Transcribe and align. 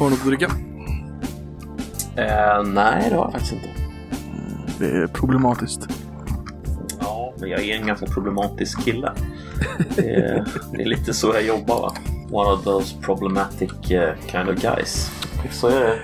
Har 0.00 0.06
du 0.06 0.10
något 0.10 0.20
att 0.20 0.26
dricka? 0.26 0.50
Eh, 2.16 2.62
nej, 2.64 3.10
det 3.10 3.16
har 3.16 3.24
jag 3.24 3.32
faktiskt 3.32 3.52
inte. 3.52 3.68
Det 4.78 4.86
är 4.86 5.06
problematiskt. 5.06 5.88
Ja, 7.00 7.34
men 7.40 7.50
jag 7.50 7.60
är 7.64 7.76
en 7.76 7.86
ganska 7.86 8.06
problematisk 8.06 8.84
kille. 8.84 9.12
Det 9.96 10.14
är, 10.14 10.44
det 10.72 10.82
är 10.82 10.86
lite 10.86 11.14
så 11.14 11.32
jag 11.34 11.44
jobbar 11.44 11.80
va. 11.80 11.92
One 12.30 12.50
of 12.50 12.64
those 12.64 12.96
problematic 13.00 13.90
eh, 13.90 14.14
kind 14.26 14.48
of 14.48 14.62
guys. 14.62 15.10
Så 15.50 15.68
är 15.68 15.80
det. 15.80 15.98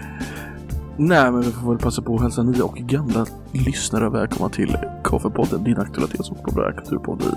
Nej, 0.96 1.32
men 1.32 1.40
vi 1.40 1.52
får 1.52 1.68
väl 1.68 1.78
passa 1.78 2.02
på 2.02 2.14
att 2.14 2.22
hälsa 2.22 2.42
nya 2.42 2.64
och 2.64 2.76
gamla 2.76 3.26
lyssnare 3.52 4.10
välkomna 4.10 4.48
till 4.48 4.76
Koffepodden, 5.04 5.64
din 5.64 5.78
aktualitets 5.78 6.30
och 6.30 6.44
populärkulturpodd 6.44 7.22
i 7.22 7.30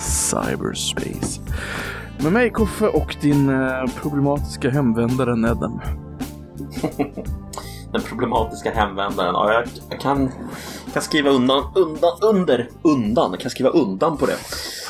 cyberspace. 0.00 1.40
Med 2.22 2.32
mig 2.32 2.50
Koffe 2.50 2.88
och 2.88 3.16
din 3.20 3.48
eh, 3.48 3.86
problematiska 4.02 4.70
hemvändare 4.70 5.36
Nedden. 5.36 5.80
Den 7.92 8.02
problematiska 8.02 8.70
hemvändaren. 8.70 9.34
Ja, 9.34 9.52
jag, 9.52 9.68
jag 9.90 10.00
kan, 10.00 10.32
kan 10.92 11.02
skriva 11.02 11.30
undan, 11.30 11.72
undan, 11.76 12.18
under, 12.22 12.68
undan. 12.82 13.30
Jag 13.30 13.40
kan 13.40 13.50
skriva 13.50 13.70
undan 13.70 14.16
på 14.16 14.26
det. 14.26 14.36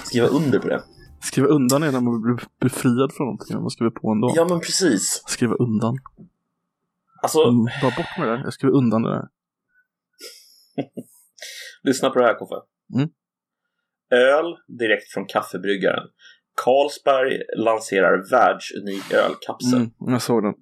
Skriva 0.05 0.27
under 0.27 0.59
på 0.59 0.69
det. 0.69 0.83
Skriva 1.21 1.49
undan 1.49 1.83
är 1.83 1.93
när 1.93 2.01
man 2.01 2.23
blir 2.23 2.41
befriad 2.61 3.13
från 3.13 3.27
någonting, 3.27 3.61
man 3.61 3.71
skriver 3.71 3.91
på 3.91 4.15
dag. 4.15 4.33
Ja, 4.35 4.47
men 4.49 4.61
precis. 4.61 5.23
Skriva 5.27 5.55
undan. 5.55 5.99
Alltså, 7.23 7.43
Mm, 7.43 7.65
bara 7.65 7.91
bort 7.97 8.19
med 8.19 8.29
det 8.29 8.37
där. 8.37 8.45
Jag 8.45 8.53
skriver 8.53 8.75
undan 8.75 9.03
det 9.03 9.11
där. 9.11 9.29
lyssna 11.83 12.11
på 12.11 12.19
det 12.19 12.27
här 12.27 12.35
Koffe. 12.35 12.55
Mm. 12.95 13.09
Öl 14.11 14.57
direkt 14.79 15.13
från 15.13 15.27
kaffebryggaren. 15.27 16.09
Carlsberg 16.65 17.43
lanserar 17.57 18.31
världsunik 18.31 19.13
ölkapsel. 19.13 19.79
Mm, 19.79 19.91
jag 19.99 20.23
såg 20.23 20.43
den. 20.43 20.55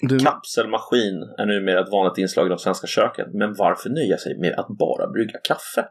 Du, 0.00 0.18
Kapselmaskin 0.18 1.22
är 1.38 1.46
numera 1.46 1.80
ett 1.80 1.92
vanligt 1.92 2.18
inslag 2.18 2.46
i 2.46 2.48
de 2.48 2.58
svenska 2.58 2.86
köken, 2.86 3.26
men 3.32 3.54
varför 3.54 3.90
nöja 3.90 4.18
sig 4.18 4.38
med 4.38 4.58
att 4.58 4.68
bara 4.78 5.10
brygga 5.10 5.38
kaffe? 5.44 5.88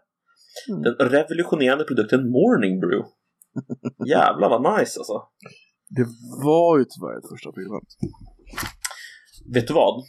Mm. 0.69 0.81
Den 0.81 1.09
revolutionerande 1.09 1.83
produkten 1.83 2.31
Morning 2.31 2.79
Brew. 2.79 3.07
Jävlar 4.09 4.49
vad 4.49 4.79
nice 4.79 4.99
alltså. 4.99 5.13
det 5.89 6.05
var 6.43 6.77
ju 6.77 6.85
tyvärr 6.85 7.17
ett 7.17 7.29
första 7.33 7.49
aprilskämt. 7.49 7.89
Vet 9.53 9.67
du 9.67 9.73
vad? 9.73 10.03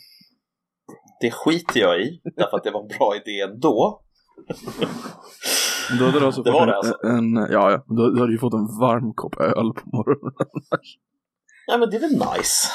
Det 1.21 1.31
skiter 1.31 1.81
jag 1.81 2.01
i, 2.01 2.21
därför 2.37 2.57
att 2.57 2.65
det 2.65 2.71
var 2.71 2.83
en 2.83 2.99
bra 2.99 3.17
idé 3.17 3.41
ändå. 3.41 4.03
Då 5.99 6.05
hade 6.05 6.21
du 6.21 6.27
alltså 6.27 6.43
Det 6.43 6.53
fått 6.53 6.61
var 6.61 6.67
det 6.67 6.73
en, 6.73 6.77
alltså? 6.77 7.07
En, 7.07 7.37
ja, 7.37 7.71
ja. 7.71 7.85
Då, 7.87 8.11
då 8.11 8.21
hade 8.21 8.33
du 8.33 8.39
fått 8.39 8.55
en 8.55 8.79
varm 8.81 9.13
kopp 9.15 9.41
öl 9.41 9.73
på 9.73 9.97
morgonen. 9.97 10.33
Ja 11.67 11.79
men 11.79 11.91
det 11.91 11.97
är 11.97 12.01
väl 12.01 12.11
nice. 12.11 12.69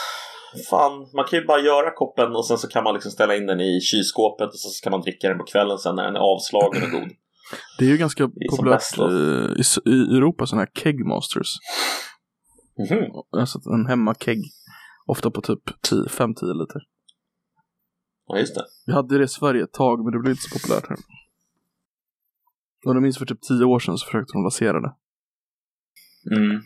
Fan, 0.69 1.07
man 1.13 1.25
kan 1.25 1.39
ju 1.39 1.45
bara 1.45 1.59
göra 1.59 1.91
koppen 1.91 2.35
och 2.35 2.45
sen 2.45 2.57
så 2.57 2.67
kan 2.67 2.83
man 2.83 2.93
liksom 2.93 3.11
ställa 3.11 3.35
in 3.35 3.45
den 3.45 3.59
i 3.59 3.81
kylskåpet 3.81 4.47
och 4.47 4.59
så 4.59 4.83
kan 4.83 4.91
man 4.91 5.01
dricka 5.01 5.29
den 5.29 5.37
på 5.37 5.43
kvällen 5.43 5.77
sen 5.77 5.95
när 5.95 6.03
den 6.03 6.15
är 6.15 6.19
avslagen 6.19 6.83
och 6.83 6.89
god. 6.89 7.11
Det 7.79 7.85
är 7.85 7.89
ju 7.89 7.97
ganska 7.97 8.23
är 8.23 8.57
populärt 8.57 8.99
i, 8.99 9.89
i, 9.89 10.17
Europa, 10.17 10.45
sådana 10.45 10.61
här 10.61 10.81
kegmasters. 10.83 11.47
Mhm. 12.79 13.11
Alltså 13.39 13.59
en 13.73 13.85
hemmakegg. 13.87 14.41
Ofta 15.07 15.31
på 15.31 15.41
typ 15.41 15.81
10 15.81 15.97
5-10 16.03 16.33
liter. 16.61 16.81
Ja 18.27 18.37
just 18.37 18.55
det. 18.55 18.65
Vi 18.85 18.93
hade 18.93 19.17
det 19.17 19.23
i 19.23 19.27
Sverige 19.27 19.63
ett 19.63 19.73
tag, 19.73 20.03
men 20.03 20.13
det 20.13 20.19
blev 20.19 20.31
inte 20.31 20.43
så 20.43 20.59
populärt 20.59 20.89
här. 20.89 20.97
Och 22.85 22.95
jag 22.95 23.01
minns 23.03 23.17
för 23.17 23.25
typ 23.25 23.41
10 23.41 23.65
år 23.65 23.79
sedan 23.79 23.97
så 23.97 24.05
försökte 24.05 24.33
de 24.33 24.41
lansera 24.43 24.81
det. 24.81 24.93
Mm. 26.35 26.61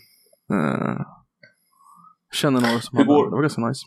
Jag 2.30 2.36
känner 2.36 2.62
några 2.62 2.80
som 2.80 2.98
Hur 2.98 3.06
hade 3.06 3.16
går- 3.16 3.24
det. 3.26 3.30
Det 3.32 3.36
var 3.36 3.42
ganska 3.42 3.62
nice. 3.68 3.86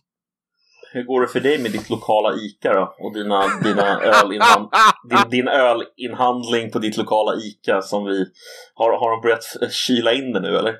Hur 0.92 1.04
går 1.04 1.20
det 1.20 1.28
för 1.28 1.40
dig 1.40 1.62
med 1.62 1.72
ditt 1.72 1.90
lokala 1.90 2.34
ICA 2.36 2.72
då? 2.72 2.94
Och 2.98 3.14
dina, 3.14 3.42
dina 3.62 4.00
ölinhand, 4.00 4.68
din, 5.10 5.30
din 5.30 5.48
ölinhandling 5.48 6.70
på 6.70 6.78
ditt 6.78 6.96
lokala 6.96 7.32
ICA 7.34 7.82
som 7.82 8.04
vi... 8.04 8.26
Har, 8.74 8.90
har 9.00 9.10
de 9.10 9.20
börjat 9.22 9.72
kyla 9.72 10.12
in 10.12 10.32
det 10.32 10.40
nu 10.40 10.48
eller? 10.56 10.74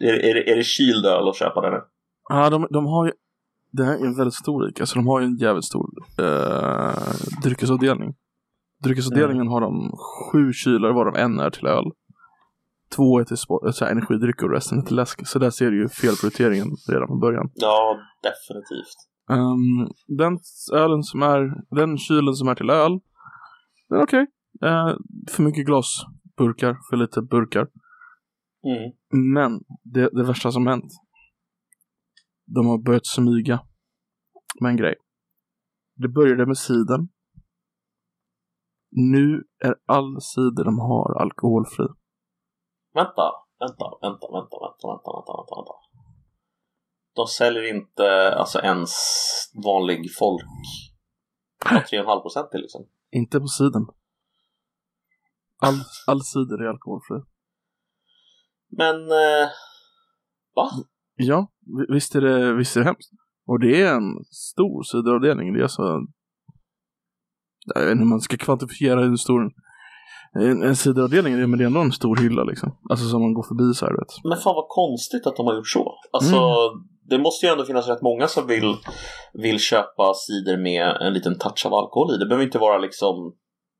Är, 0.00 0.12
är, 0.12 0.48
är 0.48 0.56
det 0.56 0.64
kyld 0.64 1.06
öl 1.06 1.28
att 1.28 1.36
köpa 1.36 1.60
det 1.60 1.70
nu? 1.70 1.80
Ja, 2.28 2.50
de, 2.50 2.66
de 2.70 2.86
har 2.86 3.06
ju... 3.06 3.12
Det 3.72 3.84
här 3.84 3.92
är 3.92 4.06
en 4.06 4.16
väldigt 4.16 4.34
stor 4.34 4.68
ICA, 4.68 4.86
så 4.86 4.94
de 4.94 5.06
har 5.06 5.20
ju 5.20 5.26
en 5.26 5.36
jävligt 5.36 5.64
stor 5.64 5.88
eh, 6.18 6.92
dryckesavdelning. 7.42 8.14
Dryckesavdelningen 8.84 9.48
har 9.48 9.60
de 9.60 9.92
sju 10.06 10.52
kylar 10.52 10.92
varav 10.92 11.16
en 11.16 11.40
är 11.40 11.50
till 11.50 11.66
öl. 11.66 11.84
Två 12.96 13.20
är 13.20 13.24
till 13.24 13.36
spo- 13.36 13.72
så 13.72 13.84
här, 13.84 13.92
energidrycker 13.92 14.46
och 14.46 14.52
resten 14.52 14.78
är 14.78 14.82
till 14.82 14.96
läsk. 14.96 15.26
Så 15.26 15.38
där 15.38 15.50
ser 15.50 15.70
du 15.70 15.82
ju 15.82 15.88
felprioriteringen 15.88 16.68
redan 16.88 17.06
från 17.06 17.20
början. 17.20 17.50
Ja, 17.54 17.98
definitivt. 18.22 18.96
Um, 19.28 19.92
den 20.18 20.38
ölen 20.72 21.02
som 21.02 21.22
är, 21.22 21.74
den 21.76 21.98
kylen 21.98 22.34
som 22.34 22.48
är 22.48 22.54
till 22.54 22.70
öl, 22.70 23.00
den 23.88 23.98
är 23.98 24.02
okej. 24.02 24.26
Eh, 24.62 24.94
för 25.30 25.42
mycket 25.42 25.66
glasburkar, 25.66 26.76
för 26.90 26.96
lite 26.96 27.22
burkar. 27.22 27.66
Mm. 28.64 28.92
Men 29.32 29.60
det, 29.82 30.10
det 30.12 30.24
värsta 30.24 30.52
som 30.52 30.66
hänt. 30.66 30.92
De 32.46 32.66
har 32.66 32.78
börjat 32.78 33.06
smyga 33.06 33.60
med 34.60 34.70
en 34.70 34.76
grej. 34.76 34.94
Det 35.96 36.08
började 36.08 36.46
med 36.46 36.58
siden. 36.58 37.08
Nu 38.90 39.44
är 39.64 39.74
all 39.86 40.20
cider 40.20 40.64
de 40.64 40.78
har 40.78 41.20
alkoholfri. 41.22 41.86
Vänta, 42.94 43.32
vänta, 43.58 43.84
vänta, 44.02 44.26
vänta, 44.36 44.56
vänta, 44.64 44.86
vänta, 44.90 45.08
vänta, 45.16 45.32
vänta, 45.38 45.54
vänta. 45.56 45.74
De 47.16 47.26
säljer 47.26 47.74
inte 47.76 48.34
alltså 48.34 48.58
ens 48.58 48.90
vanlig 49.64 50.14
folk 50.18 50.42
Ja, 51.64 51.70
3,5 51.70 52.20
procent 52.22 52.50
till 52.50 52.60
liksom. 52.60 52.86
Inte 53.10 53.40
på 53.40 53.46
siden. 53.46 53.86
All, 55.58 55.74
all 56.06 56.22
cider 56.22 56.62
är 56.64 56.68
alkoholfri. 56.68 57.16
Men, 58.68 58.96
eh, 58.96 59.48
va? 60.54 60.70
Ja, 61.14 61.48
vi- 61.60 61.94
visst 61.94 62.14
är, 62.14 62.20
det, 62.20 62.54
visst 62.54 62.76
är 62.76 62.80
det 62.80 62.86
hemskt. 62.86 63.10
Och 63.46 63.60
det 63.60 63.82
är 63.82 63.94
en 63.94 64.24
stor 64.24 64.82
cideravdelning. 64.82 65.52
Det 65.52 65.58
är 65.58 65.62
alltså... 65.62 65.82
Jag 67.74 67.82
vet 67.82 67.90
inte 67.92 68.02
hur 68.04 68.10
man 68.10 68.20
ska 68.20 68.36
kvantifiera 68.36 69.00
hur 69.00 69.16
stor 69.16 69.40
en, 70.34 70.62
en 70.62 70.76
cideravdelning 70.76 71.32
är, 71.34 71.46
men 71.46 71.58
det 71.58 71.64
är 71.64 71.66
ändå 71.66 71.80
en 71.80 71.92
stor 71.92 72.16
hylla 72.16 72.44
liksom. 72.44 72.78
Alltså 72.90 73.04
som 73.08 73.20
man 73.22 73.34
går 73.34 73.42
förbi 73.42 73.74
så 73.74 73.86
här, 73.86 73.92
vet. 73.92 74.12
Men 74.24 74.38
fan 74.38 74.54
vad 74.54 74.68
konstigt 74.68 75.26
att 75.26 75.36
de 75.36 75.46
har 75.46 75.54
gjort 75.54 75.68
så. 75.68 75.94
Alltså, 76.12 76.38
det 77.10 77.18
måste 77.18 77.46
ju 77.46 77.52
ändå 77.52 77.64
finnas 77.64 77.88
rätt 77.88 78.02
många 78.02 78.26
som 78.26 78.46
vill, 78.46 78.76
vill 79.32 79.58
köpa 79.58 80.14
cider 80.14 80.56
med 80.56 80.96
en 81.00 81.12
liten 81.12 81.38
touch 81.38 81.66
av 81.66 81.74
alkohol 81.74 82.14
i. 82.14 82.18
Det 82.18 82.26
behöver 82.26 82.44
inte 82.44 82.58
vara 82.58 82.78
liksom, 82.78 83.14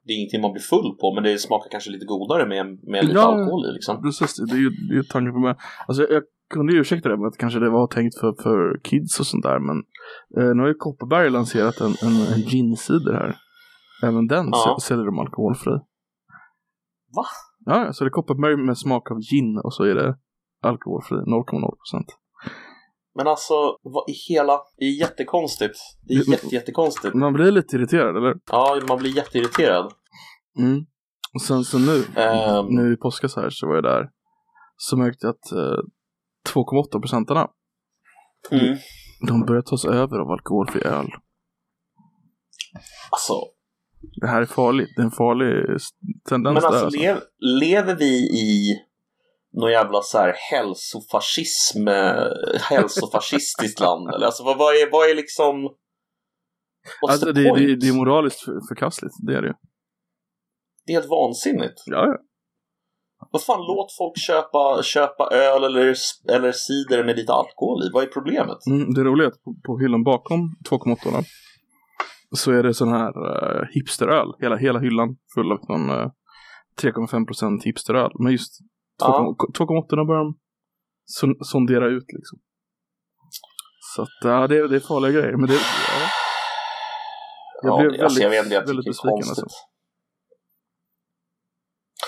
det 0.05 0.13
är 0.13 0.17
ingenting 0.17 0.41
man 0.41 0.53
blir 0.53 0.63
full 0.63 0.91
på, 1.01 1.15
men 1.15 1.25
det 1.25 1.39
smakar 1.39 1.71
kanske 1.71 1.91
lite 1.91 2.07
godare 2.07 2.47
med, 2.47 2.67
med 2.93 3.05
lite 3.05 3.19
Ja. 3.19 3.27
alkohol 3.27 3.67
i 3.69 3.73
liksom. 3.73 4.03
Precis, 4.03 4.37
det 4.51 4.57
är 4.57 4.65
ju, 4.67 4.71
det 4.71 4.93
är 4.95 4.97
ju 4.97 5.03
tanken 5.03 5.33
på 5.33 5.39
mig. 5.39 5.55
Alltså 5.89 6.03
jag, 6.03 6.23
kunde 6.55 6.73
ju 6.73 6.81
ursäkta 6.81 7.09
det 7.09 7.17
med 7.17 7.27
att 7.27 7.39
kanske 7.39 7.59
det 7.61 7.71
var 7.71 7.87
tänkt 7.87 8.19
för, 8.21 8.33
för 8.43 8.81
kids 8.85 9.21
och 9.21 9.27
sånt 9.27 9.43
där, 9.43 9.59
men 9.59 9.77
eh, 10.39 10.55
nu 10.55 10.61
har 10.63 10.69
ju 10.69 10.75
Kopparberg 10.75 11.31
lanserat 11.31 11.81
en, 11.81 11.95
en, 12.03 12.17
en 12.35 12.43
gincider 12.51 13.13
här. 13.13 13.37
Även 14.03 14.27
den 14.27 14.49
Ja. 14.53 14.79
säljer 14.83 15.05
de 15.07 15.19
alkoholfri. 15.19 15.73
Va? 17.17 17.25
Ja, 17.65 17.93
så 17.93 18.05
det 18.05 18.09
är 18.09 18.11
Kopparberg 18.11 18.57
med 18.57 18.79
smak 18.79 19.11
av 19.11 19.19
gin 19.21 19.59
och 19.65 19.75
så 19.75 19.85
är 19.85 19.95
det 19.95 20.19
alkoholfri, 20.63 21.17
0,0 21.17 21.77
procent. 21.77 22.07
Men 23.15 23.27
alltså, 23.27 23.55
vad 23.83 24.05
i 24.09 24.13
hela... 24.29 24.61
Det 24.77 24.85
är 24.85 25.01
jättekonstigt. 25.01 25.79
Det 26.03 26.15
är 26.15 26.31
jätte, 26.31 26.55
jättekonstigt. 26.55 27.15
Man 27.15 27.33
blir 27.33 27.53
lite 27.53 27.77
irriterad, 27.77 28.17
eller? 28.17 28.35
Ja, 28.51 28.81
man 28.89 28.99
blir 28.99 29.17
jätteirriterad. 29.17 29.93
Mm. 30.59 30.87
Och 31.35 31.43
sen 31.43 31.65
så 31.65 31.79
nu, 31.79 32.05
Ehm, 32.17 32.67
nu 32.67 32.93
i 32.93 32.97
påskas 32.97 33.37
här 33.37 33.51
så 33.51 33.67
var 33.67 33.75
jag 33.75 33.85
där, 33.85 34.11
så 34.77 34.97
märkte 34.97 35.27
jag 35.27 35.31
att 35.31 35.53
eh, 35.53 35.83
2,8 36.55 37.01
procentarna, 37.01 37.49
mm. 38.51 38.77
de 39.29 39.47
börjar 39.47 39.63
tas 39.63 39.85
över 39.85 40.19
av 40.19 40.31
alkoholfri 40.31 40.83
öl. 40.83 41.07
Alltså, 43.11 43.35
Det 44.01 44.27
här 44.27 44.43
är 44.43 44.47
farligt, 44.47 44.89
det 44.97 45.03
är 45.03 45.05
en 45.05 45.11
farlig 45.11 45.79
tendens 46.29 46.55
men 46.55 46.63
där. 46.63 46.69
alltså, 46.69 46.85
Alltså. 46.85 47.01
lev, 47.01 47.21
lever 47.61 47.95
vi 47.95 48.15
i 48.19 48.77
någon 49.53 49.71
jävla 49.71 50.03
så 50.03 50.19
här 50.19 50.35
hälsofascism, 50.51 51.89
eh, 51.89 52.61
hälsofascistiskt 52.61 53.81
land? 53.87 54.15
Eller 54.15 54.27
alltså, 54.27 54.45
vad, 54.45 54.59
vad, 54.59 54.75
är, 54.75 54.91
vad 54.93 55.11
är 55.11 55.15
liksom... 55.15 55.69
Alltså, 57.09 57.33
det, 57.33 57.43
det, 57.43 57.77
det 57.77 57.89
är 57.89 57.93
moraliskt 57.93 58.41
för, 58.41 58.61
förkastligt, 58.69 59.15
det 59.27 59.37
är 59.37 59.43
det 59.43 59.49
ju. 59.49 59.55
Det 60.87 60.93
är 60.93 60.97
helt 60.97 61.11
vansinnigt. 61.11 61.83
Ja, 61.87 62.07
ja. 62.07 62.19
Vad 63.33 63.43
fan, 63.43 63.61
låt 63.61 63.97
folk 63.99 64.19
köpa, 64.19 64.83
köpa 64.83 65.29
öl 65.33 65.65
eller, 65.65 65.95
eller 66.33 66.53
cider 66.53 67.05
med 67.05 67.17
lite 67.17 67.33
alkohol 67.33 67.83
i. 67.87 67.91
Vad 67.93 68.03
är 68.03 68.07
problemet? 68.07 68.67
Mm, 68.67 68.95
det 68.95 69.05
roliga 69.05 69.27
är 69.27 69.31
att 69.31 69.43
på, 69.43 69.55
på 69.67 69.79
hyllan 69.79 70.05
bakom 70.05 70.41
2,8 70.71 71.25
så 72.37 72.53
är 72.53 72.63
det 72.63 72.75
sån 72.75 72.89
här 72.93 73.13
uh, 73.19 73.67
hipsteröl. 73.75 74.29
Hela, 74.39 74.57
hela 74.57 74.79
hyllan 74.79 75.17
full 75.35 75.53
av 75.53 75.59
sån 75.67 75.91
uh, 75.91 76.11
3,5% 76.83 77.63
hipsteröl. 77.65 78.11
Men 78.19 78.33
just 78.33 78.53
2,8 79.03 79.85
Ja. 79.91 80.05
börjar 80.05 80.25
de 80.25 80.39
son- 81.21 81.45
sondera 81.45 81.87
ut 81.87 82.05
liksom. 82.13 82.39
Så 83.95 84.03
att, 84.03 84.09
ja, 84.25 84.47
det, 84.47 84.57
är- 84.59 84.69
det 84.69 84.77
är 84.77 84.81
farliga 84.81 85.13
grejer. 85.13 85.37
Men 85.37 85.47
det, 85.47 85.55
ja. 85.55 85.61
Jag 87.63 87.73
Ja, 87.73 87.79
blev 87.81 87.93
det- 87.93 88.05
alltså, 88.05 88.23
jag 88.23 88.31
väldigt- 88.31 88.47
vet 88.53 88.53
jag 88.53 88.67
väldigt 88.67 88.85
tycker 88.85 88.91
besviken, 88.91 89.29
alltså. 89.31 89.47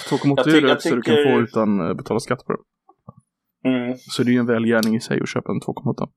2,8 0.09 0.43
Jag 0.47 0.57
är 0.57 0.61
det 0.63 0.69
högsta 0.69 0.95
du 0.95 1.03
kan 1.03 1.15
tycker- 1.15 1.35
få 1.37 1.41
utan 1.43 1.89
eh, 1.89 1.95
betala 1.95 2.21
skatt 2.21 2.45
på 2.47 2.53
det. 2.53 2.59
Mm. 3.69 3.97
Så 3.99 4.23
det 4.23 4.31
är 4.31 4.33
ju 4.33 4.39
en 4.39 4.47
välgärning 4.47 4.95
i 4.97 5.01
sig 5.01 5.21
att 5.23 5.29
köpa 5.29 5.53
en 5.53 5.61
2,8. 5.61 6.09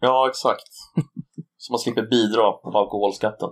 Ja, 0.00 0.28
exakt. 0.28 0.62
Så 1.62 1.72
man 1.72 1.78
slipper 1.78 2.02
bidra 2.16 2.46
på 2.52 2.68
alkoholskatten. 2.82 3.50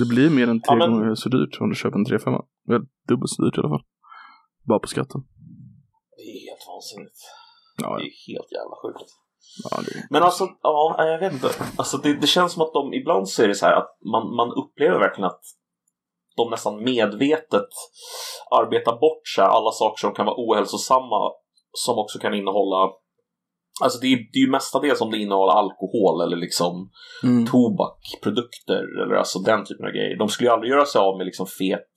Det 0.00 0.06
blir 0.14 0.30
mer 0.38 0.48
än 0.52 0.60
tre 0.62 0.72
Ja, 0.72 0.76
men- 0.76 0.90
gånger 0.92 1.14
så 1.14 1.28
dyrt 1.28 1.60
om 1.60 1.68
du 1.70 1.74
köper 1.82 1.98
en 1.98 2.06
3,5. 2.06 2.44
Väl 2.70 2.82
dubbelt 3.08 3.30
så 3.34 3.42
dyrt 3.44 3.56
i 3.58 3.60
alla 3.60 3.68
fall. 3.74 3.84
Bara 4.68 4.78
på 4.78 4.88
skatten. 4.94 5.20
Det 6.16 6.22
är 6.22 6.40
helt 6.48 6.64
vansinnigt. 6.72 7.18
Ja, 7.82 7.88
Det 7.98 8.04
är 8.10 8.14
helt 8.32 8.50
jävla 8.58 8.76
sjukt. 8.82 9.08
ja 9.70 9.76
det 9.86 10.06
Men 10.10 10.22
alltså, 10.22 10.44
ja, 10.62 11.06
jag 11.12 11.18
vet 11.18 11.32
inte. 11.32 11.48
Alltså, 11.76 11.96
det, 11.96 12.14
det 12.20 12.26
känns 12.26 12.52
som 12.52 12.62
att 12.62 12.72
de, 12.72 12.92
ibland 13.00 13.28
så 13.28 13.42
är 13.42 13.48
det 13.48 13.54
så 13.54 13.66
här 13.66 13.76
att 13.80 13.90
man, 14.12 14.24
man 14.36 14.48
upplever 14.62 14.98
verkligen 14.98 15.30
att 15.32 15.44
de 16.36 16.50
nästan 16.50 16.84
medvetet 16.84 17.68
arbetar 18.60 18.92
bort 19.04 19.22
så 19.34 19.42
här, 19.42 19.48
alla 19.48 19.70
saker 19.70 20.00
som 20.00 20.14
kan 20.14 20.26
vara 20.26 20.36
ohälsosamma 20.38 21.20
som 21.84 21.98
också 21.98 22.18
kan 22.18 22.34
innehålla 22.34 22.90
Alltså 23.80 23.98
det 23.98 24.06
är, 24.06 24.16
det 24.16 24.38
är 24.38 24.44
ju 24.46 24.50
mestadels 24.50 25.00
om 25.00 25.10
det 25.10 25.18
innehåller 25.18 25.52
alkohol 25.52 26.26
eller 26.26 26.36
liksom 26.36 26.90
mm. 27.22 27.46
tobak, 27.46 27.98
produkter 28.22 29.02
eller 29.02 29.14
alltså 29.14 29.38
den 29.38 29.64
typen 29.64 29.86
av 29.86 29.92
grejer. 29.92 30.18
De 30.18 30.28
skulle 30.28 30.48
ju 30.48 30.52
aldrig 30.52 30.70
göra 30.70 30.86
sig 30.86 30.98
av 30.98 31.18
med 31.18 31.26
liksom 31.26 31.46
fet 31.46 31.94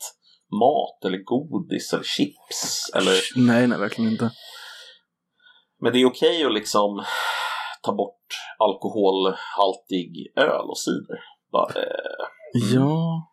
mat 0.51 1.06
eller 1.06 1.18
godis 1.24 1.94
eller 1.94 2.04
chips 2.04 2.92
eller 2.95 3.13
Nej, 3.48 3.68
nej, 3.68 3.80
verkligen 3.80 4.12
inte. 4.12 4.31
Men 5.81 5.94
det 5.94 6.00
är 6.00 6.06
okej 6.06 6.45
att 6.45 6.54
liksom 6.54 7.04
ta 7.81 7.95
bort 7.95 8.27
alkoholhaltig 8.60 10.12
öl 10.36 10.69
och 10.69 10.77
cider. 10.77 11.19
Bara, 11.51 11.81
eh, 11.81 12.25
Ja. 12.74 13.31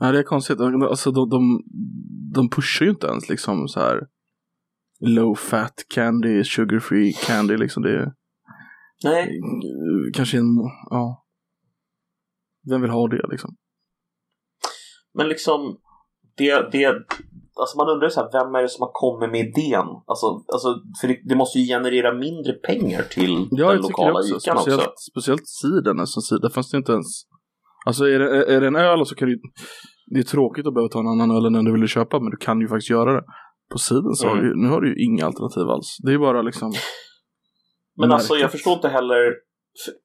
Nej, 0.00 0.12
det 0.12 0.18
är 0.18 0.22
konstigt. 0.22 0.60
Alltså, 0.60 1.10
de, 1.10 1.28
de, 1.28 1.62
de 2.34 2.50
pushar 2.50 2.84
ju 2.84 2.90
inte 2.90 3.06
ens 3.06 3.28
liksom 3.28 3.68
så 3.68 3.80
här 3.80 4.00
low 5.00 5.34
fat 5.34 5.74
candy, 5.94 6.44
sugar 6.44 6.80
free 6.80 7.12
candy 7.12 7.56
liksom. 7.56 7.82
Det 7.82 7.90
är 7.90 8.12
nej, 9.04 9.40
kanske 10.14 10.38
en, 10.38 10.56
ja. 10.90 11.24
Vem 12.70 12.80
vill 12.80 12.90
ha 12.90 13.08
det 13.08 13.26
liksom? 13.30 13.56
men 15.18 15.28
liksom 15.28 15.60
det, 16.36 16.70
det, 16.72 16.86
alltså 17.60 17.76
man 17.76 17.88
undrar 17.88 18.08
så 18.08 18.20
här, 18.20 18.30
vem 18.32 18.54
är 18.54 18.62
det 18.62 18.68
som 18.68 18.82
har 18.82 18.90
kommit 18.92 19.30
med 19.30 19.40
idén? 19.40 19.88
Alltså, 20.06 20.26
alltså 20.52 20.68
för 21.00 21.08
det, 21.08 21.18
det 21.24 21.36
måste 21.36 21.58
ju 21.58 21.66
generera 21.66 22.14
mindre 22.14 22.52
pengar 22.52 23.02
till 23.02 23.48
Ja, 23.50 23.72
den 23.72 23.82
lokala 23.82 24.18
också. 24.18 24.36
ikan 24.36 24.58
Speciellt, 24.58 24.80
också. 24.82 25.10
speciellt 25.10 25.48
cider 25.48 25.94
nästan. 25.94 26.22
Cider 26.22 26.48
fanns 26.48 26.70
det 26.70 26.76
inte 26.76 26.92
ens. 26.92 27.06
Alltså 27.86 28.04
är 28.04 28.18
det, 28.18 28.54
är 28.54 28.60
det 28.60 28.66
en 28.66 28.76
öl 28.76 29.06
så 29.06 29.14
kan 29.14 29.28
du 29.28 29.40
Det 30.14 30.18
är 30.18 30.24
tråkigt 30.24 30.66
att 30.66 30.74
behöva 30.74 30.88
ta 30.88 31.00
en 31.00 31.06
annan 31.06 31.30
öl 31.30 31.46
än 31.46 31.52
den 31.52 31.64
du 31.64 31.72
ville 31.72 31.86
köpa. 31.88 32.20
Men 32.20 32.30
du 32.30 32.36
kan 32.36 32.60
ju 32.60 32.68
faktiskt 32.68 32.90
göra 32.90 33.12
det. 33.14 33.22
På 33.72 33.78
sidan 33.78 34.14
så 34.14 34.26
har 34.28 34.36
Mm. 34.36 34.44
du, 34.48 34.62
nu 34.62 34.68
har 34.68 34.80
du 34.80 34.88
ju 34.88 35.04
inga 35.04 35.26
alternativ 35.26 35.62
alls. 35.62 35.96
Det 36.04 36.12
är 36.12 36.18
bara 36.18 36.42
liksom. 36.42 36.72
Men 37.96 38.12
alltså 38.12 38.34
jag 38.36 38.52
förstår 38.52 38.72
inte 38.72 38.88
heller 38.88 39.34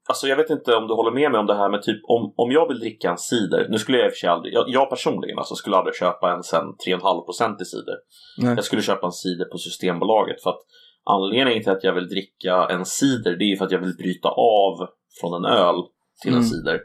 Alltså 0.10 0.27
jag 0.27 0.36
vet 0.38 0.50
inte 0.50 0.75
om 0.75 0.88
du 0.88 0.94
håller 0.94 1.12
med 1.12 1.31
mig 1.31 1.39
om 1.39 1.45
det 1.45 1.56
här 1.56 1.69
med 1.69 1.81
typ 1.81 2.01
om, 2.07 2.33
om 2.38 2.51
jag 2.51 2.68
vill 2.68 2.80
dricka 2.80 3.10
en 3.10 3.18
cider, 3.18 3.68
nu 3.69 3.77
skulle 3.77 3.98
jag 3.98 4.06
i 4.07 4.10
och 4.10 4.13
för 4.13 4.18
sig 4.18 4.30
aldrig, 4.30 4.54
jag, 4.54 4.65
jag 4.68 4.89
personligen 4.89 5.38
alltså 5.38 5.56
skulle 5.56 5.75
aldrig 5.77 5.95
köpa 5.95 6.33
en 6.33 6.44
sen 6.44 6.65
3,5% 6.88 7.62
i 7.62 7.65
cider. 7.65 7.98
Nej. 8.42 8.56
Jag 8.56 8.63
skulle 8.63 8.81
köpa 8.81 9.06
en 9.07 9.12
cider 9.12 9.45
på 9.45 9.57
Systembolaget 9.57 10.44
för 10.44 10.50
att 10.50 10.60
anledningen 11.06 11.63
till 11.63 11.71
att 11.71 11.83
jag 11.83 11.94
vill 11.94 12.07
dricka 12.07 12.68
en 12.69 12.86
cider 12.86 13.36
det 13.39 13.45
är 13.51 13.56
för 13.57 13.65
att 13.65 13.71
jag 13.71 13.80
vill 13.80 13.95
bryta 13.98 14.30
av 14.30 14.88
från 15.21 15.33
en 15.45 15.51
öl 15.51 15.75
till 16.21 16.31
en 16.33 16.38
Mm. 16.38 16.50
cider. 16.50 16.80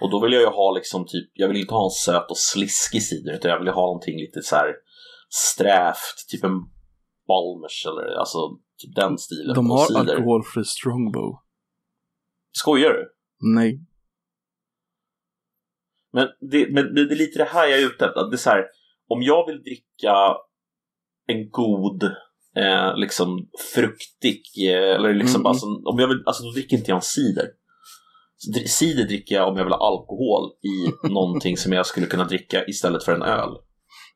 Och 0.00 0.10
då 0.10 0.20
vill 0.20 0.32
jag 0.32 0.42
ju 0.42 0.48
ha 0.48 0.70
liksom 0.74 1.04
typ, 1.06 1.30
jag 1.34 1.48
vill 1.48 1.56
inte 1.60 1.74
ha 1.74 1.84
en 1.84 1.90
söt 1.90 2.30
och 2.30 2.38
sliskig 2.38 3.02
cider 3.02 3.32
utan 3.34 3.50
jag 3.50 3.58
vill 3.58 3.68
ha 3.68 3.82
någonting 3.86 4.16
lite 4.20 4.42
så 4.42 4.56
här 4.56 4.68
strävt, 5.34 6.28
typ 6.28 6.44
en 6.44 6.60
Balmers 7.28 7.86
eller 7.86 8.18
alltså 8.18 8.38
typ 8.78 8.94
den 8.94 9.18
stilen 9.18 9.54
De 9.54 9.70
har 9.70 9.86
cider. 9.86 10.00
alkoholfri 10.00 10.64
strongbow. 10.64 11.38
Skojar 12.52 12.90
du? 12.90 13.12
Nej. 13.54 13.80
Men 16.12 16.28
det, 16.50 16.72
men 16.72 16.94
det 16.94 17.00
är 17.00 17.16
lite 17.16 17.38
det 17.38 17.44
här 17.44 17.66
jag 17.66 17.78
är 17.80 17.86
ute 17.86 18.04
efter. 18.06 18.30
Det 18.30 18.34
är 18.34 18.38
så 18.38 18.50
här, 18.50 18.64
om 19.08 19.22
jag 19.22 19.46
vill 19.46 19.62
dricka 19.62 20.14
en 21.26 21.50
god, 21.50 22.02
eh, 22.56 22.96
liksom 22.96 23.48
fruktig, 23.74 24.42
eh, 24.68 24.94
eller 24.94 25.14
liksom, 25.14 25.40
Mm. 25.40 25.46
alltså, 25.46 25.66
om 25.66 25.98
jag 25.98 26.08
vill, 26.08 26.22
alltså 26.26 26.42
då 26.42 26.50
dricker 26.50 26.76
inte 26.76 26.90
jag 26.90 26.96
en 26.96 27.02
cider. 27.02 27.48
Cider 28.66 29.04
dricker 29.04 29.34
jag 29.34 29.48
om 29.48 29.56
jag 29.56 29.64
vill 29.64 29.72
ha 29.72 29.86
alkohol 29.86 30.50
i 30.62 31.08
någonting 31.12 31.56
som 31.56 31.72
jag 31.72 31.86
skulle 31.86 32.06
kunna 32.06 32.24
dricka 32.24 32.64
istället 32.66 33.04
för 33.04 33.12
en 33.14 33.22
öl. 33.22 33.50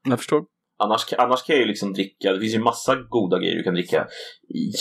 Jag 0.09 0.19
förstår. 0.19 0.45
Annars, 0.79 1.13
annars 1.19 1.43
kan 1.43 1.57
jag 1.57 1.61
ju 1.63 1.69
liksom 1.69 1.93
dricka, 1.93 2.33
det 2.33 2.41
finns 2.41 2.55
ju 2.55 2.59
massa 2.59 2.95
goda 2.97 3.39
grejer. 3.39 3.57
Du 3.57 3.63
kan 3.63 3.75
dricka 3.75 4.07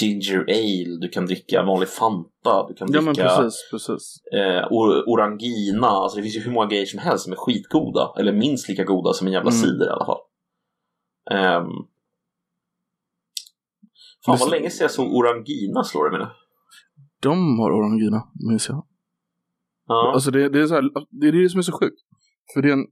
ginger 0.01 0.39
ale, 0.47 0.99
du 1.01 1.09
kan 1.09 1.25
dricka 1.25 1.63
vanlig 1.63 1.89
Fanta, 1.89 2.67
du 2.67 2.73
kan 2.73 2.87
Ja 2.91 3.01
men 3.01 3.13
dricka 3.13 3.29
precis, 3.29 3.69
precis. 3.71 4.17
eh, 4.33 4.67
or- 4.71 5.03
orangina. 5.07 5.87
Alltså 5.87 6.17
det 6.17 6.23
finns 6.23 6.35
ju 6.35 6.39
hur 6.41 6.51
många 6.51 6.67
grejer 6.67 6.85
som 6.85 6.99
helst 6.99 7.23
som 7.23 7.33
är 7.33 7.37
skitgoda. 7.37 8.13
Eller 8.19 8.31
minst 8.33 8.69
lika 8.69 8.83
goda 8.83 9.13
som 9.13 9.27
en 9.27 9.33
jävla 9.33 9.51
Mm. 9.51 9.61
cider 9.61 9.85
i 9.85 9.89
alla 9.89 10.05
fall. 10.05 10.21
Um, 11.31 11.87
fan 14.25 14.37
vad 14.39 14.51
länge 14.51 14.69
sedan 14.69 14.83
jag 14.83 14.91
såg 14.91 15.15
orangina 15.15 15.83
slår 15.83 16.05
det 16.09 16.17
mig 16.17 16.27
nu. 16.27 16.31
De 17.21 17.59
har 17.59 17.71
orangina, 17.71 18.23
minns 18.49 18.69
jag. 18.69 18.85
Ja. 19.87 20.11
Alltså 20.13 20.31
det, 20.31 20.49
det 20.49 20.59
är 20.61 20.67
så 20.67 20.73
här, 20.73 20.83
det 21.21 21.27
är 21.27 21.31
det 21.31 21.49
som 21.49 21.57
är 21.57 21.61
så 21.63 21.71
sjukt. 21.71 21.99
För 22.53 22.61
det 22.61 22.69
är 22.69 22.73
en 22.73 22.87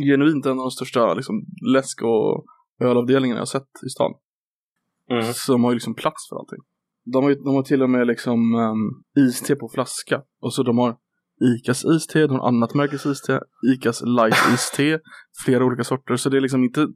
genuint 0.00 0.46
en 0.46 0.52
av 0.52 0.64
de 0.64 0.70
största 0.70 1.14
liksom, 1.14 1.46
läsk 1.74 2.02
och 2.02 2.44
ölavdelningarna 2.80 3.38
jag 3.38 3.40
har 3.42 3.46
sett 3.46 3.70
i 3.86 3.88
stan. 3.88 4.12
Mm. 5.10 5.24
De 5.46 5.64
har 5.64 5.70
ju 5.70 5.74
liksom 5.74 5.94
plats 5.94 6.28
för 6.28 6.36
allting. 6.36 6.58
De 7.12 7.22
har, 7.24 7.30
ju- 7.30 7.36
de 7.44 7.54
har 7.54 7.62
till 7.62 7.82
och 7.82 7.90
med 7.90 8.06
liksom 8.06 8.54
um, 8.54 9.04
iste 9.28 9.56
på 9.56 9.68
flaska. 9.68 10.22
Och 10.40 10.54
så 10.54 10.62
de 10.62 10.78
har 10.78 10.96
Icas 11.56 11.84
iste, 11.84 12.26
de 12.26 12.38
har 12.38 12.48
annat 12.48 12.74
märkes 12.74 13.06
iste, 13.06 13.40
Icas 13.74 14.02
light 14.02 14.34
iste, 14.54 15.00
flera 15.44 15.64
olika 15.64 15.84
sorter. 15.84 16.16
Så 16.16 16.28
det 16.30 16.36
är 16.36 16.40
liksom 16.40 16.64
inte 16.64 16.88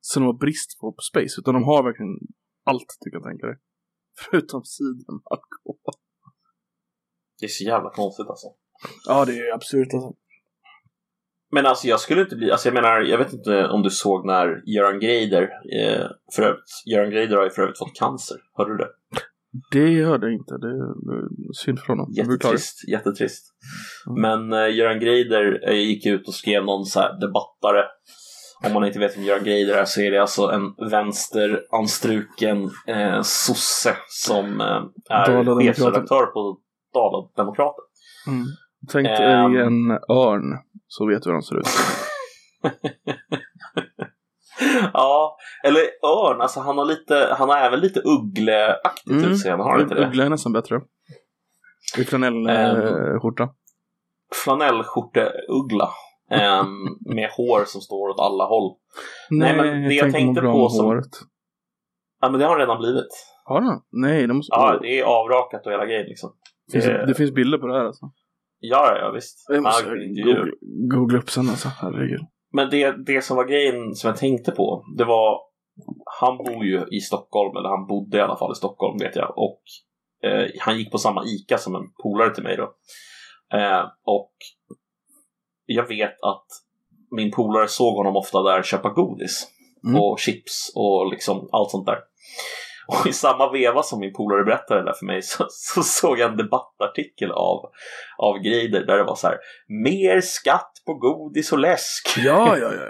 så 0.00 0.20
de 0.20 0.26
har 0.26 0.32
brist 0.38 0.78
på, 0.80 0.94
space, 1.10 1.40
utan 1.40 1.54
de 1.54 1.62
har 1.64 1.82
verkligen 1.82 2.14
allt 2.64 2.96
du 3.00 3.10
kan 3.10 3.22
tänka 3.22 3.46
dig. 3.46 3.56
Förutom 4.18 4.64
cider 4.64 5.12
med 5.12 5.22
alkohol. 5.24 5.94
Det 7.40 7.44
är 7.46 7.48
så 7.48 7.64
jävla 7.64 7.90
konstigt 7.90 8.26
alltså. 8.26 8.46
Ja, 9.08 9.24
det 9.24 9.32
är 9.38 9.54
absurt 9.54 9.94
alltså. 9.94 10.14
Men 11.52 11.66
alltså 11.66 11.86
jag 11.86 12.00
skulle 12.00 12.20
inte 12.20 12.36
bli, 12.36 12.50
alltså 12.50 12.68
jag 12.68 12.74
menar, 12.74 13.00
jag 13.00 13.18
vet 13.18 13.32
inte 13.32 13.66
om 13.68 13.82
du 13.82 13.90
såg 13.90 14.26
när 14.26 14.62
Göran 14.66 15.00
Greider, 15.00 15.42
eh, 15.42 16.06
för 16.34 16.42
övrigt, 16.42 16.82
Göran 16.86 17.10
Greider 17.10 17.36
har 17.36 17.44
ju 17.44 17.50
för 17.50 17.62
övrigt 17.62 17.78
fått 17.78 17.94
cancer. 17.98 18.36
Hörde 18.56 18.70
du 18.70 18.76
det? 18.76 18.88
Det 19.72 20.04
hörde 20.04 20.26
jag 20.26 20.34
inte. 20.34 20.58
Det 20.58 20.66
är 20.68 20.92
synd 21.64 21.80
för 21.80 21.86
honom. 21.86 22.06
Jättetrist, 22.10 22.88
jättetrist. 22.88 23.54
Mm. 24.08 24.20
Men 24.48 24.62
eh, 24.62 24.74
Göran 24.76 25.00
Greider 25.00 25.68
eh, 25.68 25.74
gick 25.74 26.06
ut 26.06 26.28
och 26.28 26.34
skrev 26.34 26.64
någon 26.64 26.84
så 26.84 27.00
här 27.00 27.20
debattare. 27.20 27.84
Om 28.66 28.72
man 28.72 28.84
inte 28.84 28.98
vet 28.98 29.16
vem 29.16 29.24
Göran 29.24 29.44
Greider 29.44 29.74
är 29.74 29.84
så 29.84 30.00
är 30.00 30.10
det 30.10 30.18
alltså 30.20 30.42
en 30.50 30.90
vänsteranstruken 30.90 32.70
eh, 32.86 33.20
sosse 33.22 33.96
som 34.08 34.60
eh, 34.60 34.82
är 35.10 35.62
chefredaktör 35.62 36.26
på 36.26 36.58
Dala-Demokraten. 36.94 37.84
Mm. 38.26 38.44
Tänk 38.92 39.06
dig 39.06 39.32
Ehm. 39.32 39.56
en 39.56 39.90
örn, 39.90 40.58
så 40.88 41.06
vet 41.06 41.22
du 41.22 41.28
hur 41.30 41.34
han 41.34 41.42
ser 41.42 41.56
ut. 41.56 41.66
ja, 44.92 45.36
eller 45.64 45.80
örn, 46.04 46.40
alltså 46.40 46.60
han 46.60 46.78
har 46.78 46.84
lite, 46.84 47.34
han 47.38 47.48
har 47.48 47.56
även 47.58 47.80
lite 47.80 48.00
uggleaktigt 48.04 49.10
Mm. 49.10 49.24
utseende, 49.30 49.64
har 49.64 49.70
han 49.72 49.80
inte 49.80 49.94
det? 49.94 50.06
Uggla 50.06 50.24
är 50.24 50.28
nästan 50.28 50.52
bättre. 50.52 50.80
I 51.98 52.04
flanellskjorta. 52.04 53.48
Flanellskjorte-uggla. 54.44 55.88
ehm, 56.30 56.66
med 57.14 57.30
hår 57.36 57.64
som 57.64 57.80
står 57.80 58.08
åt 58.08 58.20
alla 58.20 58.44
håll. 58.44 58.76
Nej, 59.30 59.56
men 59.56 59.88
det 59.88 59.94
jag 59.94 60.02
tänk 60.02 60.14
tänkte 60.14 60.42
på 60.42 60.68
som- 60.68 60.86
håret. 60.86 61.10
Ja, 62.20 62.30
men 62.30 62.40
det 62.40 62.46
har 62.46 62.58
redan 62.58 62.78
blivit. 62.78 63.08
Har 63.44 63.60
han? 63.60 63.80
Nej, 63.92 64.26
det 64.26 64.34
måste... 64.34 64.54
Ja, 64.56 64.78
det 64.82 65.00
är 65.00 65.04
avrakat 65.04 65.66
och 65.66 65.72
hela 65.72 65.86
grejen 65.86 66.06
liksom. 66.06 66.30
finns, 66.72 66.84
det- 66.84 67.06
det 67.06 67.14
finns 67.14 67.32
bilder 67.34 67.58
på 67.58 67.66
det 67.66 67.74
här 67.78 67.84
alltså. 67.84 68.06
Ja, 68.60 68.98
ja, 68.98 69.10
visst. 69.10 69.46
Jag 69.48 69.62
måste 69.62 69.84
googla, 69.84 70.46
googla 70.94 71.18
upp 71.18 71.30
sen 71.30 71.48
alltså. 71.48 71.68
Herregud. 71.68 72.20
Men 72.52 72.70
det, 72.70 73.06
det 73.06 73.22
som 73.22 73.36
var 73.36 73.44
grejen 73.44 73.94
som 73.94 74.08
jag 74.08 74.16
tänkte 74.16 74.52
på, 74.52 74.84
det 74.98 75.04
var 75.04 75.40
han 76.20 76.36
bor 76.36 76.64
ju 76.64 76.86
i 76.90 77.00
Stockholm, 77.00 77.56
eller 77.56 77.68
han 77.68 77.86
bodde 77.86 78.16
i 78.18 78.20
alla 78.20 78.36
fall 78.36 78.52
i 78.52 78.54
Stockholm 78.54 78.98
vet 78.98 79.16
jag. 79.16 79.38
Och 79.38 79.62
eh, 80.30 80.46
han 80.60 80.78
gick 80.78 80.92
på 80.92 80.98
samma 80.98 81.24
ICA 81.24 81.58
som 81.58 81.74
en 81.74 81.92
polare 82.02 82.34
till 82.34 82.42
mig 82.44 82.56
då. 82.56 82.74
Eh, 83.58 83.84
och 84.04 84.32
jag 85.66 85.88
vet 85.88 86.22
att 86.22 86.46
min 87.10 87.30
polare 87.30 87.68
såg 87.68 87.94
honom 87.96 88.16
ofta 88.16 88.42
där 88.42 88.62
köpa 88.62 88.88
godis 88.88 89.48
Mm. 89.84 90.00
och 90.00 90.18
chips 90.18 90.72
och 90.74 91.10
liksom 91.10 91.48
allt 91.52 91.70
sånt 91.70 91.86
där. 91.86 91.98
Och 92.88 93.06
i 93.06 93.12
samma 93.12 93.52
veva 93.52 93.82
som 93.82 94.00
min 94.00 94.12
polare 94.12 94.44
berättade 94.44 94.80
det 94.80 94.86
där 94.86 94.92
för 94.92 95.06
mig 95.06 95.22
så, 95.22 95.46
så 95.48 95.82
såg 95.82 96.18
jag 96.18 96.30
en 96.30 96.36
debattartikel 96.36 97.30
av, 97.30 97.58
av 98.18 98.38
Greider 98.38 98.86
där 98.86 98.96
det 98.96 99.04
var 99.04 99.14
så 99.14 99.26
här 99.26 99.36
Mer 99.84 100.20
skatt 100.20 100.72
på 100.86 100.94
godis 100.94 101.52
och 101.52 101.58
läsk. 101.58 102.08
Ja, 102.16 102.56
ja, 102.58 102.70
ja. 102.72 102.88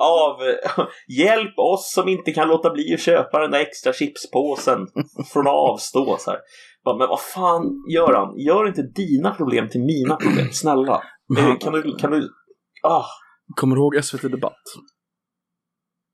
av 0.00 0.36
Hjälp 1.18 1.58
oss 1.58 1.92
som 1.92 2.08
inte 2.08 2.32
kan 2.32 2.48
låta 2.48 2.70
bli 2.70 2.94
att 2.94 3.00
köpa 3.00 3.38
den 3.38 3.50
där 3.50 3.60
extra 3.60 3.92
chipspåsen 3.92 4.86
från 5.32 5.46
avstå. 5.46 6.16
Så 6.18 6.30
här. 6.30 6.40
Men 6.84 7.08
vad 7.08 7.20
fan, 7.20 7.62
Göran, 7.94 8.38
gör 8.38 8.68
inte 8.68 8.82
dina 8.82 9.34
problem 9.34 9.68
till 9.68 9.80
mina 9.80 10.16
problem, 10.16 10.48
snälla. 10.52 11.02
Eh, 11.38 11.58
Kan 11.58 11.72
du, 11.72 11.96
kan 11.96 12.10
du, 12.10 12.28
ah. 12.82 13.04
Kommer 13.56 13.76
du 13.76 13.82
ihåg 13.82 14.04
SVT 14.04 14.22
Debatt? 14.22 14.62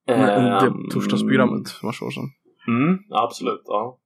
det 0.07 0.13
Ehm, 0.13 0.89
torsdagsprogrammet 0.93 1.71
för 1.71 1.87
massa 1.87 2.05
år 2.05 2.11
sedan. 2.11 2.25
Mm, 2.69 2.99
absolut, 3.11 3.63
ja. 3.65 3.99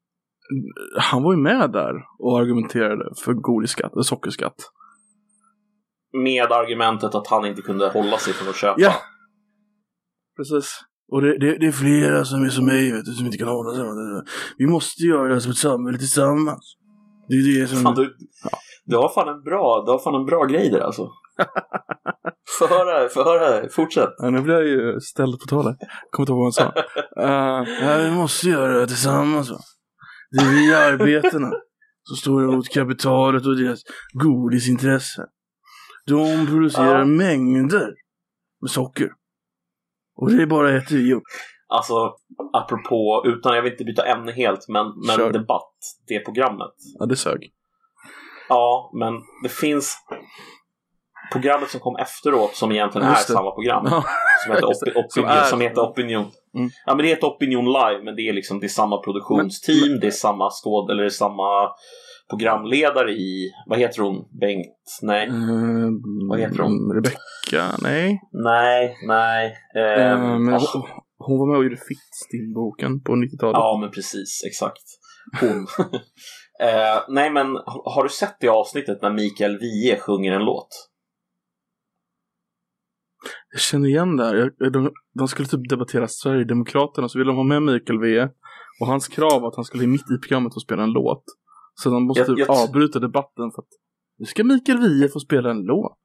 Han 1.01 1.23
var 1.23 1.33
ju 1.33 1.39
med 1.39 1.73
där 1.73 1.95
och 2.19 2.39
argumenterade 2.39 3.15
för 3.25 3.33
godisskatt, 3.33 3.93
eller 3.93 4.03
sockerskatt. 4.03 4.71
Med 6.13 6.53
argumentet 6.53 7.15
att 7.15 7.27
han 7.27 7.47
inte 7.47 7.63
kunde 7.63 7.89
hålla 7.89 8.17
sig 8.17 8.33
från 8.33 8.49
att 8.49 8.57
köpa. 8.57 8.81
Ja. 8.81 8.93
Precis. 10.37 10.81
Och 11.13 11.23
det, 11.23 11.39
det, 11.39 11.59
det 11.59 11.67
är 11.67 11.73
flera 11.73 12.25
som 12.25 12.43
är 12.43 12.49
som 12.49 12.67
mig, 12.67 12.93
vet 12.93 13.05
du, 13.05 13.13
som 13.13 13.27
inte 13.27 13.39
kan 13.39 13.49
hålla 13.49 13.75
sig. 13.75 13.85
Vi 14.59 14.67
måste 14.67 15.03
göra 15.03 15.35
det 15.35 15.41
som 15.41 15.51
ett 15.51 15.57
samhälle 15.57 15.99
tillsammans. 15.99 16.77
Det 17.29 17.35
är 17.35 17.61
det 17.61 17.67
som... 17.67 17.83
Fan, 17.83 17.95
du, 17.95 18.17
du 18.85 18.97
har 18.97 19.09
fan 19.09 19.29
en 19.29 19.43
bra, 19.43 19.83
du 19.87 19.93
har 19.93 19.99
fan 19.99 20.15
en 20.15 20.27
bra 20.27 20.45
grej 20.45 20.71
där 20.71 20.81
alltså. 20.81 21.11
Få 22.59 22.67
höra, 22.67 23.09
få 23.09 23.25
höra, 23.25 23.69
fortsätt. 23.69 24.15
Ja, 24.19 24.31
nu 24.31 24.41
blir 24.41 24.55
jag 24.55 24.65
ju 24.67 25.01
ställd 25.01 25.41
på 25.41 25.47
talet. 25.47 25.77
Kommer 26.11 26.23
inte 26.23 26.33
ihåg 26.33 26.39
vad 26.39 26.45
han 26.45 26.53
sa. 26.53 26.73
Uh, 27.23 27.89
ja, 27.89 27.97
vi 27.99 28.11
måste 28.11 28.49
göra 28.49 28.79
det 28.79 28.87
tillsammans 28.87 29.51
va. 29.51 29.59
Det 30.31 30.45
är 30.45 30.51
vi 30.51 30.75
arbetarna 30.75 31.51
som 32.03 32.17
står 32.17 32.45
emot 32.45 32.69
kapitalet 32.69 33.47
och 33.47 33.57
deras 33.57 33.81
godisintresse. 34.13 35.27
De 36.07 36.47
producerar 36.47 36.99
Ja. 36.99 37.05
mängder 37.05 37.95
med 38.61 38.71
socker. 38.71 39.11
Och 40.17 40.31
det 40.31 40.43
är 40.43 40.47
bara 40.47 40.77
äter 40.77 40.97
vi 40.97 41.15
upp. 41.15 41.23
Alltså, 41.69 42.15
apropå, 42.53 43.23
utan 43.27 43.57
jag 43.57 43.63
vill 43.63 43.73
inte 43.73 43.85
byta 43.85 44.07
ämne 44.07 44.33
helt, 44.33 44.69
men, 44.69 44.87
men 45.07 45.17
Kör. 45.17 45.33
debatt, 45.33 45.75
det 46.09 46.21
programmet. 46.21 46.75
Ja, 46.99 47.07
det 47.07 47.17
sög. 47.17 47.51
Ja, 48.49 48.91
men 48.95 49.15
det 49.43 49.49
finns 49.49 49.97
programmet 51.33 51.71
som 51.71 51.81
kom 51.81 51.97
efteråt 51.97 52.55
som 52.57 52.73
egentligen 52.73 53.09
är 53.09 53.15
samma 53.15 53.51
program. 53.51 53.87
Ja. 53.91 54.05
Som 54.45 54.55
heter, 54.55 54.67
opi- 54.67 55.05
opinion, 55.05 55.31
är- 55.31 55.45
som 55.45 55.61
heter 55.61 55.81
Opinion. 55.83 56.25
Mm. 56.57 56.71
Ja, 56.87 56.95
men 56.95 56.99
det 57.05 57.09
heter 57.09 57.27
Opinion 57.27 57.65
Live, 57.65 58.01
men 58.05 58.17
det 58.17 58.23
är 58.29 58.33
liksom 58.33 58.61
det 58.61 58.67
är 58.67 58.69
samma 58.69 58.99
produktionsteam, 59.03 59.91
Men- 59.91 60.01
det 60.01 60.07
är 60.07 60.11
samma 60.11 60.51
skåd, 60.51 60.91
eller 60.91 61.03
det 61.03 61.09
är 61.09 61.11
samma 61.11 61.69
programledare 62.31 63.11
i, 63.13 63.51
vad 63.67 63.79
heter 63.79 64.03
hon? 64.03 64.25
Bengt? 64.41 64.99
Nej, 65.03 65.29
Uh, 65.29 65.91
Vad 66.31 66.41
heter 66.41 66.59
hon? 66.59 66.93
Rebecka? 66.95 67.19
Nej. 67.83 68.21
nej, 68.33 68.97
nej. 69.09 69.55
Ehm, 69.77 70.45
men 70.45 70.55
hon, 70.55 70.83
hon 71.19 71.39
var 71.39 71.47
med 71.47 71.59
och 71.59 71.65
gjorde 71.65 71.77
Fittstim-boken 71.77 73.01
på 73.03 73.13
90-talet. 73.13 73.55
Ja, 73.59 73.79
men 73.81 73.91
precis, 73.91 74.43
exakt. 74.47 74.83
Hon. 75.41 75.67
eh, 76.69 77.03
nej, 77.09 77.31
men 77.31 77.47
har 77.85 78.03
du 78.03 78.09
sett 78.09 78.37
det 78.41 78.49
avsnittet 78.49 79.03
när 79.03 79.11
Mikael 79.11 79.59
Wiehe 79.59 79.97
sjunger 80.01 80.33
en 80.33 80.45
låt? 80.45 80.69
Jag 83.55 83.61
känner 83.61 83.89
igen 83.89 84.17
det 84.17 84.25
här. 84.25 84.35
Jag- 84.59 84.73
De, 84.73 84.91
de 85.19 85.29
skulle 85.29 85.49
typ 85.49 85.69
debattera 85.69 86.09
Sverigedemokraterna 86.09 87.09
så 87.09 87.19
ville 87.19 87.31
de 87.31 87.37
ha 87.37 87.45
med 87.45 87.63
Mikael 87.63 87.99
Wiehe. 88.01 88.29
Och 88.81 88.87
hans 88.87 89.09
krav 89.09 89.41
var 89.43 89.49
att 89.49 89.57
han 89.57 89.65
skulle 89.65 89.87
mitt 89.87 90.11
i 90.11 90.19
programmet 90.29 90.55
få 90.55 90.61
spela 90.61 90.83
en 90.83 90.91
låt. 90.93 91.25
Så 91.75 91.91
de 91.91 92.07
måste 92.07 92.21
Jag- 92.21 92.27
typ 92.29 92.39
jag- 92.39 92.51
avbryta 92.51 92.99
debatten 92.99 93.51
för 93.55 93.63
att 93.63 93.69
nu 94.19 94.27
ska 94.27 94.45
Mikael 94.45 94.79
Wiehe 94.79 95.09
få 95.09 95.21
spela 95.21 95.51
en 95.51 95.63
låt. 95.63 95.99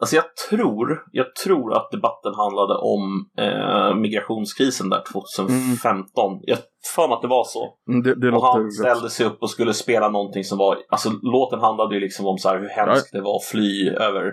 Alltså 0.00 0.16
jag 0.16 0.24
tror, 0.50 1.02
jag 1.12 1.34
tror 1.44 1.76
att 1.76 1.90
debatten 1.90 2.32
handlade 2.34 2.74
om 2.74 3.30
eh, 3.38 3.94
migrationskrisen 4.00 4.88
där 4.90 5.02
2015. 5.12 6.40
Jag 6.42 6.56
har 6.56 6.62
för 6.94 7.08
mig 7.08 7.14
att 7.16 7.22
det 7.22 7.28
var 7.28 7.44
så. 7.44 7.74
Mm, 7.90 8.02
Det, 8.02 8.14
det 8.14 8.36
Och 8.36 8.42
han 8.46 8.64
rätt. 8.64 8.72
ställde 8.74 9.10
sig 9.10 9.26
upp 9.26 9.38
och 9.42 9.50
skulle 9.50 9.74
spela 9.74 10.08
någonting 10.08 10.44
som 10.44 10.58
var, 10.58 10.76
alltså 10.88 11.10
låten 11.22 11.60
handlade 11.60 11.94
ju 11.94 12.00
liksom 12.00 12.26
om 12.26 12.38
så 12.38 12.48
här 12.48 12.58
hur 12.58 12.68
hemskt 12.68 13.12
det 13.12 13.20
var 13.20 13.36
att 13.36 13.44
fly 13.44 13.88
över 13.88 14.24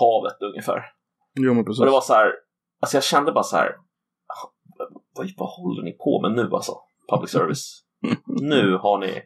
havet 0.00 0.36
ungefär. 0.50 0.80
Jo 1.34 1.54
men 1.54 1.64
precis. 1.64 1.80
Och 1.80 1.86
det 1.86 1.92
var 1.92 2.00
så 2.00 2.14
här, 2.14 2.32
alltså 2.80 2.96
jag 2.96 3.04
kände 3.04 3.32
bara 3.32 3.44
så 3.44 3.56
här, 3.56 3.72
vad, 5.16 5.32
vad 5.36 5.48
håller 5.48 5.82
ni 5.82 5.92
på 5.92 6.20
med 6.22 6.32
nu 6.32 6.50
alltså? 6.54 6.72
Public 7.12 7.30
service. 7.30 7.82
nu 8.26 8.76
har 8.76 8.98
ni, 8.98 9.22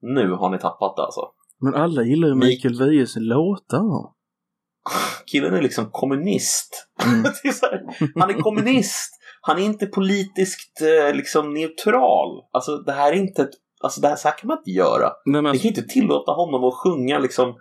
nu 0.00 0.32
har 0.32 0.50
ni 0.50 0.58
tappat 0.58 0.96
det 0.96 1.02
alltså. 1.02 1.20
Men 1.60 1.74
alla 1.74 2.02
gillar 2.02 2.28
ju 2.28 2.34
Mik- 2.34 2.46
Mikael 2.46 2.78
Wiehes 2.78 3.16
låtar. 3.16 4.12
Killen 5.26 5.54
är 5.54 5.62
liksom 5.62 5.90
kommunist. 5.90 6.88
Mm. 7.04 7.24
är 7.24 7.70
här, 7.70 7.82
han 8.20 8.30
är 8.30 8.34
kommunist. 8.34 9.10
Han 9.40 9.58
är 9.58 9.62
inte 9.62 9.86
politiskt 9.86 10.80
eh, 10.82 11.14
liksom 11.14 11.54
neutral. 11.54 12.44
Alltså 12.52 12.76
det 12.76 12.92
här 12.92 13.12
är 13.12 13.16
inte 13.16 13.42
ett, 13.42 13.50
alltså 13.82 14.00
det 14.00 14.08
här, 14.08 14.16
så 14.16 14.28
här 14.28 14.38
kan 14.38 14.48
man 14.48 14.58
inte 14.58 14.70
göra. 14.70 15.12
Nej, 15.24 15.42
men, 15.42 15.52
Vi 15.52 15.58
kan 15.58 15.68
inte 15.68 15.82
tillåta 15.82 16.32
honom 16.32 16.64
att 16.64 16.74
sjunga 16.74 17.18
liksom 17.18 17.54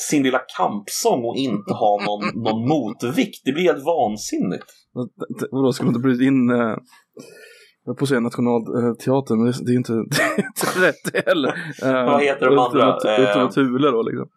sin 0.00 0.22
lilla 0.22 0.40
kampsång 0.56 1.24
och 1.24 1.36
inte 1.36 1.74
ha 1.74 2.00
någon, 2.06 2.42
någon 2.44 2.68
motvikt. 2.68 3.42
Det 3.44 3.52
blir 3.52 3.64
helt 3.64 3.84
vansinnigt. 3.84 4.66
vadå, 5.50 5.72
ska 5.72 5.84
man 5.84 5.94
inte 5.94 6.00
bryta 6.00 6.24
in 6.24 6.50
eh, 6.50 6.76
jag 7.84 7.98
på 7.98 8.04
att 8.04 8.08
säga 8.08 8.20
Nationalteatern, 8.20 9.42
men 9.42 9.52
det, 9.66 9.72
är 9.72 9.76
inte, 9.76 9.92
det 10.16 10.22
är 10.22 10.46
inte 10.46 10.86
rätt 10.88 11.26
heller. 11.26 11.48
Eh, 11.82 12.04
Vad 12.04 12.22
heter 12.22 12.46
de 12.46 12.58
andra? 12.58 12.94
Ultima, 12.94 13.42
Eh, 13.42 13.50
Thule 13.50 13.90
då 13.90 14.02
liksom. 14.02 14.28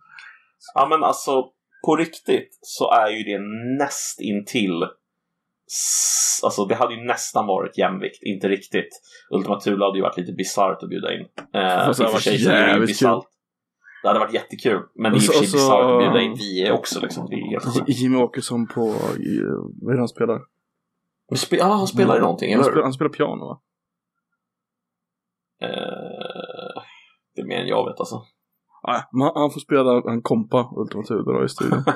Ja 0.76 0.88
men 0.90 1.04
alltså 1.04 1.44
på 1.86 1.96
riktigt 1.96 2.60
så 2.62 2.92
är 2.92 3.10
ju 3.10 3.24
det 3.24 3.40
näst 3.84 4.22
intill 4.22 4.84
Alltså 6.44 6.66
det 6.66 6.76
hade 6.76 6.94
ju 6.94 7.04
nästan 7.06 7.48
varit 7.48 7.78
jämvikt, 7.78 8.24
inte 8.24 8.48
riktigt. 8.48 8.90
Ultima 9.36 9.60
Thule 9.60 9.86
hade 9.86 9.98
ju 9.98 10.02
varit 10.02 10.18
lite 10.18 10.34
bisarrt 10.34 10.84
att 10.84 10.90
bjuda 10.90 11.14
in. 11.14 11.20
Eh, 11.22 11.86
Fast 11.86 12.00
det 12.00 12.06
hade 12.06 12.14
varit 12.14 12.28
ju 12.28 12.46
jävligt 12.46 12.88
bisarrt. 12.88 13.24
Det 14.02 14.08
hade 14.08 14.20
varit 14.20 14.34
jättekul. 14.34 14.82
Men 14.96 15.12
det 15.12 15.18
är 15.18 15.20
i 15.20 15.20
och 15.20 15.24
för 15.24 15.34
sig 15.34 15.42
bisarrt 15.42 15.86
att 15.86 16.00
bjuda 16.00 16.22
in 16.22 16.34
vi 16.38 16.72
också 16.72 17.00
liksom. 17.02 17.26
Det 17.30 17.36
är 17.36 17.50
helt. 17.50 17.90
Jimmy 17.90 18.18
Åkesson 18.18 18.68
på, 18.68 18.82
i- 19.20 19.44
vad 19.82 19.92
är 19.92 19.96
det 19.96 20.02
han 20.02 20.08
spelar? 20.08 20.40
Men 21.30 21.38
spe- 21.38 21.56
Ja, 21.60 21.66
han 21.66 21.88
spelar 21.88 22.16
ju 22.16 22.22
någonting, 22.22 22.50
han 22.50 22.54
eller 22.54 22.64
spelar, 22.64 22.76
hur? 22.78 22.84
han 22.84 22.94
spelar 22.94 23.10
piano 23.10 23.46
va? 23.46 23.62
Eh, 25.62 26.82
det 27.36 27.42
är 27.42 27.46
mer 27.48 27.58
än 27.62 27.68
jag 27.68 27.86
vet 27.90 28.00
alltså. 28.00 28.16
Nej, 28.88 29.02
men 29.12 29.22
han, 29.22 29.32
han 29.36 29.52
får 29.52 29.60
spela 29.60 30.12
en 30.14 30.22
kompa 30.22 30.70
Ultima 30.78 31.04
Thule 31.04 31.24
då 31.40 31.46
i 31.46 31.50
studion. 31.50 31.84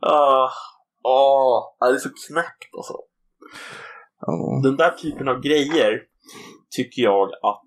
Ah, 0.00 0.50
Åh, 1.02 1.62
det 1.80 1.94
är 1.94 1.98
så 1.98 2.08
knäppt 2.08 2.74
alltså. 2.76 2.94
Ja. 4.20 4.60
den 4.62 4.76
där 4.76 4.90
typen 4.90 5.28
av 5.28 5.40
grejer 5.40 6.02
tycker 6.76 7.02
jag 7.02 7.28
att 7.42 7.62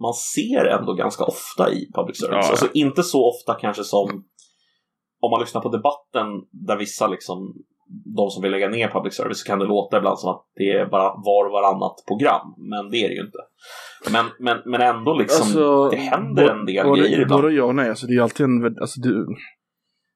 man 0.00 0.14
ser 0.14 0.64
ändå 0.64 0.94
ganska 0.94 1.24
ofta 1.24 1.72
i 1.72 1.90
public 1.94 2.20
service. 2.20 2.36
Ja, 2.36 2.42
ja. 2.42 2.50
Alltså 2.50 2.68
inte 2.74 3.02
så 3.02 3.28
ofta 3.28 3.54
kanske 3.54 3.84
som 3.84 4.24
om 5.20 5.30
man 5.30 5.40
lyssnar 5.40 5.60
på 5.60 5.68
debatten 5.68 6.26
där 6.50 6.76
vissa 6.76 7.06
liksom 7.06 7.54
de 8.16 8.30
som 8.30 8.42
vill 8.42 8.52
lägga 8.52 8.68
ner 8.68 8.88
public 8.88 9.14
service 9.14 9.40
så 9.40 9.46
kan 9.46 9.58
det 9.58 9.64
låta 9.64 9.98
ibland 9.98 10.18
som 10.18 10.30
att 10.30 10.46
det 10.54 10.70
är 10.70 10.86
bara 10.86 11.08
var 11.08 11.46
och 11.46 11.52
varannat 11.52 12.04
program. 12.08 12.54
Men 12.56 12.90
det 12.90 12.96
är 12.96 13.08
det 13.08 13.14
ju 13.14 13.20
inte. 13.20 13.38
Men, 14.12 14.26
men, 14.38 14.70
men 14.70 14.80
ändå 14.80 15.14
liksom, 15.14 15.42
Alltså, 15.42 15.88
det 15.88 15.96
händer 15.96 16.50
en 16.50 16.66
del 16.66 16.86
både, 16.86 17.00
grejer 17.00 17.20
ibland. 17.20 17.42
Både 17.42 17.54
ja 17.54 17.64
och 17.64 17.74
nej, 17.74 17.88
alltså 17.88 18.06
det 18.06 18.14
är 18.14 18.20
alltid 18.20 18.46
en, 18.46 18.76
alltså 18.80 19.00
du, 19.00 19.26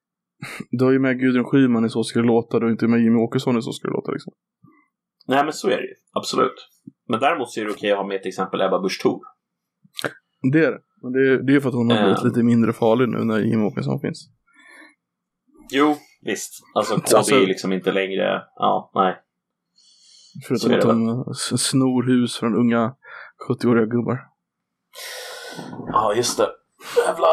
du 0.71 0.85
har 0.85 0.91
ju 0.91 0.99
med 0.99 1.19
Gudrun 1.19 1.45
Schyman 1.45 1.85
i 1.85 1.89
Så 1.89 2.03
ska 2.03 2.19
det 2.19 2.27
låta, 2.27 2.59
du 2.59 2.65
har 2.65 2.71
inte 2.71 2.87
med 2.87 2.99
Jimmy 3.03 3.19
Åkesson 3.19 3.57
i 3.57 3.61
Så 3.61 3.71
ska 3.71 3.87
det 3.87 3.93
låta 3.93 4.11
liksom. 4.11 4.33
Nej 5.27 5.43
men 5.43 5.53
så 5.53 5.67
är 5.67 5.77
det 5.77 5.87
ju, 5.87 5.95
absolut. 6.13 6.67
Men 7.09 7.19
däremot 7.19 7.51
så 7.51 7.61
är 7.61 7.65
det 7.65 7.71
okej 7.71 7.91
att 7.91 7.97
ha 7.97 8.07
med 8.07 8.21
till 8.21 8.29
exempel 8.29 8.61
Ebba 8.61 8.79
Busch 8.79 9.01
Thor. 9.01 9.19
Det 10.51 10.59
är 10.59 10.71
det. 10.71 10.79
Men 11.03 11.11
det 11.13 11.19
är, 11.19 11.37
det 11.47 11.55
är 11.55 11.59
för 11.59 11.69
att 11.69 11.75
hon 11.75 11.91
har 11.91 11.97
blivit 12.03 12.19
Ehm. 12.19 12.27
lite 12.27 12.43
mindre 12.43 12.73
farlig 12.73 13.09
nu 13.09 13.17
när 13.23 13.39
Jimmy 13.39 13.63
Åkesson 13.63 13.99
finns. 13.99 14.29
Jo, 15.71 15.95
visst. 16.21 16.53
Alltså 16.75 16.95
KD 16.95 17.17
Alltså- 17.17 17.35
är 17.35 17.47
liksom 17.47 17.73
inte 17.73 17.91
längre, 17.91 18.41
ja, 18.55 18.91
nej. 18.95 19.15
Förutom 20.47 20.71
är 20.71 20.77
att 20.77 20.81
de 20.81 21.25
s- 21.31 21.61
snor 21.69 22.03
hus 22.07 22.37
från 22.37 22.55
unga 22.55 22.95
70-åriga 23.49 23.85
gubbar. 23.85 24.19
Ja, 25.87 26.13
just 26.15 26.37
det. 26.37 26.49
Jävla, 27.07 27.27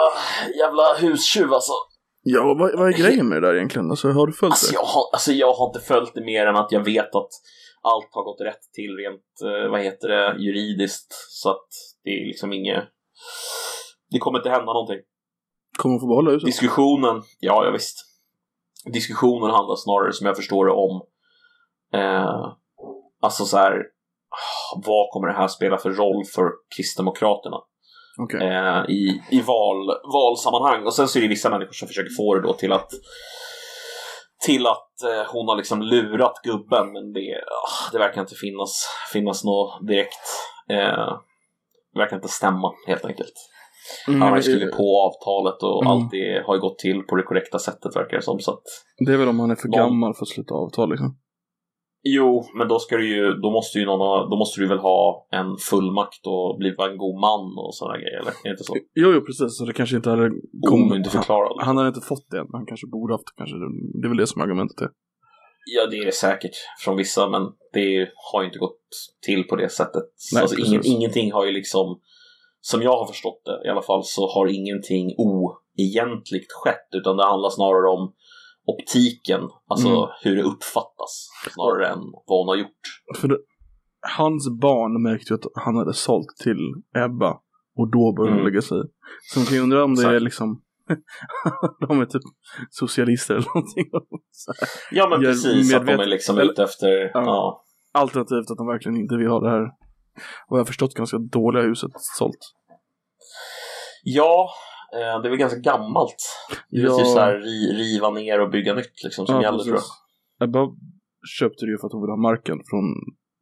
jävla 0.59 0.83
hustjuv 1.01 1.53
alltså. 1.53 1.73
Ja, 2.23 2.45
vad, 2.59 2.79
vad 2.79 2.89
är 2.89 2.99
grejen 2.99 3.29
med 3.29 3.43
det 3.43 3.49
där 3.49 3.55
egentligen? 3.55 3.91
Alltså, 3.91 4.09
har 4.11 4.27
du 4.27 4.33
följt 4.33 4.53
Alltså 4.53 4.71
det? 4.73 4.75
jag, 4.75 4.85
har, 4.85 5.03
alltså 5.13 5.33
jag 5.33 5.53
har 5.53 5.67
inte 5.67 5.81
följt 5.81 6.15
det 6.15 6.25
mer 6.25 6.47
än 6.47 6.57
att 6.57 6.73
jag 6.73 6.85
vet 6.85 7.15
att 7.15 7.29
allt 7.83 8.09
har 8.11 8.25
gått 8.25 8.41
rätt 8.41 8.63
till 8.73 8.97
rent, 8.97 9.27
eh, 9.65 9.71
vad 9.71 9.81
heter 9.81 10.09
det, 10.09 10.37
juridiskt. 10.45 11.13
Så 11.31 11.51
att 11.51 11.69
det 12.05 12.11
är 12.11 12.27
liksom 12.27 12.53
inget... 12.53 12.85
Det 14.11 14.19
kommer 14.19 14.39
inte 14.39 14.51
hända 14.51 14.73
någonting. 14.73 15.01
Kommer 15.79 15.93
hon 15.93 16.01
få 16.01 16.07
behålla 16.07 16.31
huset? 16.31 16.47
Diskussionen, 16.47 17.23
ja, 17.41 17.65
ja 17.65 17.71
visst. 17.71 17.97
Diskussionen 18.93 19.51
handlar 19.51 19.77
snarare, 19.77 20.13
som 20.13 20.27
jag 20.27 20.37
förstår 20.37 20.67
det, 20.67 20.73
om 20.73 21.03
eh, 21.95 22.55
alltså 23.21 23.45
så 23.45 23.57
här 23.57 23.83
vad 24.87 25.11
kommer 25.11 25.29
det 25.29 25.35
här 25.35 25.49
spela 25.49 25.79
för 25.79 25.91
roll 25.91 26.25
för 26.35 26.51
Kristdemokraterna 26.77 27.57
Okej. 28.19 28.41
eh, 28.41 28.85
i, 28.89 29.23
i 29.31 29.41
val, 29.41 29.87
valsammanhang. 30.13 30.87
Och 30.87 30.95
sen 30.95 31.09
så 31.09 31.19
är 31.19 31.23
det 31.23 31.29
vissa 31.29 31.51
människor 31.51 31.73
som 31.73 31.89
försöker 31.89 32.15
få 32.17 32.35
det 32.35 32.43
då 32.43 32.53
till 32.53 32.73
att 32.73 32.91
till 34.47 34.67
att 34.67 35.03
eh, 35.03 35.33
hon 35.33 35.49
har 35.49 35.57
liksom 35.57 35.83
lurat 35.83 36.41
gubben 36.43 36.93
men 36.93 37.13
det, 37.13 37.41
ah, 37.67 37.91
det 37.93 37.99
verkar 37.99 38.21
inte 38.21 38.35
finnas, 38.35 38.89
finnas 39.13 39.45
något 39.45 39.87
direkt 39.87 40.27
eh, 40.71 41.19
verkar 41.99 42.17
inte 42.17 42.29
stämma 42.29 42.73
helt 42.87 43.05
enkelt. 43.05 43.33
Mm, 44.09 44.21
Han 44.21 44.31
har 44.31 44.37
ju 44.37 44.43
skrivit 44.43 44.77
på 44.77 44.87
avtalet 45.07 45.63
och 45.63 45.83
Mm. 45.83 45.91
allt 45.93 46.11
det 46.11 46.43
har 46.47 46.55
ju 46.55 46.61
gått 46.61 46.79
till 46.79 47.03
på 47.03 47.17
det 47.17 47.23
korrekta 47.23 47.59
sättet 47.59 47.97
verkar 47.97 48.17
det 48.17 48.23
som. 48.23 48.39
Så 48.41 48.51
att, 48.53 48.63
Det 49.07 49.13
är 49.13 49.17
väl 49.17 49.29
om 49.29 49.41
han 49.41 49.51
är 49.51 49.55
för 49.57 49.69
Någon- 49.69 49.79
gammal 49.79 50.15
för 50.15 50.23
att 50.23 50.29
sluta 50.29 50.55
avtal 50.55 50.91
liksom. 50.91 51.17
jo, 52.03 52.45
men 52.59 52.69
då 52.69 52.79
ska 52.79 52.97
du 52.97 53.07
ju, 53.17 53.33
då 53.45 53.51
måste 53.51 53.79
ju 53.79 53.85
någon 53.87 54.01
ha, 54.01 54.29
då 54.31 54.37
måste 54.43 54.61
du 54.61 54.67
väl 54.69 54.79
ha 54.79 55.27
en 55.31 55.51
fullmakt 55.71 56.27
och 56.27 56.57
bli 56.59 56.69
en 56.69 56.99
god 56.99 57.21
man 57.21 57.45
och 57.65 57.75
sådana 57.75 57.97
grejer, 57.99 58.19
eller? 58.21 58.31
Är 58.31 58.45
det 58.45 58.51
inte 58.51 58.65
så? 58.65 58.75
Jo, 58.95 59.09
jo, 59.15 59.21
precis. 59.21 59.59
Så 59.59 59.65
det 59.65 59.73
kanske 59.73 59.97
inte 59.97 60.11
hade 60.11 60.29
kommit. 60.71 60.91
Omyndigförklarad. 60.91 61.53
Han, 61.59 61.67
han 61.67 61.77
hade 61.77 61.89
inte 61.89 62.07
fått 62.13 62.27
det 62.31 62.39
än, 62.39 62.47
men 62.51 62.59
han 62.61 62.67
kanske 62.67 62.87
borde 62.87 63.15
haft 63.15 63.27
det. 63.29 63.35
Kanske. 63.41 63.57
Det 64.01 64.07
är 64.07 64.11
väl 64.13 64.17
det 64.23 64.27
som 64.27 64.41
är 64.41 64.45
argumentet 64.47 64.81
är. 64.81 64.91
Ja, 65.75 65.87
det 65.87 65.97
är 65.99 66.05
det 66.05 66.13
säkert 66.15 66.55
från 66.85 66.97
vissa, 66.97 67.29
men 67.29 67.43
det 67.73 68.09
har 68.33 68.41
ju 68.43 68.47
inte 68.47 68.59
gått 68.59 68.81
till 69.27 69.45
på 69.45 69.57
det 69.57 69.69
sättet. 69.69 70.03
Nej, 70.33 70.43
alltså, 70.43 70.59
ingen, 70.61 70.83
ingenting 70.85 71.33
har 71.33 71.45
ju 71.47 71.53
liksom, 71.53 72.01
som 72.61 72.83
jag 72.83 72.99
har 72.99 73.07
förstått 73.07 73.43
det 73.45 73.69
i 73.69 73.71
alla 73.71 73.83
fall, 73.83 74.05
så 74.05 74.29
har 74.35 74.47
ingenting 74.47 75.15
oegentligt 75.19 76.53
skett, 76.53 76.89
utan 76.93 77.17
det 77.17 77.25
handlar 77.27 77.51
snarare 77.51 77.89
om 77.91 78.13
optiken, 78.67 79.41
alltså 79.71 79.89
Mm. 79.89 80.09
hur 80.23 80.37
det 80.37 80.43
uppfattas, 80.43 81.29
snarare 81.55 81.87
än 81.89 81.99
vad 82.27 82.39
hon 82.41 82.49
har 82.49 82.57
gjort. 82.57 82.83
För 83.21 83.29
det, 83.29 83.39
hans 84.17 84.49
barn 84.61 85.03
märkte 85.03 85.33
ju 85.33 85.35
att 85.35 85.65
han 85.65 85.77
hade 85.77 85.95
sålt 85.95 86.37
till 86.45 86.59
Ebba. 87.07 87.33
Och 87.79 87.91
då 87.91 88.13
började 88.17 88.37
de 88.37 88.41
Mm. 88.41 88.53
lägga 88.53 88.63
sig. 88.63 88.79
Så 89.33 89.39
man 89.39 89.47
kan 89.47 89.57
ju 89.57 89.63
undra 89.63 89.85
om 89.85 89.95
det 89.95 90.03
är 90.03 90.07
Exakt. 90.07 90.23
liksom 90.25 90.63
de 91.89 92.01
är 92.01 92.05
typ 92.07 92.23
socialister 92.71 93.35
eller 93.35 93.47
någonting. 93.55 93.85
Ja, 94.91 95.09
men 95.11 95.21
precis, 95.21 95.75
att 95.75 95.87
de 95.87 95.93
är 95.93 95.97
medvet- 95.97 96.09
liksom 96.09 96.39
ute 96.39 96.63
efter, 96.63 96.89
Ja. 96.89 97.11
ja. 97.15 97.65
Alternativt 97.93 98.51
att 98.51 98.57
de 98.59 98.67
verkligen 98.67 98.97
inte 98.97 99.17
vill 99.17 99.27
ha 99.29 99.41
det 99.41 99.51
här, 99.51 99.61
vad 100.49 100.59
jag 100.59 100.65
har 100.65 100.65
förstått, 100.65 100.95
ganska 100.95 101.19
dåliga 101.19 101.63
huset 101.63 101.91
sålt. 102.19 102.55
Ja, 104.05 104.51
eh, 104.95 105.23
det 105.23 105.29
är 105.29 105.31
väl 105.31 105.39
ganska 105.39 105.59
gammalt. 105.61 106.17
Det 106.71 106.77
är 106.81 106.85
Ja. 106.85 106.97
typ 106.99 107.07
så 107.07 107.19
här 107.19 107.35
ri, 107.35 107.73
riva 107.83 108.11
ner 108.11 108.41
och 108.41 108.51
bygga 108.51 108.75
nytt 108.75 109.05
liksom 109.05 109.27
som 109.27 109.41
gäller 109.41 109.59
tror 109.65 109.77
jag. 110.39 110.49
Ebba 110.49 110.69
köpte 111.39 111.65
det 111.65 111.71
ju 111.71 111.79
för 111.79 111.87
att 111.87 111.93
hon 111.93 112.03
ville 112.03 112.13
ha 112.13 112.17
marken 112.31 112.57
från 112.71 112.85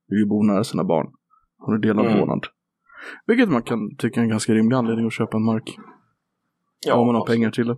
vill 0.09 0.19
ju 0.19 0.27
bo 0.27 0.43
nära 0.43 0.65
sina 0.65 0.85
barn. 0.85 1.07
Hon 1.59 1.75
är 1.75 1.79
delad 1.79 2.07
Mm. 2.07 2.19
vårdnad. 2.19 2.45
Vilket 3.27 3.49
man 3.49 3.63
kan 3.63 3.79
tycka 3.99 4.21
är 4.21 4.25
en 4.25 4.31
ganska 4.31 4.53
rimlig 4.53 4.77
anledning 4.77 5.07
att 5.07 5.13
köpa 5.13 5.37
en 5.37 5.45
mark. 5.45 5.77
Om 6.95 7.07
man 7.07 7.15
har 7.15 7.27
pengar 7.27 7.51
till 7.51 7.67
det. 7.67 7.77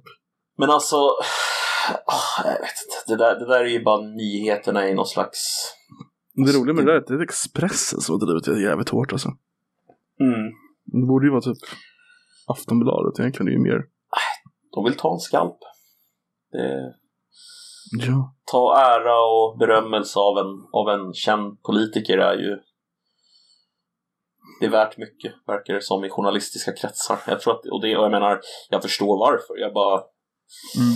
Men 0.58 0.70
alltså, 0.70 0.96
ah, 2.06 2.44
jag 2.44 2.50
vet 2.50 2.60
inte. 2.60 2.96
Det 3.06 3.16
där, 3.16 3.38
det 3.38 3.46
där 3.46 3.60
är 3.60 3.68
ju 3.68 3.84
bara 3.84 4.00
nyheterna 4.00 4.88
i 4.88 4.94
någon 4.94 5.06
slags... 5.06 5.38
Det 6.46 6.52
roliga 6.52 6.74
med 6.74 6.86
det 6.86 6.92
där 6.92 6.96
är 6.96 7.00
att 7.00 7.06
det 7.06 7.14
är 7.14 7.22
Expressen 7.22 8.00
som 8.00 8.12
har 8.12 8.26
drivit 8.26 8.44
det 8.44 8.62
jävligt 8.62 8.88
hårt 8.88 9.12
alltså. 9.12 9.28
Mm. 10.20 10.52
Det 10.84 11.06
borde 11.06 11.26
ju 11.26 11.30
vara 11.30 11.40
typ 11.40 11.58
Aftonbladet 12.46 13.20
egentligen, 13.20 13.46
det 13.46 13.52
är 13.52 13.58
ju 13.58 13.62
mer. 13.62 13.84
De 14.74 14.84
vill 14.84 14.96
ta 14.96 15.12
en 15.12 15.18
skalp. 15.18 15.58
Det, 16.52 16.94
Ja. 17.90 18.34
ta 18.52 18.76
ära 18.78 19.16
och 19.20 19.58
berömmelse 19.58 20.18
av 20.18 20.38
en, 20.38 20.52
av 20.72 20.88
en 20.88 21.12
känd 21.12 21.62
politiker 21.62 22.18
är 22.18 22.34
ju 22.34 22.58
det 24.60 24.66
är 24.66 24.70
värt 24.70 24.98
mycket, 24.98 25.32
verkar 25.46 25.74
det 25.74 25.82
som 25.82 26.04
i 26.04 26.10
journalistiska 26.10 26.72
kretsar. 26.72 27.18
Jag 27.26 27.40
tror 27.40 27.54
att, 27.54 27.66
och, 27.66 27.82
det, 27.82 27.96
och 27.96 28.04
jag 28.04 28.10
menar, 28.10 28.40
jag 28.70 28.82
förstår 28.82 29.18
varför. 29.18 29.56
Jag 29.56 29.72
bara, 29.74 30.00
Mm. 30.78 30.94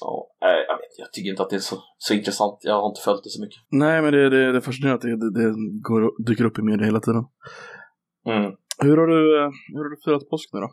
ja, 0.00 0.28
nej, 0.40 0.64
jag 0.68 0.76
vet, 0.76 0.98
jag 0.98 1.12
tycker 1.12 1.30
inte 1.30 1.42
att 1.42 1.50
det 1.50 1.56
är 1.56 1.60
så, 1.60 1.76
så 1.98 2.14
intressant. 2.14 2.58
Jag 2.62 2.80
har 2.80 2.88
inte 2.88 3.00
följt 3.00 3.24
det 3.24 3.30
så 3.30 3.42
mycket. 3.42 3.60
Nej, 3.70 4.02
men 4.02 4.12
det, 4.12 4.30
det, 4.30 4.52
det 4.52 4.58
är 4.58 4.60
fascinerande 4.60 4.94
att 4.94 5.00
det, 5.02 5.16
det, 5.16 5.44
det 5.44 5.54
går, 5.88 6.24
dyker 6.26 6.44
upp 6.44 6.58
i 6.58 6.62
media 6.62 6.86
hela 6.86 7.00
tiden. 7.00 7.24
Mm. 8.26 8.52
Hur 8.82 8.96
har 8.96 9.06
du, 9.06 9.38
eh, 9.40 9.50
hur 9.72 9.78
har 9.84 9.90
du 9.90 9.96
firat 10.04 10.30
påsk 10.30 10.48
nu 10.52 10.60
då? 10.60 10.70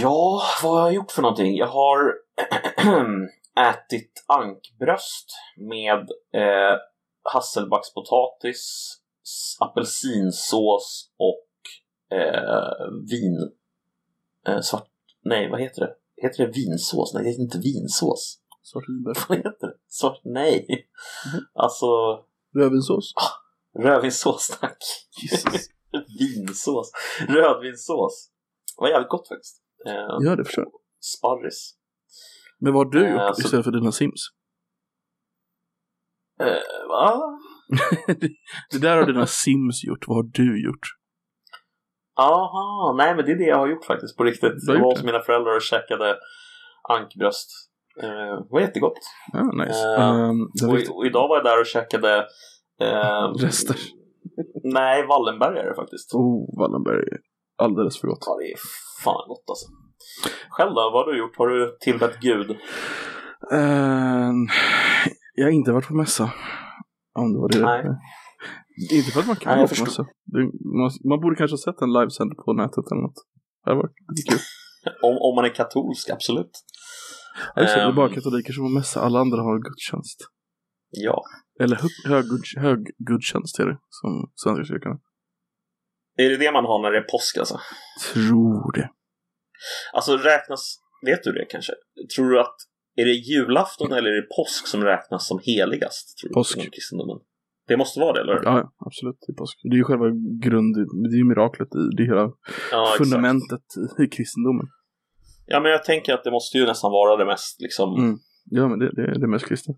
Ja, 0.00 0.42
vad 0.62 0.72
har 0.72 0.80
jag 0.86 0.94
gjort 0.94 1.12
för 1.12 1.22
någonting? 1.22 1.56
Jag 1.56 1.66
har 1.66 2.14
ätit 3.70 4.24
ankbröst 4.28 5.28
med 5.56 5.98
eh, 6.42 6.76
hasselbackspotatis, 7.22 8.88
apelsinsås 9.60 11.10
och 11.18 11.48
eh, 12.18 12.90
vin. 13.10 13.52
Eh, 14.46 14.60
svart... 14.60 14.88
Nej, 15.24 15.50
vad 15.50 15.60
heter 15.60 15.80
det? 15.80 15.94
Heter 16.22 16.46
det 16.46 16.52
vinsås? 16.52 17.14
Nej, 17.14 17.22
det 17.24 17.30
heter 17.30 17.42
inte 17.42 17.58
vinsås. 17.58 18.38
Svartvinbär. 18.62 19.14
Vad 19.28 19.38
heter 19.38 19.66
det? 19.66 19.74
Svart... 19.88 20.20
Nej. 20.24 20.66
Mhm. 21.34 21.40
Alltså, 21.54 21.86
Rödvinssås? 22.54 23.12
rödvinssås, 23.78 24.58
tack. 24.60 24.78
Vinsås. 26.18 26.92
Rödvinssås. 27.28 28.30
Det 28.76 28.80
var 28.82 28.88
jävligt 28.88 29.08
gott 29.08 29.28
faktiskt. 29.28 29.62
Eh, 29.86 29.92
Ja, 30.20 30.36
det 30.36 30.44
förstår 30.44 30.64
jag. 30.64 30.72
Sparris. 31.00 31.74
Men 32.58 32.72
vad 32.72 32.86
har 32.86 32.92
du 32.92 33.06
Eh, 33.06 33.12
gjort 33.12 33.36
så- 33.36 33.42
istället 33.42 33.64
för 33.64 33.72
dina 33.72 33.92
Sims? 33.92 34.20
Eh, 36.46 36.88
va? 36.88 37.38
det 38.70 38.78
där 38.78 38.96
har 38.96 39.06
dina 39.06 39.26
Sims 39.26 39.84
gjort, 39.84 40.08
vad 40.08 40.16
har 40.16 40.30
du 40.32 40.64
gjort? 40.64 40.86
Aha, 42.20 42.94
nej 42.98 43.16
men 43.16 43.24
det 43.24 43.32
är 43.32 43.36
det 43.36 43.44
jag 43.44 43.58
har 43.58 43.68
gjort 43.68 43.84
faktiskt 43.84 44.16
på 44.16 44.24
riktigt. 44.24 44.52
Jag 44.66 44.80
var 44.80 44.90
hos 44.90 45.02
mina 45.02 45.20
föräldrar 45.20 45.56
och 45.56 45.62
käkade 45.62 46.16
ankbröst. 46.88 47.48
Eh, 48.02 48.36
det 48.42 48.48
var 48.50 48.60
jättegott. 48.60 48.98
Ja, 49.32 49.42
nice. 49.42 49.86
Det 50.60 50.66
var 50.66 50.74
Och, 50.74 50.96
och 50.96 51.06
idag 51.06 51.28
var 51.28 51.36
jag 51.36 51.44
där 51.44 51.60
och 51.60 51.66
käkade 51.66 52.26
eh, 52.80 53.32
Rester. 53.42 53.76
Nej, 54.64 55.06
Wallenbergare 55.06 55.74
faktiskt. 55.74 56.14
Oh, 56.14 56.58
Wallenberg. 56.58 57.04
Alldeles 57.58 58.00
för 58.00 58.08
gott. 58.08 58.24
Ja, 58.26 58.36
det 58.40 58.52
är 58.52 58.58
fan 59.04 59.28
gott 59.28 59.44
alltså. 59.48 59.66
Själv 60.50 60.70
då, 60.74 60.90
vad 60.92 61.04
har 61.04 61.12
du 61.12 61.18
gjort? 61.18 61.36
Har 61.36 61.48
du 61.48 61.76
tillbett 61.80 62.20
Gud? 62.20 62.56
Ehm, 63.52 64.46
jag 65.32 65.44
har 65.46 65.50
inte 65.50 65.72
varit 65.72 65.88
på 65.88 65.94
mässa. 65.94 66.32
Om 67.14 67.32
det 67.32 67.38
var 67.38 67.48
det. 67.48 67.60
Nej. 67.60 67.84
Inte 68.92 69.10
för 69.10 69.20
att 69.20 69.26
man 69.26 69.36
kan 69.36 69.50
Nej, 69.52 69.58
vara 69.58 69.74
på 69.76 69.84
mässa. 69.84 70.06
Man, 70.80 70.90
man 71.10 71.20
borde 71.20 71.36
kanske 71.36 71.52
ha 71.52 71.58
sett 71.66 71.82
en 71.82 71.92
livesänd 71.92 72.36
på 72.36 72.52
nätet 72.52 72.84
eller 72.90 73.02
något. 73.06 73.20
Det 73.64 73.70
hade 73.70 73.76
varit 73.82 73.96
kul. 74.30 74.38
Om, 75.02 75.14
om 75.26 75.34
man 75.36 75.44
är 75.44 75.54
katolsk, 75.54 76.10
absolut. 76.10 76.54
Ja, 77.54 77.62
just 77.62 77.74
det, 77.74 77.80
det 77.80 77.86
är 77.86 77.92
bara 77.92 78.08
Ehm. 78.08 78.14
katoliker 78.14 78.52
som 78.52 78.62
har 78.62 78.70
mässa. 78.70 79.00
Alla 79.00 79.18
andra 79.20 79.42
har 79.42 79.58
gudstjänst. 79.68 80.18
Ja. 80.90 81.24
Eller 81.60 81.76
hög, 82.08 82.24
hög, 82.56 82.80
är 83.60 83.66
det. 83.66 83.78
Som 83.88 84.30
Svenska 84.34 84.64
kyrkan. 84.64 85.00
Är 86.16 86.30
det 86.30 86.36
det 86.36 86.52
man 86.52 86.64
har 86.64 86.82
när 86.82 86.90
det 86.90 86.98
är 86.98 87.08
påsk 87.14 87.36
alltså? 87.38 87.60
Tror 88.12 88.72
det. 88.72 88.90
Alltså 89.92 90.16
räknas, 90.16 90.76
vet 91.06 91.22
du 91.22 91.32
det 91.32 91.46
kanske? 91.50 91.72
Tror 92.16 92.30
du 92.30 92.40
att, 92.40 92.56
är 92.96 93.04
det 93.04 93.12
julafton 93.12 93.92
eller 93.92 94.08
är 94.10 94.16
det 94.22 94.28
påsk 94.36 94.66
som 94.66 94.84
räknas 94.84 95.26
som 95.28 95.38
heligast? 95.46 96.18
Tror 96.18 96.32
Påsk. 96.32 96.58
kristendomen? 96.74 97.18
Det 97.68 97.76
måste 97.76 98.00
vara 98.00 98.12
det, 98.12 98.20
eller 98.20 98.32
hur? 98.32 98.42
Ja, 98.44 98.72
absolut. 98.86 99.16
Det 99.26 99.32
är, 99.32 99.36
påsk. 99.36 99.56
det 99.62 99.74
är 99.76 99.78
ju 99.82 99.84
själva 99.84 100.06
grund, 100.46 100.74
det 101.10 101.14
är 101.16 101.18
ju 101.22 101.24
miraklet 101.24 101.68
i 101.82 101.96
det 101.96 102.04
hela 102.04 102.24
Ja, 102.72 102.94
fundamentet 102.98 103.64
i, 104.02 104.06
kristendomen. 104.16 104.66
Ja, 105.46 105.60
men 105.60 105.70
jag 105.70 105.84
tänker 105.84 106.14
att 106.14 106.24
det 106.24 106.30
måste 106.30 106.58
ju 106.58 106.66
nästan 106.66 106.90
vara 106.90 107.16
det 107.16 107.24
mest 107.26 107.60
liksom. 107.60 107.88
Mm. 108.02 108.18
Ja, 108.44 108.68
men 108.68 108.78
det, 108.78 108.90
det 108.96 109.02
är 109.02 109.18
det 109.20 109.26
mest 109.28 109.46
kristna. 109.48 109.74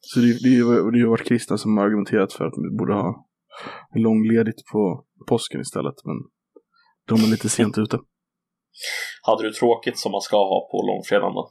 Så 0.00 0.20
det, 0.20 0.26
det, 0.42 0.48
är 0.48 0.56
ju- 0.60 0.90
det 0.90 1.00
har 1.00 1.08
varit 1.16 1.26
kristna 1.28 1.58
som 1.58 1.76
har 1.76 1.84
argumenterat 1.84 2.32
för 2.32 2.44
att 2.44 2.54
vi 2.56 2.76
borde 2.78 2.94
ha 2.94 3.26
långledigt 3.94 4.60
på 4.72 5.04
påsken 5.28 5.60
istället. 5.60 5.94
Men 6.04 6.16
de 7.08 7.14
är 7.24 7.30
lite 7.30 7.48
sent 7.48 7.78
ute. 7.78 7.98
Hade 9.22 9.42
du 9.42 9.52
tråkigt 9.52 9.98
som 9.98 10.12
man 10.12 10.20
ska 10.20 10.36
ha 10.36 10.68
på 10.70 10.76
långfredagen 10.90 11.34
då? 11.34 11.50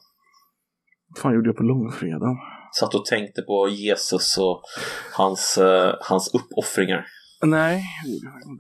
Vad 1.13 1.21
fan 1.21 1.34
gjorde 1.34 1.50
jag 1.50 1.56
på 1.56 1.63
långfredag? 1.63 2.38
Satt 2.80 2.95
och 2.95 3.06
tänkte 3.06 3.41
på 3.41 3.67
Jesus 3.69 4.38
och 4.38 4.62
hans, 5.17 5.58
eh, 5.58 5.93
hans 6.02 6.34
uppoffringar. 6.34 7.06
Nej, 7.43 7.84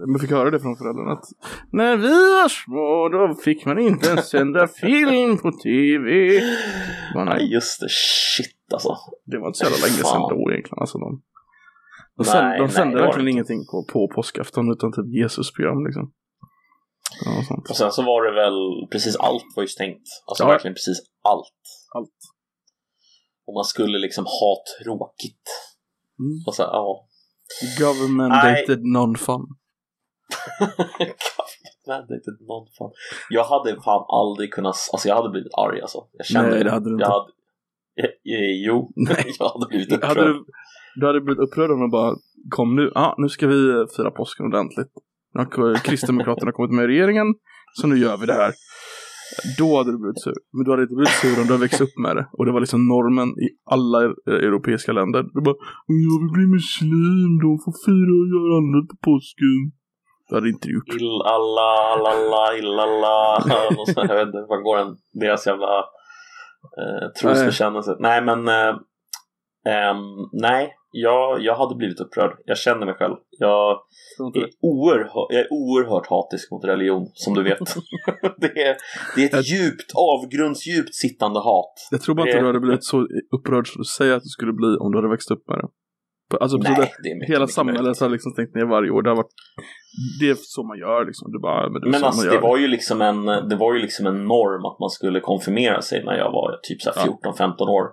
men 0.07 0.19
fick 0.19 0.29
höra 0.31 0.51
det 0.51 0.59
från 0.59 0.77
föräldrarna 0.77 1.11
att 1.11 1.25
när 1.71 1.97
vi 1.97 2.07
var 2.09 2.49
små 2.49 3.09
då 3.09 3.41
fick 3.41 3.65
man 3.65 3.79
inte 3.79 4.09
ens 4.09 4.29
sända 4.29 4.67
film 4.81 5.37
på 5.37 5.51
tv. 5.51 6.39
Bara, 7.13 7.25
Nej, 7.25 7.33
nej, 7.37 7.53
just 7.53 7.79
det. 7.81 7.87
Shit 7.89 8.73
alltså. 8.73 8.97
det 9.25 9.37
var 9.39 9.47
inte 9.47 9.59
så 9.59 9.65
jävla 9.65 9.85
länge 9.87 10.03
sedan 10.03 10.21
då 10.29 10.51
egentligen. 10.51 10.79
Alltså, 10.81 10.97
de 10.97 11.21
de, 12.17 12.23
Nej, 12.23 12.31
sänd, 12.31 12.51
de 12.53 12.59
nej, 12.59 12.69
sände 12.69 12.95
var 12.95 13.05
verkligen 13.05 13.27
ingenting 13.27 13.59
på, 13.71 13.85
på 13.93 14.07
påskafton 14.15 14.71
utan 14.71 14.91
typ 14.91 15.07
Jesus-program 15.21 15.85
liksom. 15.85 16.11
Ja. 17.25 17.57
Och 17.69 17.75
sen 17.75 17.91
så 17.91 18.01
var 18.01 18.19
det 18.25 18.33
väl 18.41 18.89
precis 18.91 19.15
allt 19.15 19.45
var 19.55 19.63
ju 19.63 19.67
stängt. 19.67 20.05
Alltså 20.27 20.43
Ja. 20.43 20.47
verkligen 20.47 20.73
precis 20.73 20.97
allt. 21.23 21.61
Allt. 21.97 22.17
Och 23.51 23.55
man 23.55 23.63
skulle 23.63 23.97
liksom 23.97 24.25
ha 24.25 24.63
tråkigt. 24.83 25.47
Mm. 26.19 26.43
Och 26.47 26.55
så, 26.55 26.61
ja. 26.61 27.07
Government-dated 27.79 28.81
non-fun. 28.95 29.43
Mandated 31.87 32.37
non-fun. 32.49 32.91
Jag 33.29 33.43
hade 33.43 33.81
fan 33.81 34.05
aldrig 34.07 34.53
kunnat, 34.53 34.75
alltså 34.93 35.07
jag 35.07 35.15
hade 35.15 35.29
blivit 35.29 35.53
arg 35.53 35.81
alltså. 35.81 35.97
Jag 36.11 36.25
kände 36.25 36.49
Nej, 36.49 36.63
det 36.63 36.71
hade 36.71 36.89
du 36.89 36.93
inte. 36.93 37.03
Jag 37.03 37.11
hade, 37.11 37.31
jo, 38.65 38.91
jag 39.39 39.49
hade 39.49 39.65
blivit 39.69 39.93
upprörd. 39.93 40.17
Hade 40.17 40.27
du, 40.27 40.45
du 40.95 41.07
hade 41.07 41.21
blivit 41.21 41.39
upprörd 41.39 41.71
om 41.71 41.79
de 41.79 41.89
bara 41.89 42.15
kom 42.49 42.75
nu, 42.75 42.91
ja 42.95 43.15
nu 43.17 43.29
ska 43.29 43.47
vi 43.47 43.69
eh, 43.69 43.85
fira 43.97 44.11
påsken 44.11 44.45
ordentligt. 44.45 44.91
Nu 45.33 45.39
har 45.39 45.75
Kristdemokraterna 45.75 46.51
kommit 46.51 46.71
med 46.71 46.83
i 46.83 46.87
regeringen, 46.87 47.27
så 47.73 47.87
nu 47.87 47.97
gör 47.97 48.17
vi 48.17 48.25
det 48.25 48.33
här. 48.33 48.53
Då 49.57 49.77
hade 49.77 49.91
du 49.91 49.97
blivit 49.97 50.21
sur. 50.21 50.37
Men 50.53 50.63
du 50.63 50.71
hade 50.71 50.83
inte 50.83 50.95
blivit 50.95 51.19
sur 51.21 51.35
om 51.41 51.45
du 51.47 51.53
hade 51.53 51.65
växt 51.67 51.81
upp 51.81 51.95
med 52.05 52.15
det. 52.15 52.25
Och 52.37 52.45
det 52.45 52.51
var 52.51 52.59
liksom 52.59 52.87
normen 52.87 53.29
i 53.45 53.47
alla 53.75 53.99
eh, 54.03 54.39
europeiska 54.47 54.91
länder. 54.91 55.21
Du 55.33 55.41
bara, 55.41 55.55
jag 55.87 56.17
vill 56.21 56.31
bli 56.37 56.45
muslim, 56.57 57.31
de 57.45 57.51
får 57.63 57.73
fira 57.85 58.13
och 58.21 58.29
göra 58.35 58.53
annat 58.61 58.87
på 58.91 58.95
påsken. 59.09 59.61
Det 60.29 60.35
hade 60.35 60.49
inte 60.49 60.67
gjort. 60.69 60.87
Illalla, 60.99 61.71
lalla, 62.05 62.43
illalla. 62.59 63.17
Och 63.79 63.87
så, 63.87 63.99
jag 64.09 64.15
vet 64.19 64.27
inte, 64.27 64.45
vad 64.49 64.63
går 64.63 64.77
en, 64.77 64.95
deras 65.21 65.47
jävla 65.47 65.73
eh, 66.79 67.05
trosbekännelse. 67.21 67.95
Nej, 67.99 68.19
men 68.25 68.47
eh, 68.47 68.73
ehm, 69.73 70.03
nej, 70.31 70.75
jag, 70.91 71.41
jag 71.41 71.55
hade 71.55 71.75
blivit 71.75 71.99
upprörd. 71.99 72.31
Jag 72.45 72.57
känner 72.57 72.85
mig 72.85 72.95
själv. 72.95 73.15
Jag 73.29 73.71
är, 74.35 74.49
oerhört, 74.61 75.27
jag 75.29 75.39
är 75.41 75.47
oerhört 75.53 76.07
hatisk 76.07 76.51
mot 76.51 76.65
religion, 76.65 77.11
som 77.13 77.33
du 77.33 77.43
vet. 77.43 77.59
det, 78.37 78.61
är, 78.61 78.75
det 79.15 79.21
är 79.21 79.25
ett 79.25 79.33
Jag- 79.33 79.41
djupt, 79.41 79.91
avgrundsdjupt 79.95 80.95
sittande 80.95 81.39
hat. 81.39 81.73
Jag 81.91 82.01
tror 82.01 82.15
bara 82.15 82.27
inte 82.27 82.37
Det- 82.37 82.41
du 82.41 82.47
hade 82.47 82.59
blivit 82.59 82.83
så 82.83 83.07
upprörd 83.35 83.67
som 83.67 83.79
du 83.81 83.85
säger 83.85 84.13
att 84.15 84.23
du 84.23 84.29
skulle 84.29 84.53
bli 84.53 84.77
om 84.79 84.91
du 84.91 84.97
hade 84.97 85.09
växt 85.09 85.31
upp 85.31 85.43
med 85.49 85.57
det. 85.57 85.67
Alltså, 86.37 86.57
på 86.57 86.63
så 86.65 86.71
Nej, 86.71 86.93
det 87.03 87.09
är 87.09 87.15
mycket, 87.15 87.29
hela 87.29 87.39
mycket 87.45 87.55
samhället 87.55 87.81
möjligt. 87.81 87.99
har 87.99 88.09
liksom 88.09 88.31
stängt 88.31 88.55
ner 88.55 88.65
varje 88.65 88.89
år. 88.91 89.01
Det, 89.03 89.09
har 89.09 89.15
varit, 89.17 89.33
det 90.19 90.29
är 90.29 90.35
så 90.35 90.63
man 90.63 90.77
gör 90.77 91.05
liksom. 91.05 91.31
Du 91.31 91.39
bara, 91.39 91.69
men 91.69 91.81
det 91.81 91.89
Men 91.89 91.99
så 91.99 92.05
alltså 92.05 92.29
det 92.29 92.39
var 92.39 92.57
ju 92.57 92.67
liksom 92.67 93.01
en, 93.01 93.25
det 93.25 93.55
var 93.55 93.73
ju 93.75 93.79
liksom 93.81 94.07
en 94.07 94.25
norm 94.25 94.65
att 94.65 94.79
man 94.79 94.89
skulle 94.89 95.19
konfirmera 95.19 95.81
sig 95.81 96.03
när 96.05 96.17
jag 96.17 96.31
var 96.31 96.59
typ 96.63 96.81
så 96.81 96.91
här 96.95 97.07
Ja. 97.07 97.31
14-15 97.37 97.69
år. 97.69 97.85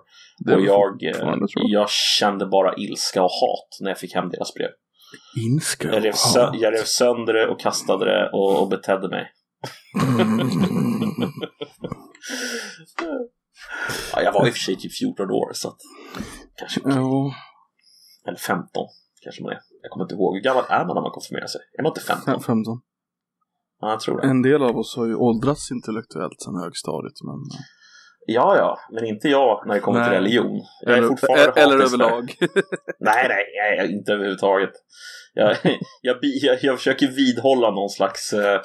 Det 0.45 0.55
och 0.55 0.61
jag, 0.61 1.03
eh, 1.03 1.09
jag. 1.19 1.49
jag 1.55 1.89
kände 2.19 2.45
bara 2.45 2.75
ilska 2.75 3.23
och 3.23 3.31
hat 3.41 3.69
när 3.81 3.89
jag 3.89 3.97
fick 3.97 4.15
hem 4.15 4.29
deras 4.29 4.53
brev. 4.53 4.69
Inska. 5.47 5.87
Jag 5.93 6.05
rev, 6.05 6.11
sö- 6.13 6.51
jag 6.53 6.73
rev 6.73 6.83
sönder 6.83 7.33
det 7.33 7.47
och 7.47 7.59
kastade 7.59 8.05
det 8.05 8.29
och, 8.33 8.61
och 8.61 8.69
betedde 8.69 9.09
mig. 9.09 9.25
Ja, 14.13 14.21
jag 14.21 14.33
var 14.33 14.47
i 14.47 14.49
och 14.49 14.53
för 14.53 14.59
sig 14.59 14.75
typ 14.75 14.91
14 14.99 15.31
år 15.31 15.53
så 15.53 15.67
att 15.67 15.77
kanske, 16.59 16.79
Ja, 16.85 17.33
eller 18.29 18.37
15 18.39 18.87
kanske 19.23 19.43
man 19.43 19.51
är. 19.51 19.59
Jag 19.83 19.89
kommer 19.91 20.05
inte 20.05 20.15
ihåg. 20.15 20.35
Hur 20.35 20.43
gammal 20.49 20.63
är 20.77 20.83
man 20.85 20.93
när 20.95 21.01
man 21.07 21.11
konfirmerar 21.17 21.47
sig? 21.55 21.61
Är 21.77 21.83
man 21.83 21.89
inte 21.93 22.01
15? 22.01 22.41
15. 22.43 22.81
Ja, 23.81 23.89
jag 23.91 23.99
tror 23.99 24.21
det. 24.21 24.27
En 24.27 24.41
del 24.41 24.63
av 24.63 24.77
oss 24.77 24.95
har 24.97 25.05
ju 25.05 25.15
åldrats 25.15 25.71
intellektuellt 25.71 26.41
sedan 26.41 26.55
högstadiet. 26.63 27.17
Men... 27.27 27.35
Ja, 28.27 28.55
ja, 28.57 28.79
men 28.93 29.05
inte 29.05 29.27
jag 29.29 29.63
när 29.67 29.73
det 29.73 29.79
kommer 29.79 29.99
till 30.03 30.09
Nej. 30.11 30.19
religion. 30.19 30.61
Jag 30.81 30.93
är 30.93 30.97
Eller, 30.97 31.07
fortfarande 31.07 31.45
e- 31.45 31.63
eller 31.63 31.77
överlag. 31.83 32.23
Nej, 32.99 33.25
nej, 33.29 33.45
nej, 33.77 33.91
inte 33.97 34.13
överhuvudtaget. 34.13 34.69
Jag, 35.33 35.49
jag, 36.01 36.17
jag, 36.21 36.57
jag 36.61 36.77
försöker 36.77 37.07
vidhålla 37.07 37.71
någon 37.71 37.89
slags 37.89 38.33
eh, 38.33 38.59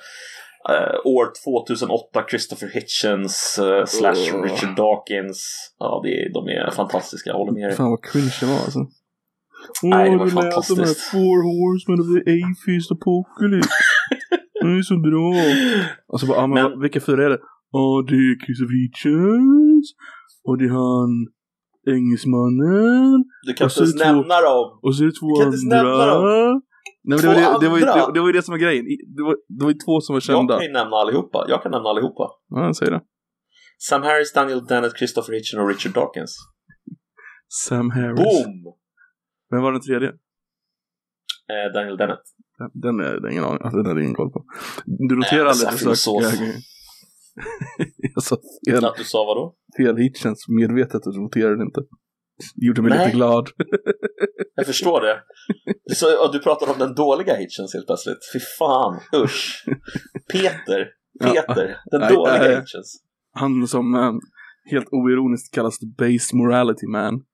eh, 0.71 0.97
år 1.05 1.27
2008 1.69 2.25
Christopher 2.31 2.69
Hitchens 2.69 3.59
eh, 3.59 3.85
slash 3.85 4.35
Oh. 4.35 4.43
Richard 4.43 4.77
Dawkins. 4.77 5.41
Ja, 5.79 6.01
det, 6.05 6.09
är- 6.23 6.33
de 6.35 6.49
är 6.49 6.71
fantastiska, 6.71 7.31
jag 7.31 7.37
håller 7.37 7.53
med 7.53 7.69
dig. 7.69 7.77
Fan 7.77 7.91
vad 7.91 8.05
cringe 8.05 8.37
det 8.41 8.47
var 8.47 8.55
alltså. 8.65 8.79
Nej, 9.83 10.11
det 10.11 10.17
var 10.17 10.27
fantastiskt. 10.27 10.77
den 10.79 10.87
här 10.87 10.95
Four 11.13 11.39
Horsemen 11.51 11.97
of 12.03 12.07
the 12.15 12.21
Atheist 12.37 12.91
Apocalypse. 12.97 13.71
Det 14.65 14.71
är 14.79 14.83
så 14.83 14.97
bra. 15.09 15.29
Och 16.13 16.21
så 16.21 16.27
bara, 16.27 16.39
ah, 16.39 16.47
men, 16.47 16.63
Men- 16.71 16.81
vilka 16.81 17.01
fyra 17.01 17.25
är 17.27 17.31
det? 17.31 17.41
Ja, 17.77 18.05
det 18.09 18.15
är 18.15 18.33
Christopher 18.45 18.77
Hitchens. 18.83 19.87
Och 20.47 20.59
det 20.59 20.65
är 20.65 20.75
han 20.85 21.13
engelsmannen. 21.97 23.25
Du 23.47 23.53
kan 23.55 23.65
inte 23.69 23.81
ens 23.81 23.95
nämna 24.07 24.37
dem! 24.49 24.65
Och 24.85 24.93
så 24.95 25.03
är 25.03 25.07
det 25.11 25.17
två 25.23 25.31
andra. 25.43 25.57
Nej, 27.07 27.19
det, 27.21 27.27
var 27.27 27.35
det, 27.35 27.59
det, 27.61 27.69
var 27.69 27.79
ju, 27.79 27.85
det, 27.85 28.11
det 28.15 28.21
var 28.21 28.27
ju 28.27 28.33
det 28.33 28.43
som 28.43 28.53
var 28.53 28.59
grejen. 28.59 28.85
Det 29.17 29.23
var, 29.23 29.37
det 29.49 29.65
var 29.65 29.71
ju 29.75 29.79
två 29.85 30.01
som 30.01 30.13
var 30.15 30.17
Jag 30.17 30.23
kända. 30.23 30.55
kan 30.57 30.67
ju 30.67 30.73
nämna 30.73 30.97
allihopa. 30.97 31.45
Jag 31.49 31.63
kan 31.63 31.71
nämna 31.73 31.89
allihopa. 31.89 32.25
Ja, 32.49 32.65
jag 32.67 32.77
säger 32.77 32.93
det. 32.93 33.03
Sam 33.89 34.03
Harris, 34.03 34.33
Daniel 34.33 34.65
Dennett, 34.65 34.97
Christopher 34.99 35.33
Hitchen 35.35 35.61
och 35.61 35.69
Richard 35.69 35.93
Dawkins. 35.93 36.37
Sam 37.67 37.91
Harris. 37.91 38.21
Boom! 38.21 38.75
Vem 39.55 39.63
var 39.63 39.73
den 39.73 39.81
tredje? 39.81 40.09
Eh, 41.53 41.73
Daniel 41.75 41.97
Dennett. 41.97 42.27
Den 42.73 43.01
är 43.01 43.21
det 43.21 43.29
är 43.29 43.33
ingen 43.33 43.45
aning. 43.45 43.59
Alltså, 43.63 43.77
den 43.77 43.87
hade 43.87 44.03
ingen 44.03 44.15
koll 44.15 44.31
på. 44.31 44.45
Du 44.85 45.17
noterar 45.17 45.45
Nej, 45.45 45.51
aldrig 45.51 45.97
så 45.99 46.19
att 46.19 46.33
du 46.33 46.39
grejer. 46.39 46.55
Jag 48.15 48.23
sa 48.23 48.37
fel, 48.71 48.85
Att 48.85 48.97
du 48.97 49.05
sa 49.05 49.25
vadå? 49.25 49.55
fel 49.77 49.97
Hitchens 49.97 50.49
medvetet 50.49 51.07
det 51.57 51.63
inte. 51.63 51.81
Det 52.55 52.67
gjorde 52.67 52.83
mig 52.83 52.91
Nej. 52.91 52.99
lite 53.07 53.17
glad. 53.17 53.49
Jag 54.55 54.67
förstår 54.67 55.01
det. 55.01 55.23
Så, 55.95 56.27
och 56.27 56.33
du 56.33 56.39
pratar 56.39 56.73
om 56.73 56.79
den 56.79 56.95
dåliga 56.95 57.35
Hitchens 57.35 57.75
helt 57.75 57.87
plötsligt. 57.87 58.19
Fy 58.33 58.41
fan, 58.59 59.01
usch. 59.25 59.65
Peter, 60.33 60.89
Peter, 61.21 61.77
den 61.91 62.01
Nej, 62.01 62.15
dåliga 62.15 62.39
nej. 62.39 62.57
Hitchens. 62.57 63.03
Han 63.33 63.69
som 63.69 63.95
eh, 63.95 64.13
helt 64.71 64.89
oironiskt 64.93 65.55
kallas 65.55 65.79
the 65.79 65.87
base 65.87 66.37
morality 66.37 66.87
man. 66.87 67.25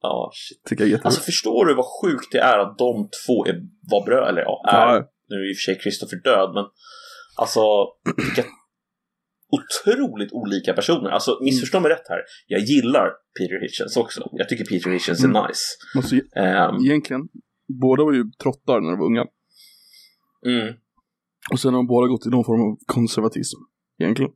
Ja, 0.00 0.30
shit. 0.34 0.64
Tycker 0.64 0.84
jag 0.86 1.00
är. 1.00 1.04
Alltså 1.06 1.20
förstår 1.20 1.66
du 1.66 1.74
vad 1.74 1.86
sjukt 2.02 2.32
det 2.32 2.38
är 2.38 2.58
att 2.58 2.78
de 2.78 3.08
två 3.26 3.46
är, 3.46 3.54
var 3.90 4.04
bröder? 4.06 4.28
Eller 4.28 4.42
ja, 4.42 4.64
är. 4.68 4.94
ja, 4.96 5.08
Nu 5.28 5.36
är 5.36 5.50
i 5.50 5.52
och 5.52 5.56
för 5.56 5.60
sig 5.72 5.80
Christopher 5.82 6.16
död, 6.24 6.50
men 6.54 6.64
alltså 7.36 7.60
vilka 8.16 8.44
otroligt 9.58 10.32
olika 10.32 10.72
personer. 10.72 11.10
Alltså 11.10 11.38
missförstå 11.42 11.80
mig 11.80 11.90
rätt 11.90 12.08
här. 12.08 12.20
Jag 12.46 12.60
gillar 12.60 13.10
Peter 13.38 13.60
Hitchens 13.62 13.96
också. 13.96 14.28
Jag 14.32 14.48
tycker 14.48 14.64
Peter 14.64 14.90
Hitchens 14.90 15.24
är 15.24 15.28
Mm. 15.28 15.42
nice. 15.48 16.14
ju, 16.14 16.22
Ehm, 16.36 16.74
egentligen, 16.86 17.22
båda 17.80 18.04
var 18.04 18.12
ju 18.12 18.24
trottar 18.42 18.80
när 18.80 18.90
de 18.90 18.98
var 18.98 19.06
unga. 19.06 19.24
mm. 20.46 20.74
Och 21.52 21.60
sen 21.60 21.74
har 21.74 21.78
de 21.78 21.86
båda 21.86 22.06
gått 22.08 22.26
i 22.26 22.28
någon 22.28 22.44
form 22.44 22.60
av 22.60 22.76
konservatism. 22.86 23.58
Egentligen. 24.00 24.30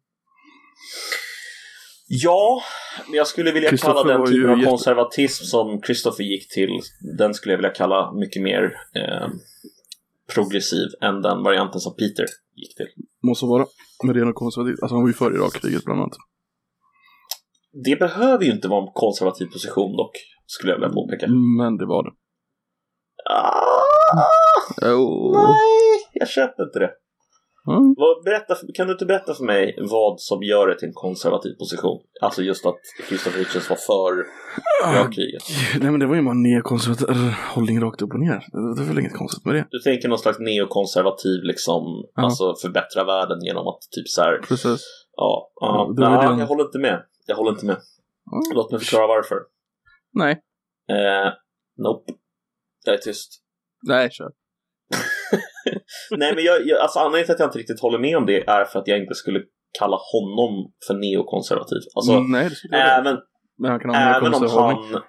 Ja, 2.14 2.62
men 3.06 3.14
jag 3.16 3.26
skulle 3.26 3.52
vilja 3.52 3.76
kalla 3.76 4.02
den 4.04 4.26
typen 4.26 4.50
av 4.50 4.58
jätte- 4.58 4.70
konservatism 4.70 5.44
som 5.44 5.80
Christopher 5.86 6.24
gick 6.24 6.48
till, 6.54 6.80
den 7.18 7.34
skulle 7.34 7.52
jag 7.52 7.58
vilja 7.58 7.70
kalla 7.70 8.12
mycket 8.12 8.42
mer 8.42 8.62
eh, 8.94 9.28
progressiv 10.34 10.86
än 11.02 11.22
den 11.22 11.42
varianten 11.42 11.80
som 11.80 11.96
Peter 11.96 12.26
gick 12.56 12.76
till. 12.76 12.86
Måste 13.22 13.46
vara. 13.46 13.66
Men 14.04 14.14
det 14.14 14.20
är 14.20 14.24
nog 14.24 14.34
konservativt. 14.34 14.82
Alltså 14.82 14.94
han 14.94 15.02
var 15.02 15.08
ju 15.08 15.14
för 15.14 15.34
Irakkriget 15.34 15.84
bland 15.84 16.00
annat. 16.00 16.16
Det 17.84 17.96
behöver 17.98 18.44
ju 18.44 18.50
inte 18.52 18.68
vara 18.68 18.82
en 18.86 18.92
konservativ 18.94 19.46
position 19.46 19.96
dock, 19.96 20.12
skulle 20.46 20.72
jag 20.72 20.78
vilja 20.78 20.94
påpeka. 20.94 21.26
Men 21.58 21.76
det 21.76 21.86
var 21.86 22.02
det. 22.04 22.10
Ah, 23.30 23.62
Oh. 24.82 25.42
nej, 25.42 26.00
jag 26.12 26.28
köper 26.28 26.62
inte 26.64 26.78
det. 26.78 26.90
Mm. 27.68 27.94
Vad, 27.96 28.24
berätta, 28.24 28.54
kan 28.74 28.86
du 28.86 28.92
inte 28.92 29.06
berätta 29.06 29.34
för 29.34 29.44
mig 29.44 29.76
vad 29.90 30.20
som 30.20 30.42
gör 30.42 30.66
det 30.66 30.78
till 30.78 30.88
en 30.88 30.94
konservativ 30.94 31.52
position? 31.58 32.02
Alltså 32.20 32.42
just 32.42 32.66
att 32.66 32.76
Christopher 33.08 33.38
Hitchens 33.38 33.70
var 33.70 33.76
för 33.76 34.12
Irakkriget. 34.94 35.42
Nej 35.80 35.90
men 35.90 36.00
det 36.00 36.06
var 36.06 36.14
ju 36.16 36.22
bara 36.22 36.30
en 36.30 36.42
neokonservativ 36.42 37.08
hållning 37.54 37.80
rakt 37.80 38.02
upp 38.02 38.12
och 38.12 38.20
ner. 38.20 38.38
Det, 38.76 38.82
är 38.82 38.88
väl 38.88 38.98
inget 38.98 39.16
konstigt 39.18 39.44
med 39.44 39.54
det. 39.54 39.66
Du 39.70 39.78
tänker 39.78 40.08
någon 40.08 40.18
slags 40.18 40.38
neokonservativ 40.38 41.42
liksom, 41.42 41.82
Ja. 42.14 42.22
alltså 42.22 42.54
förbättra 42.62 43.04
världen 43.04 43.38
genom 43.44 43.66
att 43.66 43.80
typ 43.90 44.08
så 44.08 44.20
här, 44.22 44.38
Precis. 44.48 44.80
ja, 45.16 45.50
ja, 45.60 45.86
Ja, 45.88 45.92
det 45.96 46.00
var 46.10 46.16
nej, 46.16 46.28
den- 46.28 46.38
jag 46.38 46.46
håller 46.46 46.64
inte 46.64 46.78
med. 46.78 47.02
Jag 47.26 47.36
håller 47.36 47.50
inte 47.50 47.66
med. 47.66 47.76
Ja. 48.30 48.40
Låt 48.54 48.70
mig 48.70 48.80
förklara 48.80 49.06
varför. 49.06 49.36
Nej. 50.12 50.32
Eh, 50.90 51.32
nope. 51.78 52.12
Jag 52.84 52.94
är 52.94 52.98
tyst. 52.98 53.42
Nej, 53.88 54.10
kör. 54.10 54.30
Nej 56.10 56.34
men 56.34 56.44
jag, 56.44 56.66
jag, 56.66 56.80
alltså 56.80 56.98
anledningen 56.98 57.26
till 57.26 57.34
att 57.34 57.40
jag 57.40 57.48
inte 57.48 57.58
riktigt 57.58 57.80
håller 57.80 57.98
med 57.98 58.16
om 58.16 58.26
det 58.26 58.48
är 58.48 58.64
för 58.64 58.78
att 58.78 58.88
jag 58.88 58.98
inte 58.98 59.14
skulle 59.14 59.40
kalla 59.78 59.98
honom 60.12 60.72
för 60.86 60.94
neokonservativ. 60.94 61.82
Alltså, 61.96 62.12
Mm, 62.12 62.30
Nej, 62.30 62.50
det 62.70 62.76
även, 62.76 63.18
Men 63.58 63.70
han 63.70 63.80
kan 63.80 63.90
ha 63.90 63.96
en 63.96 64.14
även 64.14 64.34
om 64.34 64.48
han... 64.48 65.02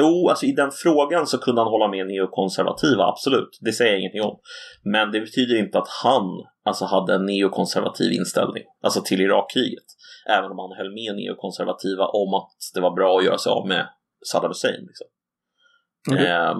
Jo, 0.00 0.28
alltså 0.28 0.46
i 0.46 0.52
den 0.52 0.70
frågan 0.70 1.26
så 1.26 1.38
kunde 1.38 1.60
han 1.60 1.70
hålla 1.70 1.88
med 1.88 2.06
neokonservativa, 2.06 3.04
absolut. 3.04 3.58
Det 3.60 3.72
säger 3.72 3.90
jag 3.92 4.00
ingenting 4.00 4.22
om. 4.22 4.38
Men 4.84 5.12
det 5.12 5.20
betyder 5.20 5.58
inte 5.58 5.78
att 5.78 5.88
han 6.04 6.26
alltså, 6.64 6.84
hade 6.84 7.14
en 7.14 7.26
neokonservativ 7.26 8.12
inställning, 8.12 8.62
alltså 8.82 9.00
till 9.00 9.20
Irakkriget. 9.20 9.84
Även 10.30 10.50
om 10.50 10.58
han 10.58 10.76
höll 10.78 10.92
med 10.94 11.16
neokonservativa 11.16 12.04
om 12.06 12.34
att 12.34 12.52
det 12.74 12.80
var 12.80 12.94
bra 12.94 13.18
att 13.18 13.24
göra 13.24 13.38
sig 13.38 13.50
av 13.50 13.68
med 13.68 13.86
Saddam 14.32 14.50
Hussein. 14.50 14.84
Liksom. 14.90 15.06
Okej. 16.10 16.26
Ehm, 16.26 16.58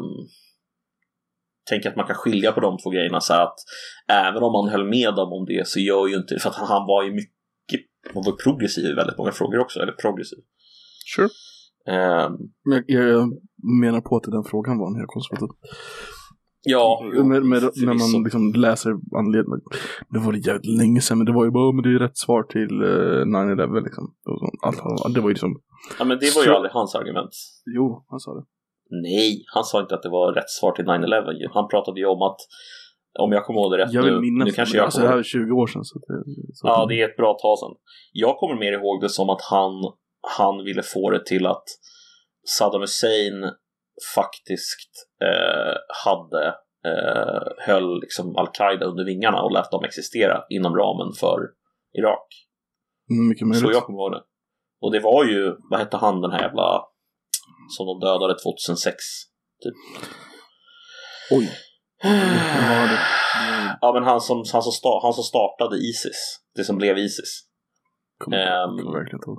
tänk 1.70 1.87
att 1.87 1.96
man 1.96 2.07
kan 2.07 2.16
skilja 2.16 2.52
på 2.52 2.61
de 2.61 2.79
två 2.79 2.90
grejerna 2.90 3.20
så 3.20 3.35
att 3.35 3.57
även 4.09 4.42
om 4.42 4.52
man 4.52 4.68
höll 4.68 4.88
med 4.88 5.14
dem 5.14 5.33
om 5.33 5.44
det 5.46 5.68
så 5.68 5.81
gör 5.81 6.07
ju 6.07 6.16
inte 6.16 6.38
för 6.38 6.48
att 6.50 6.57
han, 6.57 6.87
var 6.87 7.02
ju 7.02 7.11
mycket, 7.12 7.81
han 8.14 8.22
var 8.26 8.33
progressiv 8.33 8.85
i 8.85 8.94
väldigt 8.94 9.18
många 9.18 9.33
frågor 9.33 9.59
också, 9.59 9.81
eller 9.81 9.92
progressiv. 9.92 10.38
Sure. 11.16 11.29
Men 12.64 12.85
jag, 12.87 13.09
jag 13.09 13.29
menar 13.83 14.00
på 14.00 14.16
att 14.16 14.22
den 14.22 14.44
frågan 14.44 14.79
var 14.79 14.88
en 14.88 14.96
helt 14.96 15.14
konservativ. 15.16 15.48
ja, 16.62 17.11
jo, 17.14 17.24
med, 17.24 17.42
med, 17.42 17.62
när 17.62 18.12
man 18.14 18.22
liksom 18.24 18.52
läser 18.52 18.90
anledningen. 19.20 19.61
Det 20.09 20.18
var 20.18 20.33
det 20.33 20.38
jävligt 20.38 20.79
länge 20.81 21.00
sedan, 21.00 21.18
men 21.18 21.26
det 21.26 21.33
var 21.33 21.44
ju 21.44 21.50
bara, 21.50 21.72
men 21.72 21.83
det 21.83 21.90
är 21.94 21.98
rätt 21.98 22.18
svar 22.18 22.42
till 22.42 22.83
uh, 22.83 23.24
9-11 23.24 23.85
liksom. 23.85 24.05
Allt, 24.62 25.14
det 25.14 25.20
var 25.20 25.29
ju 25.29 25.35
liksom, 25.35 25.61
ja, 25.98 26.05
men 26.05 26.18
det 26.18 26.37
var 26.37 26.42
ju 26.44 26.50
aldrig 26.50 26.72
hans 26.72 26.94
argument. 26.94 27.31
jo, 27.76 28.05
han 28.11 28.20
sa 28.20 28.35
det. 28.35 28.44
Nej, 28.90 29.44
han 29.46 29.64
sa 29.64 29.81
inte 29.81 29.94
att 29.94 30.03
det 30.03 30.09
var 30.09 30.33
rätt 30.33 30.51
svar 30.51 30.72
till 30.72 30.85
9-11. 30.85 31.33
ju. 31.33 31.49
Han 31.53 31.68
pratade 31.68 32.01
ju 32.01 32.07
om 32.07 32.22
att, 32.22 32.37
om 33.18 33.33
jag 33.33 33.44
kommer 33.44 33.61
ihåg 33.61 33.72
det 33.72 33.79
rätt 33.79 33.92
Jag 33.92 34.03
vill 34.03 34.20
minnas 34.20 34.46
nu 34.46 34.53
kanske 34.53 34.77
jag 34.77 34.85
alltså, 34.85 35.01
det 35.01 35.07
kommer 35.07 35.16
här 35.16 35.18
är 35.18 35.22
20 35.22 35.53
år 35.53 35.66
sedan. 35.66 35.85
Så 35.85 35.99
det, 35.99 36.22
så 36.55 36.66
Ja, 36.68 36.87
det 36.88 37.03
är 37.03 37.09
ett 37.09 37.16
bra 37.16 37.35
tag 37.35 37.59
sedan. 37.59 37.75
Jag 38.12 38.37
kommer 38.37 38.55
mer 38.55 38.72
ihåg 38.72 39.01
det 39.01 39.09
som 39.09 39.31
att 39.31 39.42
han, 39.42 39.72
han 40.38 40.64
ville 40.64 40.83
få 40.83 41.11
det 41.11 41.25
till 41.25 41.46
att 41.46 41.64
Saddam 42.49 42.81
Hussein 42.81 43.51
faktiskt 44.14 44.90
eh, 45.22 45.77
hade 46.05 46.46
eh, 46.87 47.66
höll 47.66 48.01
liksom 48.01 48.37
Al-Qaida 48.37 48.87
under 48.87 49.05
vingarna 49.05 49.42
och 49.42 49.53
lät 49.53 49.70
dem 49.70 49.85
existera 49.85 50.44
inom 50.49 50.77
ramen 50.77 51.12
för 51.20 51.38
Irak. 51.99 52.27
Mm, 53.11 53.29
mycket 53.29 53.46
möjligt. 53.46 53.68
Så 53.68 53.72
jag 53.72 53.83
kommer 53.83 53.99
ihåg 53.99 54.12
det. 54.12 54.22
Och 54.81 54.92
det 54.92 55.01
var 55.01 55.25
ju, 55.25 55.57
vad 55.70 55.81
hette 55.81 55.96
han 55.96 56.20
den 56.20 56.31
här 56.31 56.42
jävla 56.42 56.83
som 57.68 57.87
de 57.87 58.00
dödade 58.07 58.35
2006? 58.44 58.94
Typ. 59.62 59.74
Oj. 61.31 61.48
Ja, 63.81 63.92
men 63.94 64.05
han 64.05 64.20
som, 64.20 64.37
han, 64.52 64.62
som 64.62 64.72
sta, 64.72 65.00
han 65.02 65.12
som 65.12 65.24
startade 65.24 65.76
Isis. 65.76 66.40
Det 66.57 66.64
som 66.64 66.76
blev 66.76 66.98
Isis. 66.98 67.31
kommer 68.18 68.37
Ehm. 68.38 68.79
kommer 68.79 68.98
verkligen 68.98 69.20
ihåg. 69.26 69.38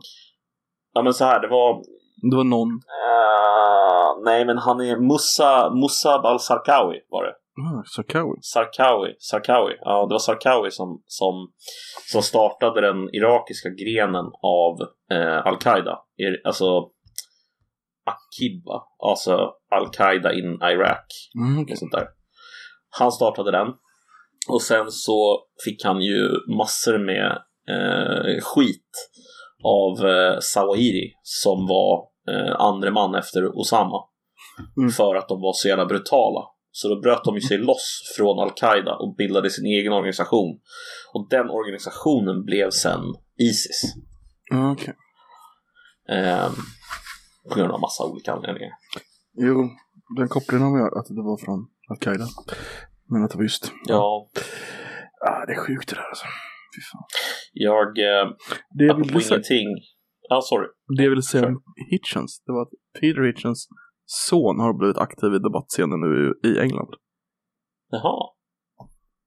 Ja 0.93 1.01
men 1.01 1.13
så 1.13 1.25
här, 1.25 1.39
det 1.41 1.47
var 1.47 1.83
Det 2.31 2.35
var 2.37 2.43
någon, 2.43 2.69
Eh, 2.69 4.23
nej, 4.25 4.45
men 4.45 4.57
han 4.57 4.81
är 4.81 4.97
Musa, 4.97 5.69
Musab 5.73 6.25
al-Sarkawi 6.25 6.97
var 7.09 7.23
det. 7.23 7.33
ah, 7.61 7.83
Sarkawi. 7.95 8.35
Sarkawi, 8.41 9.15
Sarkawi. 9.19 9.73
Ja, 9.81 10.05
det 10.05 10.13
var 10.13 10.19
Sarkawi 10.19 10.71
som, 10.71 11.01
som, 11.05 11.51
som 12.11 12.21
startade 12.21 12.81
den 12.81 13.09
irakiska 13.15 13.69
grenen 13.69 14.25
av 14.43 14.73
eh, 15.11 15.45
al-Qaida. 15.47 15.99
Alltså 16.45 16.89
Akiba, 18.07 18.83
alltså 19.03 19.51
al-Qaida 19.71 20.33
in 20.33 20.59
Iraq. 20.61 21.05
Mm, 21.39 21.57
och 21.57 21.63
okej. 21.63 21.77
sånt 21.77 21.91
där. 21.91 22.07
Han 22.89 23.11
startade 23.11 23.51
den. 23.51 23.67
Och 24.49 24.61
sen 24.61 24.91
så 24.91 25.39
fick 25.65 25.83
han 25.83 26.01
ju 26.01 26.29
massor 26.57 26.97
med 27.05 27.31
eh, 27.69 28.41
skit 28.41 28.91
av 29.63 30.07
eh, 30.07 30.39
Sawahiri 30.39 31.13
som 31.21 31.67
var 31.67 32.03
eh, 32.29 32.55
andre 32.59 32.91
man 32.91 33.15
efter 33.15 33.57
Osama. 33.59 34.03
Mm. 34.77 34.89
För 34.89 35.15
att 35.15 35.27
de 35.27 35.41
var 35.41 35.53
så 35.53 35.67
jävla 35.67 35.85
brutala. 35.85 36.41
Så 36.71 36.87
då 36.89 36.99
bröt 37.01 37.23
de 37.23 37.35
ju 37.35 37.41
sig 37.41 37.57
loss 37.57 38.13
från 38.17 38.39
Al-Qaida 38.39 38.95
och 38.95 39.15
bildade 39.15 39.49
sin 39.49 39.65
egen 39.65 39.93
organisation. 39.93 40.59
Och 41.13 41.27
den 41.29 41.49
organisationen 41.49 42.45
blev 42.45 42.69
sen 42.69 43.01
Isis. 43.39 43.81
Ah, 44.53 44.71
okej. 44.71 44.93
Eh, 46.09 46.49
på 47.49 47.55
grund 47.55 47.71
av 47.71 47.79
massa 47.79 48.03
olika 48.11 48.33
anledningar. 48.33 48.71
Jo, 49.33 49.69
den 50.17 50.27
kopplingen 50.27 50.67
har 50.67 50.79
jag 50.79 50.97
att 50.97 51.05
det 51.05 51.23
var 51.31 51.37
från 51.45 51.59
Al-Qaida. 51.89 52.27
Men 53.09 53.23
att 53.23 53.31
det 53.31 53.37
var 53.37 53.43
just, 53.43 53.71
Ja, 53.85 54.29
ah, 55.27 55.45
det 55.45 55.53
är 55.53 55.57
sjukt 55.67 55.89
det 55.89 55.95
där 55.95 56.07
alltså. 56.09 56.25
Fy 56.75 56.81
fan. 56.91 57.03
jag... 57.53 57.87
Eh, 57.87 58.25
Det 58.77 58.85
jag 58.85 58.95
ville 58.95 59.21
säga, 59.21 59.35
ingenting... 59.35 59.67
Ja, 60.29 60.41
sorry. 60.43 60.67
det 60.97 61.03
jag 61.03 61.09
ville 61.09 61.21
säga 61.21 61.47
om 61.47 61.63
Hitchens, 61.91 62.43
det 62.45 62.51
var 62.51 62.61
att 62.61 62.73
Peter 62.99 63.21
Hitchens 63.27 63.67
son 64.05 64.59
har 64.59 64.73
blivit 64.73 64.97
aktiv 64.97 65.33
i 65.33 65.39
debattscenen 65.39 65.99
nu 65.99 66.33
i 66.49 66.59
England. 66.59 66.93
Jaha. 67.89 68.29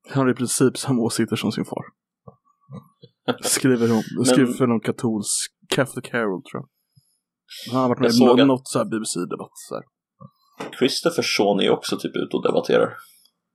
Han 0.09 0.23
har 0.23 0.31
i 0.31 0.35
princip 0.35 0.77
samma 0.77 1.03
åsikter 1.03 1.37
som 1.37 1.53
sin 1.53 1.65
far. 1.65 1.85
Skriver, 3.43 3.93
om, 3.93 4.25
skriver 4.25 4.53
för 4.53 4.67
någon 4.67 4.81
katolsk 4.81 5.51
Catholic 5.69 6.11
Herald 6.13 6.45
tror 6.45 6.63
jag. 6.63 6.69
Han 7.73 7.81
har 7.83 7.89
varit 7.89 8.01
med 8.01 8.11
i 8.39 8.41
att- 8.41 8.47
något 8.47 8.69
så 8.69 8.79
här 8.79 8.85
BBC-debatt. 8.87 9.51
Så 9.55 9.75
här. 9.75 9.85
Christophers 10.79 11.37
son 11.37 11.61
är 11.61 11.71
också 11.71 11.97
typ 11.97 12.17
ute 12.17 12.37
och 12.37 12.43
debatterar. 12.43 12.93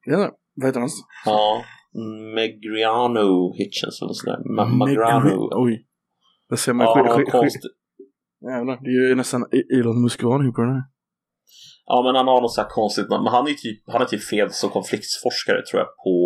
Ja, 0.05 0.31
vad 0.55 0.65
heter 0.69 0.79
hans? 0.79 1.03
Ja. 1.25 1.63
Megriano 2.36 3.53
Hitchens 3.53 4.01
eller 4.01 4.13
sådär. 4.13 4.38
Ma- 4.58 4.65
Magrano. 4.77 5.49
Oj. 5.51 5.86
Det 6.49 6.58
ser 6.58 6.73
man 6.73 6.86
Ja, 6.86 7.13
han 7.15 7.25
konst... 7.25 7.58
Jävlar, 8.41 8.77
det 8.84 8.89
är 8.89 9.10
ju 9.10 9.15
nästan 9.15 9.41
E- 9.51 9.79
Elon 9.79 10.01
Musk-varning 10.01 10.53
på 10.53 10.62
den 10.62 10.71
här. 10.71 10.84
ja, 11.86 12.01
men 12.05 12.15
han 12.15 12.27
har 12.27 12.41
något 12.41 12.53
så 12.53 12.62
här 12.62 12.69
konstigt 12.69 13.10
namn. 13.10 13.23
Men 13.23 13.34
han 13.34 13.47
är 13.47 13.53
typ, 13.53 13.84
han 13.88 14.01
är 14.01 14.05
typ 14.05 14.23
freds 14.23 14.63
och 14.63 14.71
konfliktforskare 14.71 15.62
tror 15.65 15.79
jag 15.81 15.88
på 16.03 16.17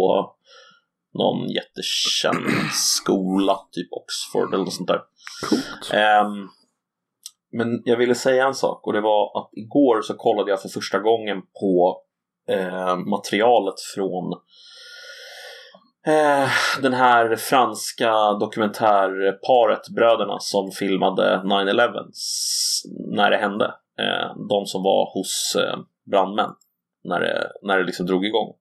någon 1.13 1.49
jättekänd 1.49 2.45
skola, 2.73 3.55
typ 3.71 3.88
Oxford 3.91 4.53
eller 4.53 4.63
något 4.63 4.73
sånt 4.73 4.88
där. 4.88 5.01
Coolt. 5.49 5.93
Ehm, 5.93 6.47
men 7.51 7.81
jag 7.85 7.97
ville 7.97 8.15
säga 8.15 8.47
en 8.47 8.53
sak 8.53 8.88
och 8.88 8.93
det 8.93 9.01
var 9.01 9.39
att 9.39 9.49
igår 9.53 10.01
så 10.01 10.13
kollade 10.13 10.51
jag 10.51 10.62
för 10.62 10.69
första 10.69 10.99
gången 10.99 11.41
på 11.62 12.01
eh, 12.49 12.97
materialet 12.97 13.79
från 13.95 14.33
eh, 16.07 16.49
den 16.81 16.93
här 16.93 17.35
franska 17.35 18.33
dokumentärparet, 18.33 19.89
bröderna 19.95 20.39
som 20.39 20.71
filmade 20.71 21.41
9-11 21.45 21.89
när 23.15 23.31
det 23.31 23.38
hände. 23.38 23.65
Eh, 23.99 24.35
de 24.49 24.65
som 24.65 24.83
var 24.83 25.13
hos 25.13 25.55
eh, 25.55 25.79
brandmän 26.12 26.51
när 27.03 27.19
det, 27.19 27.51
när 27.62 27.77
det 27.77 27.83
liksom 27.83 28.05
drog 28.05 28.25
igång. 28.25 28.53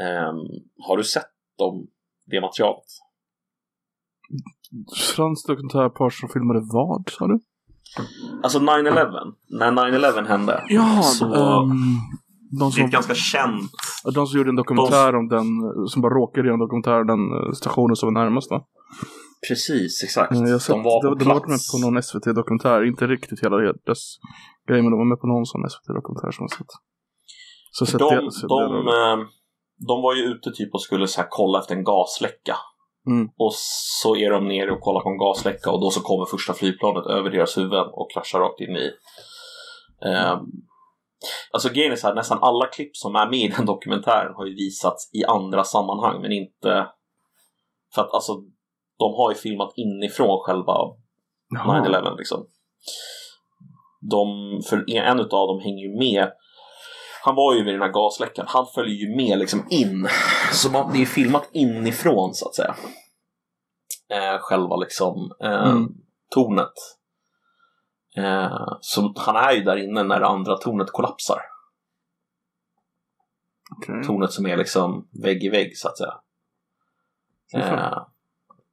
Ehm, 0.00 0.36
har 0.86 0.96
du 0.96 1.04
sett 1.04 1.30
dem, 1.58 1.86
det 2.26 2.40
materialet? 2.40 2.84
Fransk 5.16 5.46
dokumentärpar 5.48 6.10
som 6.10 6.28
filmade 6.28 6.60
vad, 6.72 7.10
sa 7.10 7.26
du? 7.26 7.40
Alltså 8.42 8.58
9-11, 8.58 9.32
när 9.50 9.70
9-11 9.72 10.26
hände. 10.28 10.64
Ja, 10.68 11.02
så, 11.02 11.24
ehm, 11.24 11.32
de, 11.32 12.58
det 12.58 12.64
är 12.66 12.70
som, 12.70 12.84
ett 12.84 12.90
ganska 12.90 13.14
känt. 13.14 13.70
de 14.14 14.26
som 14.26 14.38
gjorde 14.38 14.50
en 14.50 14.56
dokumentär 14.56 15.14
om 15.14 15.28
den, 15.28 15.46
som 15.88 16.02
bara 16.02 16.14
råkade 16.14 16.46
göra 16.46 16.54
en 16.54 16.60
dokumentär 16.66 17.00
om 17.00 17.06
den 17.06 17.22
eh, 17.46 17.52
stationen 17.52 17.96
som 17.96 18.14
var 18.14 18.22
närmast 18.24 18.50
va? 18.50 18.64
Precis, 19.48 20.02
exakt. 20.04 20.32
Eh, 20.32 20.38
Jag 20.38 20.52
har 20.52 20.58
sett, 20.58 20.68
de 20.76 20.82
var 20.82 21.02
på 21.02 21.08
de, 21.08 21.18
de 21.18 21.24
har 21.24 21.34
varit 21.34 21.48
med 21.48 21.58
plats. 21.58 21.72
på 21.72 21.78
någon 21.90 22.02
SVT-dokumentär, 22.02 22.84
inte 22.86 23.06
riktigt 23.06 23.40
hela 23.44 23.56
dess 23.86 24.02
grej, 24.68 24.82
men 24.82 24.90
de 24.90 24.98
var 24.98 25.08
med 25.12 25.20
på 25.20 25.26
någon 25.26 25.46
sån 25.46 25.60
SVT-dokumentär 25.70 26.30
som 26.30 26.42
jag 26.44 26.50
sett. 26.58 26.72
Så 27.70 27.86
sett 27.86 27.98
de, 27.98 28.08
det, 28.14 28.20
de, 28.20 28.24
det 28.24 28.48
då. 28.48 28.90
eh, 28.98 29.18
de 29.88 30.02
var 30.04 30.14
ju 30.14 30.22
ute 30.22 30.50
typ 30.50 30.74
och 30.74 30.82
skulle 30.82 31.06
så 31.06 31.20
här 31.20 31.28
kolla 31.30 31.58
efter 31.58 31.74
en 31.74 31.84
gasläcka. 31.84 32.56
Mm. 33.06 33.28
Och 33.38 33.52
så 34.02 34.16
är 34.16 34.30
de 34.30 34.48
nere 34.48 34.72
och 34.72 34.80
kollar 34.80 35.00
på 35.00 35.08
en 35.08 35.18
gasläcka 35.18 35.70
och 35.70 35.80
då 35.80 35.90
så 35.90 36.00
kommer 36.00 36.26
första 36.26 36.54
flygplanet 36.54 37.06
över 37.06 37.30
deras 37.30 37.58
huvuden 37.58 37.86
och 37.92 38.10
kraschar 38.14 38.38
rakt 38.38 38.60
in 38.60 38.76
i... 38.76 38.90
Eh, 40.04 40.40
alltså 41.52 41.68
grejen 41.68 41.92
är 41.92 41.96
så 41.96 42.06
här, 42.06 42.14
nästan 42.14 42.38
alla 42.42 42.66
klipp 42.66 42.96
som 42.96 43.16
är 43.16 43.30
med 43.30 43.38
i 43.38 43.48
den 43.56 43.66
dokumentären 43.66 44.34
har 44.34 44.46
ju 44.46 44.54
visats 44.54 45.10
i 45.14 45.24
andra 45.24 45.64
sammanhang 45.64 46.22
men 46.22 46.32
inte... 46.32 46.86
För 47.94 48.02
att 48.02 48.14
alltså, 48.14 48.32
de 48.98 49.14
har 49.14 49.30
ju 49.30 49.36
filmat 49.36 49.72
inifrån 49.76 50.38
själva 50.46 50.74
Jaha. 51.48 51.86
9-11 51.86 52.16
liksom. 52.18 52.46
De, 54.10 54.26
för 54.68 54.90
en 54.90 55.20
utav 55.20 55.46
dem 55.46 55.60
hänger 55.60 55.82
ju 55.82 55.98
med. 55.98 56.32
Han 57.24 57.34
var 57.34 57.54
ju 57.54 57.64
vid 57.64 57.74
den 57.74 57.82
här 57.82 57.92
gasläckan. 57.92 58.46
Han 58.48 58.66
följer 58.66 58.94
ju 58.94 59.16
med 59.16 59.38
liksom 59.38 59.66
in. 59.70 60.08
Så 60.52 60.70
man, 60.70 60.92
det 60.92 61.02
är 61.02 61.06
filmat 61.06 61.48
inifrån 61.52 62.34
så 62.34 62.48
att 62.48 62.54
säga. 62.54 62.74
Eh, 64.08 64.38
själva 64.38 64.76
liksom 64.76 65.32
eh, 65.40 65.70
Mm. 65.70 65.94
tornet. 66.30 66.72
Eh, 68.16 68.76
så 68.80 69.14
han 69.16 69.36
är 69.36 69.52
ju 69.52 69.62
där 69.62 69.76
inne 69.76 70.02
när 70.02 70.20
det 70.20 70.26
andra 70.26 70.56
tornet 70.56 70.90
kollapsar. 70.90 71.40
Okej. 73.76 74.02
Tornet 74.06 74.32
som 74.32 74.46
är 74.46 74.56
liksom 74.56 75.08
vägg 75.22 75.44
i 75.44 75.48
vägg 75.48 75.78
så 75.78 75.88
att 75.88 75.98
säga. 75.98 76.14
Eh, 77.54 77.98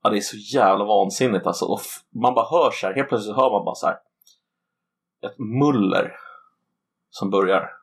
ja, 0.04 0.10
det 0.10 0.18
är 0.18 0.22
så 0.22 0.38
jävla 0.38 0.86
vansinnigt 0.86 1.48
alltså. 1.48 1.66
Och 1.66 1.82
man 2.22 2.34
bara 2.34 2.50
hör 2.50 2.72
så 2.72 2.88
här, 2.88 2.94
helt 2.94 3.10
plötsligt 3.10 3.36
hör 3.36 3.52
man 3.52 3.66
bara 3.66 3.76
så 3.76 3.88
här 3.88 3.98
ett 5.22 5.40
muller 5.40 6.16
som 7.10 7.30
börjar. 7.30 7.79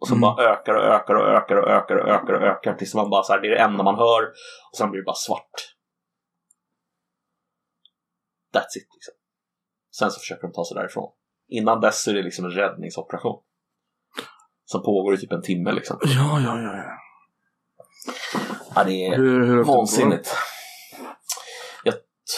Och 0.00 0.08
så 0.08 0.14
Mm. 0.14 0.20
bara 0.20 0.44
ökar 0.52 0.74
och 0.74 0.84
ökar 0.84 1.14
och 1.14 1.28
ökar 1.28 1.56
och 1.56 1.68
ökar 1.68 1.96
och 1.96 2.08
ökar 2.08 2.32
och 2.34 2.42
ökar 2.42 2.74
tills 2.74 2.94
man 2.94 3.10
bara 3.10 3.22
så 3.22 3.32
här, 3.32 3.40
det 3.40 3.46
är 3.46 3.50
det 3.50 3.62
enda 3.62 3.84
man 3.84 3.94
hör 3.94 4.22
och 4.72 4.76
sen 4.78 4.90
blir 4.90 5.00
det 5.00 5.04
bara 5.04 5.14
svart. 5.14 5.54
That's 8.54 8.76
it 8.78 8.88
liksom. 8.94 9.14
Sen 9.98 10.10
så 10.10 10.20
försöker 10.20 10.42
de 10.42 10.52
ta 10.52 10.64
sig 10.64 10.74
därifrån. 10.74 11.12
Innan 11.48 11.80
dess 11.80 12.08
är 12.08 12.14
det 12.14 12.22
liksom 12.22 12.44
en 12.44 12.50
räddningsoperation. 12.50 13.42
Som 14.64 14.82
pågår 14.82 15.14
i 15.14 15.18
typ 15.18 15.32
en 15.32 15.42
timme 15.42 15.72
liksom. 15.72 15.98
Ja, 16.02 16.40
ja, 16.40 16.60
ja. 16.60 16.76
ja. 16.76 16.98
Ja, 18.74 18.84
det 18.84 19.06
är 19.06 19.16
Hur, 19.16 19.46
hur 19.46 19.64
vansinnigt. 19.64 20.34
Jag 21.84 21.94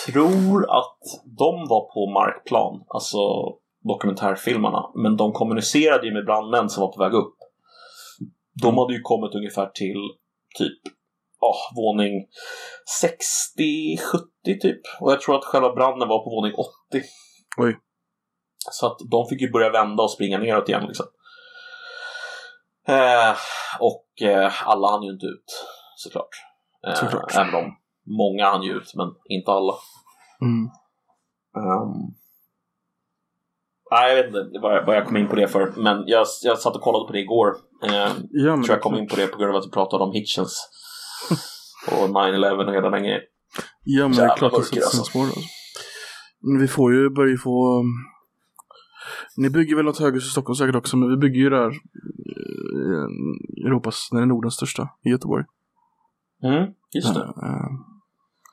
tror 0.07 0.63
att 0.79 0.99
de 1.39 1.67
var 1.69 1.95
på 1.95 2.11
markplan, 2.13 2.85
alltså 2.89 3.19
dokumentärfilmarna, 3.89 4.91
men 4.95 5.17
de 5.17 5.33
kommunicerade 5.33 6.07
ju 6.07 6.15
med 6.15 6.25
brandmän 6.25 6.69
som 6.69 6.81
var 6.81 6.93
på 6.93 7.03
väg 7.05 7.13
upp. 7.13 7.38
De 8.63 8.79
hade 8.79 8.95
ju 8.95 9.01
kommit 9.01 9.35
ungefär 9.35 9.67
till 9.67 10.01
typ 10.59 10.79
oh, 11.41 11.77
våning 11.77 12.27
60-70 13.03 14.61
typ. 14.61 14.81
Och 15.01 15.13
jag 15.13 15.21
tror 15.21 15.37
att 15.39 15.45
själva 15.45 15.75
branden 15.75 16.09
var 16.09 16.25
på 16.25 16.31
våning 16.31 16.55
80. 16.55 16.69
Oj. 17.57 17.79
Så 18.71 18.87
att 18.87 18.99
de 19.11 19.29
fick 19.29 19.41
ju 19.41 19.51
börja 19.51 19.71
vända 19.71 20.03
och 20.03 20.11
springa 20.11 20.39
neråt 20.39 20.69
igen 20.69 20.85
liksom. 20.87 21.07
Eh, 22.89 23.37
och 23.81 24.23
eh, 24.23 24.69
alla 24.69 24.91
hann 24.91 25.03
ju 25.03 25.13
inte 25.13 25.27
ut 25.27 25.67
såklart. 25.97 26.29
Eh, 26.87 26.95
Såklart. 26.95 27.35
Även 27.35 27.55
om 27.55 27.77
många 28.07 28.51
hann 28.51 28.63
ju 28.63 28.73
ut, 28.73 28.95
men 28.95 29.09
inte 29.29 29.51
alla. 29.51 29.75
Mm. 30.43 30.71
Um, 31.57 32.15
nej, 33.91 34.09
jag 34.09 34.17
vet 34.17 34.27
inte 34.27 34.59
vad 34.63 34.77
jag, 34.77 34.87
vad 34.87 34.97
jag 34.97 35.07
kom 35.07 35.17
in 35.17 35.29
på 35.29 35.37
det 35.37 35.49
för, 35.49 35.73
men 35.77 36.05
jag, 36.07 36.27
jag 36.43 36.59
satt 36.59 36.77
och 36.77 36.83
kollade 36.83 37.07
på 37.07 37.13
det 37.13 37.21
igår. 37.21 37.49
Eh, 37.85 38.13
Ja, 38.31 38.55
tror 38.55 38.71
jag 38.71 38.81
kom 38.81 38.95
in 38.95 39.09
på 39.09 39.17
det 39.17 39.27
på 39.27 39.39
grund 39.39 39.51
av 39.55 39.57
att 39.61 39.67
vi 39.67 39.71
pratade 39.71 40.05
om 40.05 40.13
Hitchens 40.13 40.69
och 41.93 42.09
9-11 42.09 42.67
och 42.67 42.75
hela 42.75 42.91
den 42.91 43.03
grejen. 43.03 43.21
Ja, 43.85 44.09
men 44.09 44.17
det 44.17 44.23
är 44.23 44.37
klart 44.37 44.53
att 44.53 44.59
mörker, 44.59 44.65
sätter 44.65 44.75
sina 44.75 44.85
alltså. 44.85 45.05
spår. 45.05 45.23
Alltså. 45.23 45.41
Vi 46.61 46.69
får 46.69 46.93
ju, 46.95 47.11
börjar 47.11 47.31
ju 47.31 47.39
få... 47.39 47.79
um, 47.81 47.87
Ni 49.37 49.51
bygger 49.51 49.77
väl 49.77 49.85
något 49.85 49.99
höghus 49.99 50.27
i 50.27 50.31
Stockholm 50.31 50.55
säkert 50.57 50.75
också, 50.77 50.97
men 50.97 51.11
vi 51.11 51.17
bygger 51.17 51.41
ju 51.41 51.51
där 51.51 51.69
eh, 51.69 53.67
Europas, 53.67 54.09
den 54.11 54.23
är 54.23 54.27
Nordens 54.27 54.55
största, 54.55 54.89
i 55.05 55.09
Göteborg. 55.09 55.45
Mm, 56.43 56.73
just 56.95 57.15
det. 57.15 57.21
Uh, 57.21 57.69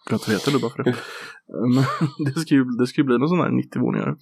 glömt 0.07 0.27
vad 0.27 0.29
det 0.29 0.33
heter 0.33 0.51
nu 0.51 0.59
bara 0.59 0.71
för 0.71 0.83
det. 0.83 0.95
Men 1.75 1.83
det 2.33 2.39
ska 2.39 2.55
ju, 2.55 2.63
det 2.63 2.87
ska 2.87 3.01
ju 3.01 3.05
bli 3.05 3.17
någon 3.17 3.29
sån 3.29 3.39
här 3.39 3.49
90 3.51 3.81
våningar. 3.81 4.15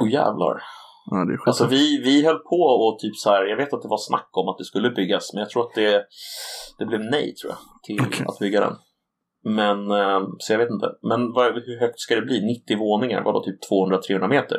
Åh 0.00 0.10
jävlar. 0.10 0.62
Ja, 1.10 1.24
det 1.24 1.32
är. 1.34 1.38
Alltså 1.48 1.66
vi, 1.66 2.00
vi 2.04 2.26
höll 2.26 2.38
på 2.38 2.56
och 2.56 2.98
typ 2.98 3.16
så 3.16 3.30
här, 3.30 3.44
jag 3.44 3.56
vet 3.56 3.72
att 3.72 3.82
det 3.82 3.88
var 3.88 3.98
snack 3.98 4.28
om 4.32 4.48
att 4.48 4.58
det 4.58 4.64
skulle 4.64 4.90
byggas, 4.90 5.32
men 5.34 5.40
jag 5.40 5.50
tror 5.50 5.62
att 5.66 5.74
det, 5.74 6.04
det 6.78 6.86
blev 6.86 7.00
nej 7.00 7.34
tror 7.34 7.52
jag, 7.52 7.58
till 7.82 8.06
Okej. 8.06 8.26
att 8.28 8.38
bygga 8.38 8.60
den. 8.60 8.74
Men, 9.44 9.90
eh, 9.90 10.20
så 10.38 10.52
jag 10.52 10.58
vet 10.58 10.70
inte. 10.70 10.88
Men 11.02 11.32
vad, 11.32 11.54
hur 11.54 11.80
högt 11.80 12.00
ska 12.00 12.14
det 12.14 12.22
bli? 12.22 12.46
90 12.46 12.78
våningar? 12.78 13.22
Vadå, 13.24 13.44
typ 13.44 13.58
200-300 13.70 14.28
meter? 14.28 14.56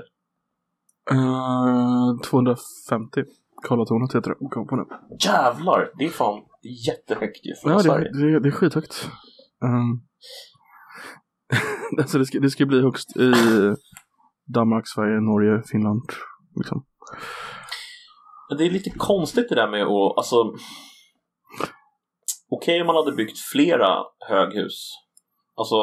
Eh, 1.11 2.29
250. 2.29 3.23
Karlatornet 3.67 4.15
heter 4.15 4.29
det. 4.29 4.49
Kom 4.49 4.67
på 4.67 4.75
nu. 4.75 4.85
Jävlar! 5.25 5.91
Det 5.97 6.05
är 6.05 6.09
fan 6.09 6.41
det 6.61 6.69
är 6.69 6.87
jättehögt 6.87 7.45
ju 7.45 7.55
för 7.55 7.69
Ja, 7.69 7.79
Sverige. 7.79 8.09
det, 8.13 8.31
det, 8.31 8.39
det 8.39 8.49
är 8.49 8.51
skithögt. 8.51 9.09
Um, 9.63 10.01
alltså 11.99 12.17
det 12.17 12.25
ska, 12.25 12.39
det 12.39 12.49
ska 12.49 12.65
bli 12.65 12.81
högst 12.81 13.17
i 13.17 13.31
Danmark, 14.53 14.87
Sverige, 14.87 15.19
Norge, 15.19 15.63
Finland. 15.71 16.01
Liksom. 16.55 16.85
Det 18.57 18.65
är 18.65 18.69
lite 18.69 18.89
konstigt 18.89 19.49
det 19.49 19.55
där 19.55 19.71
med 19.71 19.83
att, 19.83 20.17
alltså... 20.17 20.35
Okej 22.51 22.81
om 22.81 22.87
man 22.87 22.95
hade 22.95 23.11
byggt 23.11 23.37
flera 23.37 24.03
höghus. 24.29 24.91
Alltså 25.55 25.75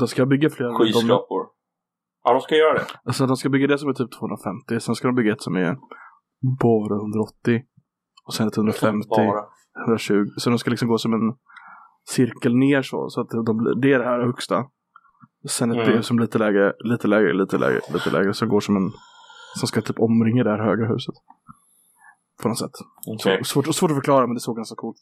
De 0.00 0.08
ska 0.08 0.26
bygga 0.26 0.50
fler. 0.50 0.66
De, 0.66 0.74
skyskrapor. 0.74 1.46
Ja, 2.24 2.32
de 2.32 2.40
ska 2.40 2.56
göra 2.56 2.74
det. 2.74 2.86
alltså 3.04 3.26
de 3.26 3.36
ska 3.36 3.48
bygga 3.48 3.66
det 3.66 3.78
som 3.78 3.88
är 3.88 3.92
typ 3.92 4.12
250. 4.18 4.80
Sen 4.80 4.94
ska 4.94 5.08
de 5.08 5.14
bygga 5.14 5.32
ett 5.32 5.42
som 5.42 5.56
är 5.56 5.76
bara 6.62 6.96
180. 6.96 7.62
Och 8.26 8.34
sen 8.34 8.48
ett 8.48 8.56
150. 8.56 9.08
Bara. 9.08 9.44
120. 9.86 10.26
Så 10.36 10.50
de 10.50 10.58
ska 10.58 10.70
liksom 10.70 10.88
gå 10.88 10.98
som 10.98 11.12
en 11.12 11.34
cirkel 12.08 12.56
ner 12.56 12.82
så. 12.82 13.08
Så 13.08 13.20
att 13.20 13.30
de, 13.46 13.80
det 13.82 13.92
är 13.92 13.98
det 13.98 14.04
här 14.04 14.20
högsta. 14.20 14.64
Sen 15.48 15.70
ett 15.70 15.76
Mm. 15.76 15.88
brev 15.90 16.02
som 16.02 16.18
lite 16.18 16.38
lägre, 16.38 16.72
lite 16.78 17.08
lägre, 17.08 17.32
lite 17.32 17.58
lägre, 17.58 17.80
lite 17.92 18.10
lägre. 18.10 18.34
Som 18.34 18.48
går 18.48 18.60
som 18.60 18.76
en, 18.76 18.92
som 19.58 19.68
ska 19.68 19.80
typ 19.80 20.00
omringa 20.00 20.44
det 20.44 20.50
här 20.50 20.58
höga 20.58 20.86
huset. 20.86 21.14
På 22.42 22.48
något 22.48 22.58
sätt. 22.58 22.70
Okej. 23.06 23.38
Så, 23.38 23.44
svårt, 23.44 23.74
svårt 23.74 23.90
att 23.90 23.96
förklara 23.96 24.26
men 24.26 24.34
det 24.34 24.40
såg 24.40 24.56
ganska 24.56 24.74
coolt. 24.76 24.96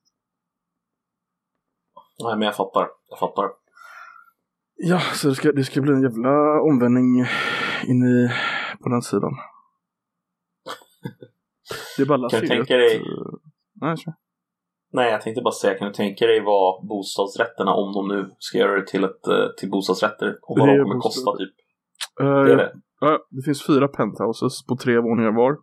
Nej, 2.24 2.36
men 2.38 2.46
jag 2.46 2.56
fattar. 2.56 2.88
Jag 3.08 3.18
fattar. 3.18 3.50
Ja, 4.76 5.00
så 5.00 5.28
det 5.28 5.34
ska, 5.34 5.52
det 5.52 5.64
ska 5.64 5.80
bli 5.80 5.92
en 5.92 6.02
jävla 6.02 6.60
omvändning 6.62 7.20
in 7.86 8.02
i, 8.04 8.30
på 8.82 8.88
den 8.88 9.02
sidan. 9.02 9.30
Det 11.96 12.02
är 12.02 12.06
bara 12.06 12.28
Kan 12.30 12.40
du 12.40 12.48
tänka 12.48 12.76
dig- 12.76 13.02
Nej, 13.74 13.96
kör. 13.96 14.14
Nej, 14.92 15.10
jag 15.10 15.20
tänkte 15.20 15.42
bara 15.42 15.52
säga, 15.54 15.78
kan 15.78 15.88
du 15.88 15.94
tänka 15.94 16.26
dig 16.26 16.40
vad 16.40 16.86
bostadsrätterna, 16.86 17.72
om 17.74 17.92
de 17.92 18.08
nu 18.16 18.30
ska 18.38 18.58
göra 18.58 18.80
det 18.80 18.86
till, 18.86 19.04
ett, 19.04 19.26
eh, 19.26 19.46
till 19.58 19.70
bostadsrätter, 19.70 20.38
och 20.42 20.58
vad 20.58 20.68
Det 20.68 20.76
de 20.78 20.82
kommer 20.82 20.94
bostadsrätter. 20.94 21.32
kosta 21.32 21.38
typ? 21.38 21.54
Eh, 22.20 22.42
Det 22.44 22.56
det? 22.56 22.72
ja, 23.00 23.18
det 23.30 23.42
finns 23.42 23.66
fyra 23.66 23.88
penthouses 23.88 24.66
på 24.66 24.76
tre 24.76 24.98
våningar 24.98 25.32
var. 25.32 25.56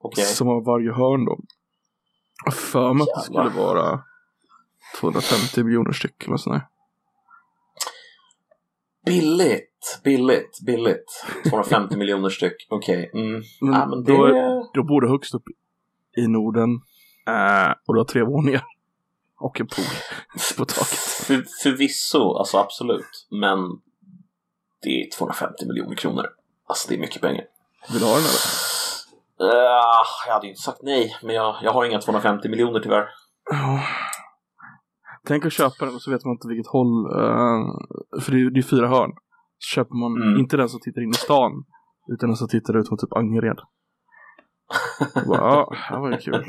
Okej. 0.00 0.24
Som 0.24 0.46
har 0.46 0.60
varje 0.64 0.92
hörn 0.92 1.24
då. 1.24 1.38
För 2.52 2.94
mig 2.94 3.02
att 3.02 3.08
det 3.16 3.20
skulle 3.22 3.64
vara 3.64 4.00
250 5.00 5.64
miljoner 5.64 5.92
styck 5.92 6.26
eller 6.26 6.36
sådär. 6.36 6.62
Billigt, 9.06 10.00
billigt, 10.04 10.60
billigt. 10.66 11.06
250 11.50 11.96
miljoner 11.96 12.28
styck. 12.28 12.66
Okej. 12.70 13.10
Mm. 13.14 13.42
Men 13.60 13.90
men 13.90 14.04
det... 14.04 14.12
då, 14.12 14.70
då 14.74 14.82
bor 14.82 15.00
du 15.00 15.08
högst 15.08 15.34
upp 15.34 15.42
i 16.16 16.26
Norden. 16.28 16.70
Eh, 17.28 17.70
och 17.86 17.94
du 17.94 18.00
har 18.00 18.04
tre 18.04 18.22
våningar. 18.22 18.64
Och 19.40 19.60
en 19.60 19.66
pool 19.66 19.84
på 20.58 20.64
taket. 20.64 20.98
För, 21.26 21.44
förvisso, 21.62 22.34
alltså 22.38 22.58
absolut. 22.58 23.26
Men 23.30 23.58
det 24.82 24.88
är 25.02 25.10
250 25.18 25.66
miljoner 25.66 25.94
kronor. 25.96 26.26
Alltså 26.66 26.88
det 26.88 26.94
är 26.94 26.98
mycket 26.98 27.22
pengar. 27.22 27.44
Vill 27.92 28.00
du 28.00 28.06
ha 28.06 28.14
den 28.14 28.22
eller? 28.22 28.44
Uh, 29.42 29.84
jag 30.26 30.32
hade 30.34 30.46
ju 30.46 30.50
inte 30.50 30.62
sagt 30.62 30.78
nej, 30.82 31.16
men 31.22 31.34
jag, 31.34 31.56
jag 31.62 31.72
har 31.72 31.84
inga 31.84 32.00
250 32.00 32.48
miljoner 32.48 32.80
tyvärr. 32.80 33.08
Ja. 33.50 33.80
Tänk 35.26 35.46
att 35.46 35.52
köpa 35.52 35.84
den 35.84 35.94
och 35.94 36.02
så 36.02 36.10
vet 36.10 36.24
man 36.24 36.32
inte 36.32 36.48
vilket 36.48 36.66
håll. 36.72 37.04
eh, 37.06 38.20
för 38.22 38.32
det 38.32 38.38
är, 38.38 38.58
är 38.58 38.62
fyra 38.62 38.88
hörn. 38.88 39.10
Så 39.58 39.74
köper 39.74 39.94
man 39.94 40.22
Mm. 40.22 40.38
inte 40.40 40.56
den 40.56 40.68
som 40.68 40.80
tittar 40.80 41.02
in 41.02 41.10
i 41.10 41.14
stan. 41.14 41.52
Utan 42.12 42.28
den 42.28 42.36
som 42.36 42.48
tittar 42.48 42.76
ut 42.76 42.90
mot 42.90 43.00
typ 43.00 43.12
Angered. 43.16 43.58
Ja, 45.26 45.72
det 45.90 45.98
var 45.98 46.10
ju 46.10 46.16
kul. 46.18 46.44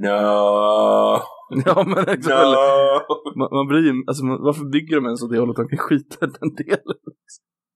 No, 0.00 0.08
ja 1.66 1.84
men 1.86 2.08
exakt. 2.08 2.28
no. 2.28 3.36
Man, 3.36 3.66
man 3.66 3.84
ju, 3.84 4.04
alltså 4.06 4.24
man, 4.24 4.42
varför 4.42 4.64
bygger 4.64 4.96
de 4.96 5.04
ens 5.06 5.22
åt 5.22 5.30
det 5.30 5.38
hållet? 5.38 5.56
De 5.56 5.68
kan 5.68 5.78
skita 5.78 6.26
i 6.26 6.28
den 6.40 6.54
delen. 6.54 6.96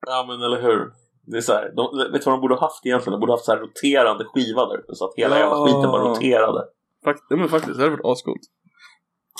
Ja 0.07 0.25
men 0.29 0.43
eller 0.43 0.63
hur. 0.63 0.91
Det 1.31 1.37
är 1.37 1.41
så 1.41 1.53
här, 1.53 1.73
de, 1.77 2.13
vet 2.13 2.23
du 2.23 2.31
vad 2.31 2.35
de 2.35 2.41
borde 2.41 2.55
ha 2.55 2.61
haft 2.61 2.87
egentligen? 2.87 3.13
De 3.13 3.21
borde 3.21 3.33
ha 3.33 3.37
haft 3.37 3.45
så 3.45 3.53
här 3.53 3.61
roterande 3.61 4.25
skiva 4.25 4.67
där 4.67 4.79
uppe 4.79 4.95
så 4.95 5.05
att 5.05 5.13
hela 5.17 5.39
Ja. 5.39 5.43
jävla 5.43 5.67
skiten 5.67 5.91
bara 5.91 6.03
roterade. 6.09 6.65
Fakt, 7.05 7.21
ja, 7.29 7.37
men 7.37 7.49
faktiskt, 7.49 7.77
det 7.79 7.83
hade 7.85 7.97
varit 7.97 8.05
ascoolt. 8.19 8.41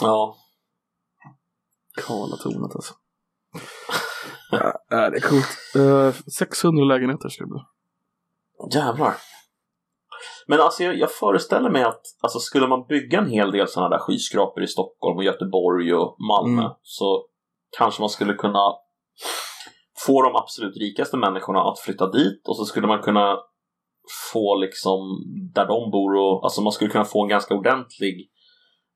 Ja. 0.03 0.37
Karlatornet 2.07 2.75
alltså. 2.75 2.95
ja, 4.51 4.73
ja, 4.91 5.11
det 5.11 5.17
är 5.17 5.21
coolt. 5.21 5.57
Eh, 5.77 6.15
600 6.39 6.85
lägenheter 6.85 7.29
ska 7.29 7.45
det 7.45 7.51
bli. 7.51 7.61
Jävlar. 8.75 9.15
Men 10.49 10.61
alltså 10.61 10.83
jag, 10.85 10.97
jag 10.99 11.13
föreställer 11.13 11.71
mig 11.71 11.83
att 11.83 12.03
alltså, 12.21 12.39
skulle 12.39 12.67
man 12.67 12.87
bygga 12.87 13.19
en 13.19 13.31
hel 13.31 13.51
del 13.51 13.69
sådana 13.69 13.89
där 13.97 13.99
skyskrapor 13.99 14.63
i 14.63 14.67
Stockholm 14.67 15.17
och 15.19 15.25
Göteborg 15.25 15.95
och 15.95 16.17
Malmö 16.29 16.61
Mm. 16.63 16.73
så 16.83 17.27
kanske 17.79 18.03
man 18.03 18.09
skulle 18.11 18.35
kunna 18.35 18.73
få 20.07 20.23
de 20.23 20.37
absolut 20.37 20.77
rikaste 20.77 21.17
människorna 21.17 21.61
att 21.63 21.79
flytta 21.79 22.11
dit 22.11 22.49
och 22.49 22.57
så 22.57 22.65
skulle 22.65 22.87
man 22.87 23.03
kunna 23.03 23.37
få 24.33 24.57
liksom 24.57 24.99
där 25.55 25.67
de 25.67 25.91
bor 25.91 26.15
och 26.17 26.45
alltså 26.45 26.61
man 26.63 26.73
skulle 26.73 26.91
kunna 26.91 27.05
få 27.05 27.23
en 27.23 27.29
ganska 27.29 27.55
ordentlig 27.55 28.31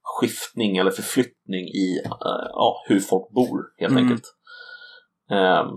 skiftning 0.03 0.77
eller 0.77 0.91
förflyttning 0.91 1.61
i 1.69 2.03
eh, 2.05 2.47
ja, 2.53 2.83
hur 2.89 3.01
folk 3.01 3.31
bor 3.31 3.63
helt 3.79 3.93
Mm. 3.93 4.05
enkelt. 4.05 4.25
Ehm, 5.31 5.69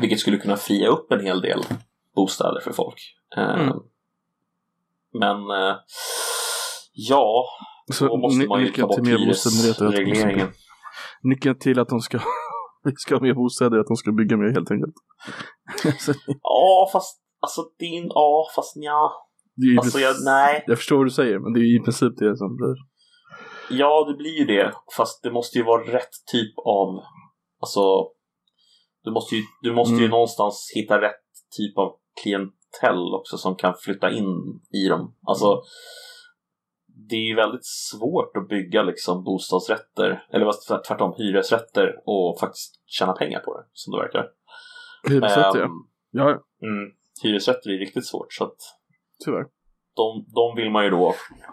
vilket 0.00 0.18
skulle 0.20 0.36
kunna 0.38 0.56
fria 0.56 0.88
upp 0.88 1.12
en 1.12 1.20
hel 1.20 1.40
del 1.40 1.60
bostäder 2.14 2.60
för 2.60 2.72
folk. 2.72 2.98
Ehm, 3.36 3.60
Mm. 3.60 3.78
Men 5.18 5.36
eh, 5.36 5.76
ja, 6.92 7.44
Så 7.92 8.08
då 8.08 8.16
måste 8.16 8.46
man 8.46 8.60
ju 8.60 8.72
ta 8.72 8.86
bort 8.86 9.06
hyresregleringen. 9.06 10.48
Nyckeln 11.22 11.58
till 11.58 11.78
att 11.78 11.88
de 11.88 12.00
ska, 12.00 12.18
vi 12.84 12.92
ska 12.96 13.14
ha 13.14 13.22
mer 13.22 13.34
bostäder 13.34 13.76
är 13.76 13.80
att 13.80 13.86
de 13.86 13.96
ska 13.96 14.12
bygga 14.12 14.36
mer 14.36 14.52
helt 14.52 14.70
enkelt. 14.70 14.94
Ja, 16.42 16.88
fast 16.92 17.20
alltså 17.40 17.62
din, 17.78 18.06
ja, 18.14 18.48
fast 18.56 18.72
ja. 18.76 19.12
ju 19.56 19.78
Alltså 19.78 19.98
jag, 19.98 20.16
nej. 20.24 20.64
jag 20.66 20.78
förstår 20.78 20.96
vad 20.96 21.06
du 21.06 21.10
säger, 21.10 21.38
men 21.38 21.52
det 21.52 21.60
är 21.60 21.64
ju 21.64 21.80
i 21.80 21.84
princip 21.84 22.12
det 22.16 22.36
som 22.36 22.56
blir. 22.56 22.74
Ja, 23.78 24.04
det 24.08 24.14
blir 24.14 24.38
ju 24.38 24.44
det. 24.44 24.72
Fast 24.96 25.22
det 25.22 25.30
måste 25.30 25.58
ju 25.58 25.64
vara 25.64 25.82
rätt 25.82 26.14
typ 26.32 26.58
av... 26.58 26.88
Alltså... 27.60 28.10
Du 29.02 29.10
måste 29.10 29.36
ju, 29.36 29.42
du 29.62 29.72
måste 29.72 29.94
ju 29.94 29.98
Mm. 29.98 30.10
någonstans 30.10 30.72
hitta 30.74 31.00
rätt 31.00 31.24
typ 31.56 31.78
av 31.78 31.92
klientell 32.80 33.14
också 33.14 33.36
som 33.36 33.56
kan 33.56 33.74
flytta 33.80 34.10
in 34.10 34.60
i 34.72 34.88
dem. 34.88 35.14
Alltså... 35.26 35.62
det 37.08 37.16
är 37.16 37.28
ju 37.28 37.34
väldigt 37.34 37.66
svårt 37.66 38.36
att 38.36 38.48
bygga 38.48 38.82
liksom 38.82 39.24
bostadsrätter, 39.24 40.26
eller 40.32 40.52
tvärtom 40.86 41.14
hyresrätter 41.16 41.86
och 42.06 42.40
faktiskt 42.40 42.82
tjäna 42.86 43.12
pengar 43.12 43.40
på 43.40 43.56
det, 43.56 43.64
som 43.72 43.92
det 43.92 43.98
verkar. 43.98 44.26
Hyresrätter. 45.08 45.62
Ehm, 45.62 45.70
ja. 46.10 46.28
mm, 46.62 46.90
hyresrätter 47.22 47.70
är 47.70 47.78
riktigt 47.78 48.06
svårt, 48.06 48.32
så 48.32 48.44
att 48.44 48.56
Tyvärr. 49.24 49.44
de, 49.96 50.24
de 50.34 50.62
vill 50.62 50.70
man 50.70 50.84
ju 50.84 50.90
då 50.90 51.08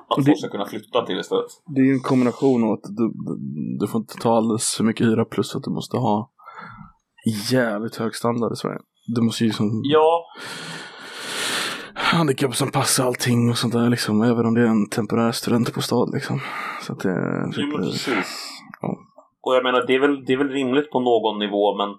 att 0.09 0.25
folk 0.25 0.39
ska 0.39 0.49
kunna 0.49 0.65
flytta 0.65 1.05
till 1.05 1.19
istället. 1.19 1.51
Det 1.75 1.81
är 1.81 1.85
ju 1.85 1.93
en 1.93 1.99
kombination 1.99 2.63
av 2.63 2.71
att 2.71 2.83
du, 2.83 3.07
du, 3.07 3.33
du 3.79 3.87
får 3.87 4.01
inte 4.01 4.17
ta 4.17 4.37
alldeles 4.37 4.75
för 4.77 4.83
mycket 4.83 5.07
hyra 5.07 5.25
plus 5.25 5.55
att 5.55 5.63
du 5.63 5.71
måste 5.71 5.97
ha 5.97 6.31
jävligt 7.51 7.95
hög 7.95 8.15
standard 8.15 8.53
i 8.53 8.55
Sverige. 8.55 8.79
Du 9.15 9.21
måste 9.21 9.43
ju 9.43 9.47
liksom 9.47 9.81
Ja, 9.83 10.25
handikappanpassa 12.11 13.03
allting 13.03 13.49
och 13.49 13.57
sånt 13.57 13.73
där 13.73 13.89
liksom. 13.89 14.21
Även 14.21 14.45
om 14.45 14.53
det 14.53 14.61
är 14.61 14.65
en 14.65 14.89
temporär 14.89 15.31
studentbostad 15.31 16.05
liksom. 16.13 16.39
Så 16.81 16.93
att 16.93 16.99
det 16.99 17.51
jo, 17.57 17.67
men 17.67 17.77
precis. 17.77 18.49
Ja. 18.81 18.97
Och 19.41 19.55
jag 19.55 19.63
menar, 19.63 19.87
det 19.87 19.95
är, 19.95 19.99
väl, 19.99 20.25
det 20.25 20.33
är 20.33 20.37
väl 20.37 20.49
rimligt 20.49 20.91
på 20.91 20.99
någon 20.99 21.39
nivå, 21.39 21.77
men 21.77 21.89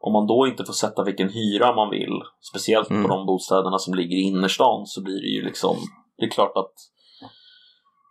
om 0.00 0.12
man 0.12 0.26
då 0.26 0.46
inte 0.46 0.64
får 0.64 0.72
sätta 0.72 1.04
vilken 1.04 1.28
hyra 1.28 1.74
man 1.74 1.90
vill, 1.90 2.22
speciellt 2.50 2.90
Mm. 2.90 3.02
på 3.02 3.08
de 3.08 3.26
bostäderna 3.26 3.78
som 3.78 3.94
ligger 3.94 4.16
i 4.16 4.20
innerstan, 4.20 4.86
så 4.86 5.02
blir 5.02 5.20
det 5.20 5.28
ju 5.28 5.42
liksom, 5.42 5.76
det 6.18 6.24
är 6.24 6.30
klart 6.30 6.56
att 6.56 6.72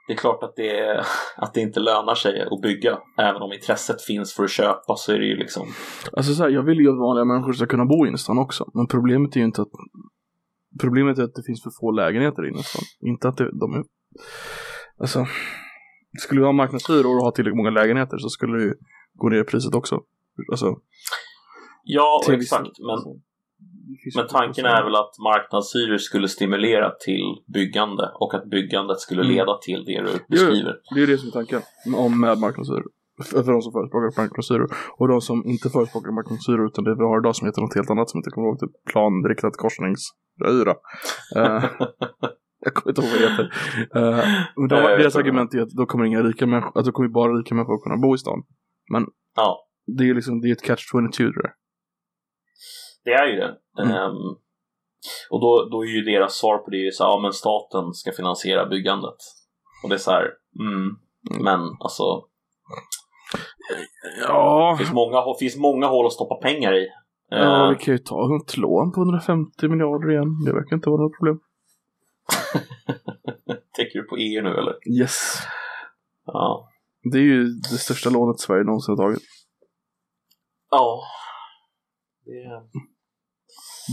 det 0.07 0.13
är 0.13 0.17
klart 0.17 0.43
att 0.43 0.55
det, 0.55 1.03
att 1.37 1.53
det 1.53 1.61
inte 1.61 1.79
lönar 1.79 2.15
sig 2.15 2.47
att 2.51 2.61
bygga. 2.61 2.97
Även 3.17 3.41
om 3.41 3.53
intresset 3.53 4.01
finns 4.01 4.33
för 4.33 4.43
att 4.43 4.51
köpa 4.51 4.95
så 4.95 5.11
är 5.11 5.19
det 5.19 5.25
ju 5.25 5.37
liksom... 5.37 5.67
Alltså 6.13 6.33
så 6.33 6.43
här, 6.43 6.49
jag 6.49 6.63
vill 6.63 6.79
ju 6.79 6.89
att 6.89 6.99
vanliga 6.99 7.25
människor 7.25 7.53
ska 7.53 7.65
kunna 7.65 7.85
bo 7.85 8.05
i 8.05 8.07
innerstan 8.07 8.37
också. 8.37 8.65
Men 8.73 8.87
problemet 8.87 9.35
är 9.35 9.39
ju 9.39 9.45
inte 9.45 9.61
att 9.61 9.71
Problemet 10.81 11.17
är 11.17 11.23
att 11.23 11.35
det 11.35 11.43
finns 11.43 11.63
för 11.63 11.71
få 11.79 11.91
lägenheter 11.91 12.45
i 12.45 12.49
innerstan. 12.49 12.81
Inte 13.01 13.27
att 13.27 13.37
det, 13.37 13.51
de 13.59 13.73
är 13.73 13.83
Alltså 14.99 15.25
Skulle 16.19 16.41
vi 16.41 16.45
ha 16.45 16.53
marknadshyror 16.53 17.15
och 17.17 17.23
ha 17.23 17.31
tillräckligt 17.31 17.57
många 17.57 17.69
lägenheter 17.69 18.17
så 18.17 18.29
skulle 18.29 18.57
det 18.65 18.73
gå 19.13 19.29
ner 19.29 19.41
i 19.41 19.43
priset 19.43 19.75
också. 19.75 20.01
Alltså 20.51 20.75
Ja, 21.83 22.21
till 22.25 22.33
viss- 22.35 22.41
exakt. 22.43 22.79
Men, 22.79 22.89
alltså, 22.89 23.09
men 24.17 24.27
tanken 24.27 24.65
är 24.65 24.83
väl 24.83 24.95
att 24.95 25.13
marknadshyror 25.23 25.97
skulle 25.97 26.27
stimulera 26.27 26.91
till 27.05 27.25
byggande 27.53 28.11
och 28.19 28.33
att 28.35 28.45
byggandet 28.49 28.99
skulle 28.99 29.21
Mm. 29.21 29.35
leda 29.35 29.57
till 29.57 29.83
det 29.85 30.01
du 30.01 30.11
beskriver. 30.29 30.73
Det 30.95 31.01
är 31.03 31.07
det 31.07 31.17
som 31.17 31.27
är 31.27 31.31
tanken. 31.31 31.61
Om 31.95 32.19
med 32.21 32.37
marknadshyror. 32.37 32.85
För 33.17 33.43
för 33.43 33.51
de 33.51 33.61
som 33.61 33.71
förespråkar 33.77 34.21
marknadshyror. 34.21 34.67
Och 34.97 35.07
de 35.07 35.21
som 35.21 35.45
inte 35.45 35.69
förespråkar 35.69 36.11
marknadshyror 36.11 36.65
utan 36.67 36.83
det 36.83 36.95
vi 36.95 37.03
har 37.03 37.19
idag 37.21 37.35
som 37.35 37.45
heter 37.47 37.61
något 37.61 37.75
helt 37.75 37.89
annat 37.89 38.09
som 38.09 38.17
inte 38.19 38.29
kommer 38.29 38.47
ihåg. 38.47 38.59
Typ 38.59 38.73
planriktat 38.91 39.55
korsningshyra. 39.63 40.73
Eh, 41.39 41.63
jag 42.65 42.73
kommer 42.73 42.89
inte 42.91 43.01
ihåg 43.01 43.11
vad 43.11 43.21
det 43.21 43.29
heter. 43.29 43.47
Eh, 43.99 44.25
men 44.55 44.67
de, 44.67 44.75
Nej, 44.75 44.97
deras 44.97 45.15
argument 45.15 45.53
är 45.53 45.61
att 45.61 45.69
då 45.79 45.85
kommer 45.85 46.05
inga 46.05 46.21
rika 46.23 46.45
människor, 46.45 46.79
att 46.79 46.85
då 46.85 46.91
kommer 46.91 47.09
bara 47.09 47.31
rika 47.39 47.55
människor 47.55 47.83
kunna 47.83 47.97
bo 47.97 48.15
i 48.15 48.17
stan. 48.17 48.39
Ja, 49.35 49.67
Det 49.97 50.03
är 50.09 50.13
liksom, 50.13 50.41
det 50.41 50.47
är 50.47 50.51
ett 50.51 50.67
catch 50.69 50.85
22 50.91 51.23
det 51.23 51.41
där. 51.41 51.53
det 53.05 53.13
är 53.13 53.27
ju 53.31 53.35
det. 53.35 53.51
Mm. 53.81 53.91
Ehm, 53.95 54.25
och 55.29 55.39
då, 55.41 55.51
då 55.71 55.83
är 55.85 55.89
ju 55.97 56.01
deras 56.01 56.33
svar 56.39 56.57
på 56.57 56.69
det 56.71 56.77
ju 56.77 56.91
så 56.91 57.03
här, 57.03 57.11
ja 57.11 57.19
men 57.21 57.33
staten 57.33 57.93
ska 57.93 58.11
finansiera 58.11 58.65
byggandet. 58.65 59.19
Och 59.83 59.89
det 59.89 59.95
är 59.95 60.05
så 60.07 60.11
här, 60.11 60.25
mm, 60.59 60.87
men 61.43 61.59
alltså, 61.79 62.03
Ja, 64.27 64.71
det 64.71 64.77
finns 64.83 64.93
många, 64.93 65.23
finns 65.39 65.57
många 65.57 65.87
hål 65.87 66.05
att 66.05 66.13
stoppa 66.13 66.35
pengar 66.35 66.73
i. 66.73 66.87
ja, 67.29 67.65
Ehm, 67.67 67.73
vi 67.77 67.83
kan 67.83 67.93
ju 67.93 67.97
ta 67.97 68.35
ett 68.43 68.57
lån 68.57 68.91
på 68.91 69.01
150 69.01 69.67
miljarder 69.67 70.11
igen. 70.11 70.43
Det 70.45 70.53
verkar 70.53 70.75
inte 70.75 70.89
vara 70.89 71.01
något 71.01 71.17
problem. 71.17 71.39
Tänker 73.75 73.99
du 73.99 74.03
på 74.03 74.17
EU 74.17 74.41
nu 74.43 74.49
eller? 74.49 74.99
Yes. 75.01 75.37
Ja. 76.25 76.69
Det 77.11 77.17
är 77.17 77.21
ju 77.23 77.43
det 77.43 77.77
största 77.77 78.09
lånet 78.09 78.39
Sverige 78.39 78.63
någonsin 78.63 78.91
har 78.91 78.97
tagit. 78.97 79.19
Ja. 80.71 81.01
Det, 82.25 82.33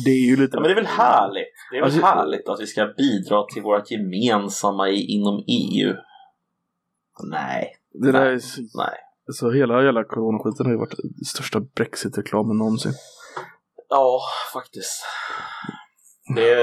Det 0.05 0.11
är 0.11 0.27
ju 0.27 0.37
lite... 0.37 0.57
ja 0.57 0.61
men 0.61 0.69
det 0.69 0.73
är 0.73 0.83
väl 0.83 0.87
härligt. 0.87 1.55
Det 1.71 1.77
är 1.77 1.81
väl 1.81 1.85
Alltså- 1.85 2.07
härligt 2.07 2.49
att 2.49 2.61
vi 2.61 2.67
ska 2.67 2.87
bidra 2.87 3.45
till 3.53 3.63
vårt 3.63 3.91
gemensamma 3.91 4.89
i, 4.89 5.07
inom 5.07 5.45
EU. 5.49 5.95
Nej, 7.31 7.73
Det 7.93 8.13
där 8.13 8.27
är... 8.27 8.41
nej. 8.77 8.99
Så 9.33 9.51
hela 9.51 9.85
jävla 9.85 10.05
coronaskiten 10.05 10.67
har 10.67 10.73
ju 10.73 10.79
varit 10.79 11.27
största 11.27 11.61
Brexit-reklamen 11.61 12.59
någonsin. 12.59 12.93
Ja, 13.89 14.21
faktiskt. 14.53 15.05
Det, 16.37 16.57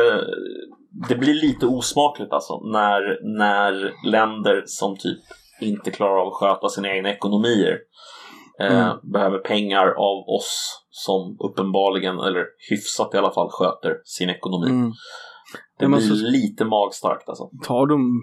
det 1.10 1.16
blir 1.16 1.34
lite 1.34 1.66
osmakligt 1.66 2.34
alltså 2.34 2.54
när, 2.72 3.02
när 3.38 3.94
länder 4.12 4.64
som 4.66 4.98
typ 4.98 5.20
inte 5.62 5.92
klarar 5.92 6.22
av 6.22 6.28
att 6.28 6.34
sköta 6.34 6.70
sina 6.70 6.90
egna 6.90 7.10
ekonomier 7.10 7.78
eh, 8.62 8.90
Mm. 8.90 8.98
behöver 9.14 9.38
pengar 9.40 9.88
av 9.88 10.18
oss 10.38 10.82
som 10.90 11.38
uppenbarligen, 11.40 12.20
eller 12.20 12.46
hyfsat 12.70 13.14
i 13.14 13.18
alla 13.18 13.32
fall, 13.32 13.50
sköter 13.52 14.02
sin 14.04 14.30
ekonomi. 14.30 14.70
Mm. 14.70 14.92
Det 15.80 15.86
blir 15.88 15.96
alltså- 15.96 16.14
lite 16.14 16.66
magstarkt 16.66 17.30
alltså. 17.30 17.50
Tar 17.64 17.88
de 17.88 18.22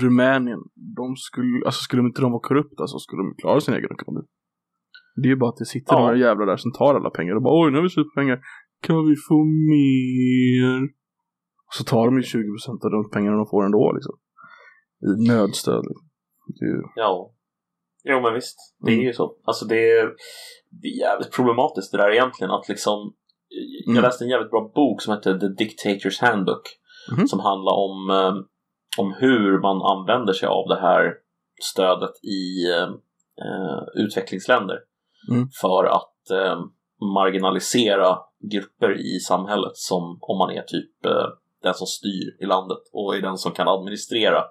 Rumänien, 0.00 0.58
de 0.96 1.16
skulle, 1.16 1.66
alltså 1.66 1.80
skulle 1.82 2.02
inte 2.02 2.20
de 2.22 2.32
vara 2.32 2.42
korrupta 2.48 2.86
så 2.86 2.98
skulle 2.98 3.22
de 3.22 3.34
klara 3.42 3.60
sin 3.60 3.74
egen 3.74 3.90
ekonomi. 3.92 4.26
Det 5.22 5.26
är 5.28 5.30
ju 5.30 5.36
bara 5.36 5.50
att 5.50 5.56
det 5.56 5.64
sitter 5.66 5.94
Ja. 5.94 6.00
några 6.00 6.16
jävlar 6.16 6.46
där 6.46 6.56
som 6.56 6.72
tar 6.72 6.94
alla 6.94 7.10
pengar 7.10 7.34
och 7.34 7.42
bara 7.42 7.64
oj 7.64 7.70
nu 7.70 7.76
har 7.78 7.82
vi 7.82 7.88
slut 7.88 8.14
pengar. 8.14 8.40
Kan 8.82 9.08
vi 9.08 9.14
få 9.28 9.44
mer? 9.72 10.82
Och 11.66 11.74
så 11.74 11.84
tar 11.84 12.04
de 12.06 12.16
ju 12.16 12.22
20% 12.22 12.84
av 12.84 12.90
de 12.90 13.10
pengarna 13.10 13.36
de 13.36 13.46
får 13.46 13.64
ändå 13.64 13.92
liksom. 13.92 14.14
I 15.08 15.28
nödstöd. 15.28 15.84
Liksom. 15.88 16.06
Ju, 16.60 16.82
Ja. 16.96 17.32
Jo 18.04 18.20
men 18.20 18.34
visst, 18.34 18.56
det 18.84 18.90
är 18.90 18.94
Mm. 18.94 19.06
ju 19.06 19.12
så. 19.12 19.36
Alltså 19.44 19.64
det 19.66 19.90
är, 19.90 20.06
det 20.70 20.88
är 20.88 20.98
jävligt 21.00 21.32
problematiskt 21.32 21.92
det 21.92 21.98
där 21.98 22.10
egentligen 22.12 22.50
att 22.50 22.68
liksom 22.68 23.14
Jag 23.86 23.92
Mm. 23.92 24.02
läste 24.02 24.24
en 24.24 24.30
jävligt 24.30 24.50
bra 24.50 24.72
bok 24.74 25.02
som 25.02 25.14
heter 25.14 25.38
The 25.38 25.48
Dictators 25.48 26.20
Handbook 26.20 26.62
Mhm. 27.12 27.26
som 27.26 27.40
handlar 27.40 27.72
om, 27.86 28.10
eh, 28.10 28.34
om 28.98 29.12
hur 29.18 29.60
man 29.60 29.82
använder 29.82 30.32
sig 30.32 30.48
av 30.48 30.68
det 30.68 30.80
här 30.80 31.14
stödet 31.62 32.24
i 32.24 32.70
eh, 33.42 34.04
utvecklingsländer 34.04 34.78
Mm. 35.30 35.48
för 35.60 35.84
att 35.84 36.30
eh, 36.30 36.60
marginalisera 37.14 38.18
grupper 38.52 39.00
i 39.00 39.20
samhället 39.20 39.76
som 39.76 40.18
om 40.20 40.38
man 40.38 40.50
är 40.50 40.62
typ 40.62 41.06
eh, 41.06 41.28
den 41.62 41.74
som 41.74 41.86
styr 41.86 42.42
i 42.42 42.46
landet 42.46 42.78
och 42.92 43.16
är 43.16 43.22
den 43.22 43.38
som 43.38 43.52
kan 43.52 43.68
administrera 43.68 44.44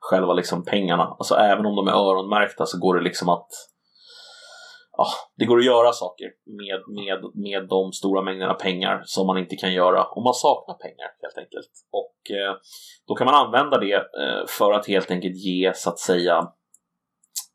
själva 0.00 0.32
liksom 0.32 0.64
pengarna. 0.64 1.16
Alltså 1.18 1.34
även 1.34 1.66
om 1.66 1.76
de 1.76 1.88
är 1.88 1.92
öronmärkta 1.92 2.66
så 2.66 2.78
går 2.78 2.94
det 2.94 3.02
liksom 3.02 3.28
att 3.28 3.48
ja, 4.98 5.06
det 5.36 5.44
går 5.44 5.58
att 5.58 5.64
göra 5.64 5.92
saker 5.92 6.26
med, 6.46 6.80
med, 6.88 7.30
med 7.34 7.68
de 7.68 7.92
stora 7.92 8.22
mängderna 8.22 8.54
pengar 8.54 9.02
som 9.04 9.26
man 9.26 9.38
inte 9.38 9.56
kan 9.56 9.72
göra 9.72 10.04
om 10.04 10.24
man 10.24 10.34
saknar 10.34 10.74
pengar 10.74 11.08
helt 11.22 11.38
enkelt. 11.38 11.70
Och 11.92 12.36
eh, 12.36 12.54
då 13.08 13.14
kan 13.14 13.24
man 13.24 13.46
använda 13.46 13.78
det 13.78 13.94
eh, 13.94 14.46
för 14.48 14.72
att 14.72 14.86
helt 14.86 15.10
enkelt 15.10 15.36
ge 15.36 15.72
så 15.74 15.90
att 15.90 15.98
säga 15.98 16.48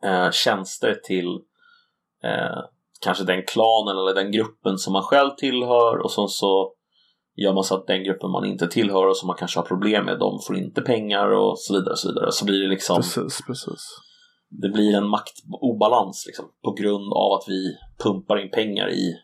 eh, 0.04 0.32
tjänster 0.32 0.94
till 1.04 1.28
eh, 2.24 2.60
kanske 3.02 3.24
den 3.24 3.44
klanen 3.44 3.98
eller 3.98 4.14
den 4.14 4.32
gruppen 4.32 4.78
som 4.78 4.94
man 4.94 5.04
själv 5.04 5.30
tillhör 5.38 5.98
och 5.98 6.12
sen 6.12 6.28
så 6.28 6.74
gör 7.36 7.54
man 7.54 7.64
så 7.64 7.76
att 7.76 7.88
den 7.88 8.04
gruppen 8.04 8.32
man 8.32 8.46
inte 8.46 8.68
tillhör 8.68 9.08
och 9.08 9.18
som 9.18 9.28
man 9.28 9.36
kanske 9.38 9.60
har 9.60 9.66
problem 9.66 10.06
med, 10.06 10.20
de 10.20 10.40
får 10.48 10.58
inte 10.58 10.82
pengar 10.82 11.28
och 11.28 11.60
så 11.60 11.74
vidare. 11.74 11.92
Och 11.92 12.00
så, 12.00 12.08
vidare. 12.08 12.32
så 12.32 12.46
blir 12.46 12.62
det 12.64 12.70
liksom 12.70 12.96
precis, 12.96 13.42
precis 13.48 14.13
det 14.62 14.70
blir 14.70 14.98
en 14.98 15.08
maktobalans 15.08 16.24
liksom, 16.28 16.46
på 16.64 16.72
grund 16.72 17.14
av 17.14 17.32
att 17.34 17.44
vi 17.48 17.78
pumpar 18.04 18.38
in 18.38 18.52
pengar 18.52 18.90
i, 18.90 19.16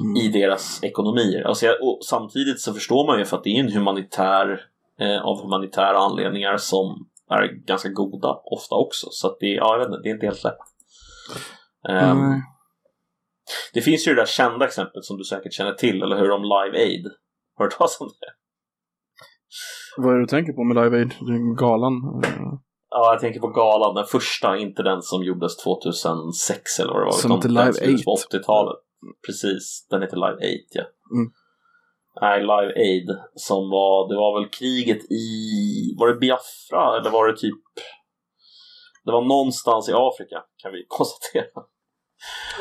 Mm. 0.00 0.16
i 0.16 0.28
deras 0.28 0.84
ekonomier. 0.84 1.42
Alltså, 1.42 1.66
och 1.82 1.98
samtidigt 2.04 2.60
så 2.60 2.74
förstår 2.74 3.06
man 3.06 3.18
ju 3.18 3.24
för 3.24 3.36
att 3.36 3.44
det 3.44 3.50
är 3.50 3.60
en 3.60 3.72
humanitär 3.72 4.60
eh, 5.00 5.22
av 5.22 5.42
humanitära 5.42 5.98
anledningar 5.98 6.56
som 6.56 7.08
är 7.30 7.46
ganska 7.66 7.88
goda 7.88 8.40
ofta 8.44 8.74
också. 8.74 9.06
Så 9.10 9.26
att 9.26 9.36
det, 9.40 9.46
ja, 9.46 9.72
jag 9.72 9.78
vet 9.78 9.86
inte, 9.86 10.00
det 10.02 10.08
är 10.08 10.14
inte 10.14 10.26
helt 10.26 10.44
lätt. 10.44 10.58
Ehm, 11.88 12.30
Nej. 12.30 12.42
det 13.74 13.80
finns 13.82 14.08
ju 14.08 14.14
det 14.14 14.20
där 14.20 14.26
kända 14.26 14.66
exemplet 14.66 15.04
som 15.04 15.18
du 15.18 15.24
säkert 15.24 15.52
känner 15.52 15.72
till, 15.72 16.02
eller 16.02 16.16
hur? 16.18 16.30
Om 16.30 16.42
Live 16.42 16.78
Aid. 16.78 17.04
Har 17.56 17.64
du 17.64 17.64
hört 17.64 17.78
talas 17.78 18.00
om 18.00 18.06
det? 18.06 18.32
Vad 20.02 20.12
är 20.12 20.18
det 20.18 20.22
du 20.22 20.26
tänker 20.26 20.52
på 20.52 20.64
med 20.64 20.84
Live 20.84 20.96
Aid? 20.98 21.12
Galan? 21.58 21.92
Eh, 22.92 22.98
Ja, 22.98 23.12
jag 23.12 23.20
tänker 23.20 23.40
på 23.40 23.48
galan, 23.48 23.94
den 23.94 24.04
första, 24.06 24.56
inte 24.56 24.82
den 24.82 25.02
som 25.02 25.22
gjordes 25.24 25.56
2006 25.56 26.78
eller 26.78 26.92
vad 26.92 27.02
det 27.02 27.04
var. 27.04 27.12
Som 27.12 27.30
heter 27.32 27.48
Live 27.48 27.72
som 27.72 27.86
gjordes 27.86 28.04
på 28.04 28.12
8. 28.12 28.38
80-talet. 28.38 28.76
Precis, 29.26 29.86
den 29.90 30.02
heter 30.02 30.16
Live 30.16 30.36
8 30.36 30.42
ja. 30.70 30.84
Mm. 31.16 31.30
Nej, 32.20 32.40
Live 32.40 32.72
Aid 32.86 33.08
som 33.34 33.70
var, 33.70 34.08
det 34.08 34.16
var 34.16 34.40
väl 34.40 34.50
kriget 34.50 35.02
i, 35.10 35.26
var 35.98 36.08
det 36.08 36.14
Biafra 36.20 36.98
eller 36.98 37.10
var 37.10 37.28
det 37.28 37.36
typ 37.36 37.64
det 39.04 39.12
var 39.12 39.22
någonstans 39.24 39.88
i 39.88 39.92
Afrika 39.94 40.36
kan 40.62 40.72
vi 40.72 40.84
konstatera. 40.88 41.60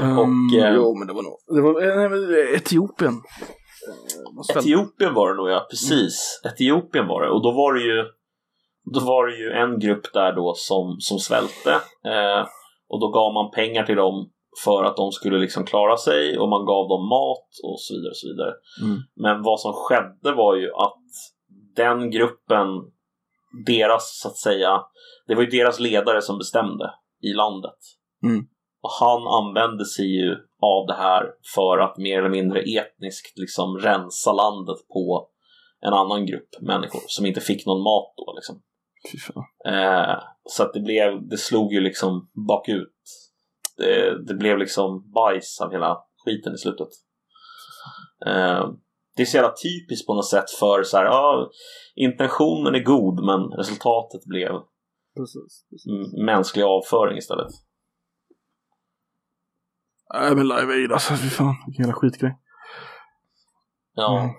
Um, 0.02 0.50
eh, 0.60 0.74
jo, 0.76 0.96
men 0.98 1.08
det 1.08 1.14
var 1.14 1.24
nog... 1.24 1.38
Det 1.56 1.62
var 1.62 1.82
eh, 1.90 1.96
nej, 1.98 2.10
men 2.10 2.56
Etiopien. 2.56 3.14
Eh, 3.14 4.34
man 4.36 4.44
svält- 4.44 4.66
Etiopien 4.66 5.14
var 5.14 5.30
det 5.30 5.36
nog 5.38 5.50
ja, 5.50 5.68
precis. 5.70 6.42
Etiopien 6.46 7.08
var 7.08 7.22
det 7.24 7.30
och 7.30 7.44
då 7.44 7.52
var 7.52 7.74
det 7.74 7.82
ju 7.82 8.06
då 8.94 9.00
var 9.00 9.28
det 9.28 9.38
ju 9.38 9.52
en 9.52 9.80
grupp 9.80 10.14
där 10.14 10.34
då 10.34 10.54
som, 10.56 10.96
som 11.00 11.20
svälte 11.20 11.72
eh, 12.06 12.48
och 12.90 13.00
då 13.00 13.08
gav 13.12 13.34
man 13.34 13.52
pengar 13.52 13.84
till 13.84 13.96
dem 13.96 14.30
för 14.66 14.84
att 14.84 14.98
de 14.98 15.12
skulle 15.12 15.38
liksom 15.38 15.66
klara 15.66 15.98
sig 15.98 16.40
och 16.40 16.50
man 16.50 16.66
gav 16.66 16.88
dem 16.88 17.10
mat 17.10 17.50
och 17.64 17.80
så 17.80 17.94
vidare. 17.94 18.10
Och 18.10 18.18
så 18.18 18.28
vidare. 18.28 18.54
Mm. 18.84 18.98
Men 19.16 19.44
vad 19.44 19.60
som 19.60 19.74
skedde 19.74 20.32
var 20.32 20.56
ju 20.56 20.74
att 20.74 21.04
den 21.76 22.12
gruppen, 22.12 22.68
deras 23.68 24.20
så 24.22 24.28
att 24.28 24.38
säga, 24.38 24.82
det 25.28 25.36
var 25.36 25.42
ju 25.42 25.50
deras 25.50 25.80
ledare 25.80 26.22
som 26.22 26.38
bestämde 26.38 26.94
i 27.22 27.34
landet. 27.34 27.80
Mm. 28.24 28.46
Och 28.82 28.92
han 29.00 29.28
använde 29.28 29.86
sig 29.86 30.06
ju 30.06 30.32
av 30.62 30.88
det 30.88 30.94
här 30.94 31.24
för 31.56 31.78
att 31.78 31.98
mer 31.98 32.20
eller 32.20 32.30
mindre 32.30 32.60
etniskt 32.60 33.38
liksom 33.38 33.78
rensa 33.78 34.34
landet 34.34 34.78
på 34.94 35.30
en 35.82 35.94
annan 35.94 36.26
grupp 36.26 36.50
människor 36.62 37.02
som 37.08 37.26
inte 37.26 37.42
fick 37.42 37.66
någon 37.66 37.84
mat 37.84 38.14
då 38.18 38.34
liksom. 38.36 38.62
Fy. 39.12 39.18
Eh, 39.72 40.16
så 40.44 40.64
att 40.64 40.74
det 40.74 40.80
blev, 40.80 41.28
det 41.28 41.38
slog 41.38 41.74
ju 41.74 41.80
liksom 41.80 42.30
bakut. 42.48 42.94
Det, 43.78 44.26
det 44.28 44.34
blev 44.34 44.58
liksom 44.58 45.12
bajs 45.12 45.62
av 45.62 45.72
hela 45.72 45.98
skiten 46.26 46.54
i 46.54 46.58
slutet. 46.58 46.88
Eh, 48.26 48.70
det 49.16 49.22
är 49.22 49.26
så 49.26 49.38
jävla 49.38 49.54
typiskt 49.64 50.08
på 50.08 50.14
något 50.14 50.30
sätt 50.30 50.50
för 50.60 50.84
så 50.84 50.98
här, 50.98 51.06
ja, 51.06 51.50
intentionen 51.96 52.76
är 52.76 52.84
god 52.84 53.26
men 53.26 53.58
resultatet 53.58 54.26
blev 54.26 54.52
Precis. 55.18 55.66
precis. 55.70 56.26
mänsklig 56.26 56.64
avföring 56.64 57.18
istället. 57.18 57.48
Nej 60.14 60.36
men 60.36 60.48
Live 60.48 60.74
Aid 60.74 60.92
alltså, 60.92 61.14
fy 61.14 61.30
fan. 61.30 61.56
Vilken 61.68 61.86
jävla 61.86 62.00
skitgrej. 62.00 62.38
Ja. 63.94 64.20
Mm. 64.20 64.36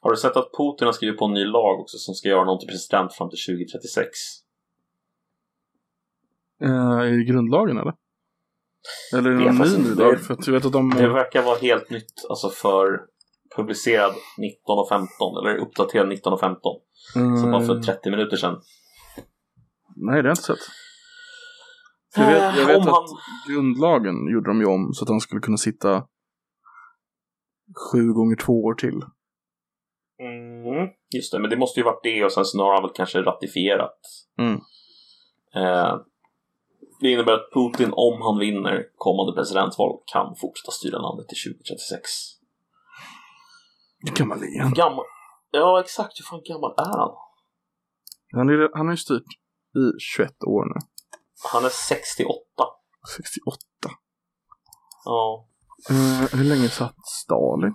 Har 0.00 0.10
du 0.10 0.16
sett 0.16 0.36
att 0.36 0.50
Putin 0.58 0.86
har 0.86 0.92
skrivit 0.92 1.18
på 1.18 1.24
en 1.24 1.32
ny 1.34 1.44
lag 1.44 1.80
också 1.80 1.96
som 1.98 2.14
ska 2.14 2.28
göra 2.28 2.44
någon 2.44 2.58
till 2.58 2.68
president 2.68 3.14
fram 3.14 3.30
till 3.30 3.38
2036? 3.56 4.08
Eh, 6.62 7.04
I 7.20 7.24
grundlagen 7.24 7.78
eller? 7.78 7.94
Eller 9.14 9.30
är 9.30 9.34
det 9.34 9.44
någon 9.52 9.68
ny 9.68 9.90
inte- 9.90 10.02
lag? 10.02 10.20
För 10.20 10.34
att 10.34 10.48
vet 10.48 10.64
att 10.64 10.72
de... 10.72 10.90
Det 10.90 11.08
verkar 11.08 11.42
vara 11.42 11.58
helt 11.58 11.90
nytt, 11.90 12.14
alltså 12.28 12.48
för 12.50 13.00
publicerad 13.56 14.12
19.15 14.12 15.40
eller 15.40 15.56
uppdaterad 15.56 16.06
19.15. 16.12 16.60
Så 17.42 17.50
bara 17.50 17.60
för 17.60 17.72
Mm. 17.72 17.82
30 17.82 18.10
minuter 18.10 18.36
sedan. 18.36 18.60
Nej, 19.96 20.14
det 20.22 20.22
har 20.22 20.22
jag 20.22 20.32
inte 20.32 20.42
sett. 20.42 20.58
Jag 22.16 22.26
vet, 22.26 22.58
jag 22.58 22.66
vet 22.66 22.76
att 22.78 22.86
han- 22.86 23.04
grundlagen 23.48 24.28
gjorde 24.32 24.50
de 24.50 24.60
ju 24.60 24.66
om 24.66 24.92
så 24.94 25.04
att 25.04 25.08
han 25.08 25.20
skulle 25.20 25.40
kunna 25.40 25.56
sitta 25.56 26.06
sju 27.92 28.12
gånger 28.12 28.36
två 28.36 28.64
år 28.64 28.74
till. 28.74 29.00
Mm, 30.20 30.88
just 31.14 31.32
det, 31.32 31.38
men 31.38 31.50
det 31.50 31.56
måste 31.56 31.80
ju 31.80 31.84
varit 31.84 32.02
det 32.02 32.24
och 32.24 32.32
sen 32.32 32.44
så 32.44 32.58
har 32.58 32.74
han 32.74 32.82
väl 32.82 32.92
kanske 32.94 33.22
ratifierat. 33.22 33.98
Mm. 34.38 34.60
Eh, 35.54 35.96
det 37.00 37.10
innebär 37.10 37.32
att 37.32 37.52
Putin, 37.52 37.92
om 37.92 38.22
han 38.22 38.38
vinner 38.38 38.86
kommande 38.96 39.32
presidentval, 39.32 39.98
kan 40.06 40.36
fortsätta 40.36 40.70
styra 40.72 40.98
landet 40.98 41.28
till 41.28 41.52
2036. 41.52 42.10
Det 44.04 44.10
kan 44.10 44.28
man 44.28 44.44
igen. 44.44 44.72
Gammal. 44.74 45.04
Ja, 45.50 45.80
exakt. 45.80 46.20
Hur 46.20 46.24
fan 46.24 46.42
gammal 46.44 46.74
är 46.76 46.98
han? 46.98 47.14
Han, 48.32 48.48
är, 48.48 48.76
han 48.76 48.86
har 48.86 48.92
ju 48.92 48.96
styrt 48.96 49.30
i 49.76 49.98
21 49.98 50.44
år 50.44 50.64
nu. 50.64 50.80
Han 51.52 51.64
är 51.64 51.68
68. 51.68 52.34
68. 53.16 53.58
Ja. 55.04 55.48
Eh, 55.90 56.38
hur 56.38 56.44
länge 56.44 56.68
satt 56.68 57.06
Stalin? 57.06 57.74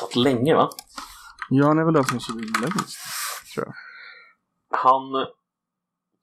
Satt 0.00 0.16
länge, 0.16 0.54
va? 0.54 0.70
Ja, 1.50 1.66
han 1.66 1.78
är 1.78 1.84
väl 1.84 1.94
den 1.94 2.04
som 2.04 2.20
suttit 2.20 2.60
längst. 2.60 2.98
Tror 3.54 3.66
jag. 3.66 3.74
Han 4.78 5.26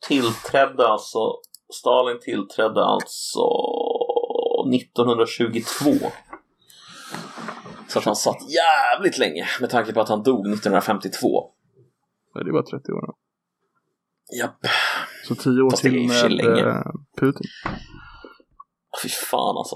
tillträdde 0.08 0.88
alltså, 0.88 1.36
Stalin 1.74 2.20
tillträdde 2.22 2.86
alltså 2.86 3.48
1922. 4.76 5.92
Så 7.88 8.00
att 8.00 8.06
han 8.06 8.16
satt 8.16 8.38
jävligt 8.50 9.18
länge 9.18 9.48
med 9.62 9.70
tanke 9.70 9.94
på 9.94 10.02
att 10.02 10.10
han 10.10 10.24
dog 10.24 10.48
1952. 10.48 11.52
Nej, 12.36 12.44
det 12.44 12.52
var 12.52 12.62
30 12.62 12.92
år. 12.92 13.16
Japp. 14.40 14.60
Så 15.28 15.36
10 15.36 15.62
år 15.62 15.70
Fast 15.70 15.82
till 15.84 16.08
med 16.08 16.32
länge. 16.32 16.70
eh, 16.70 16.84
Putin. 17.20 17.48
Fy 19.04 19.10
fan 19.10 19.58
alltså. 19.58 19.76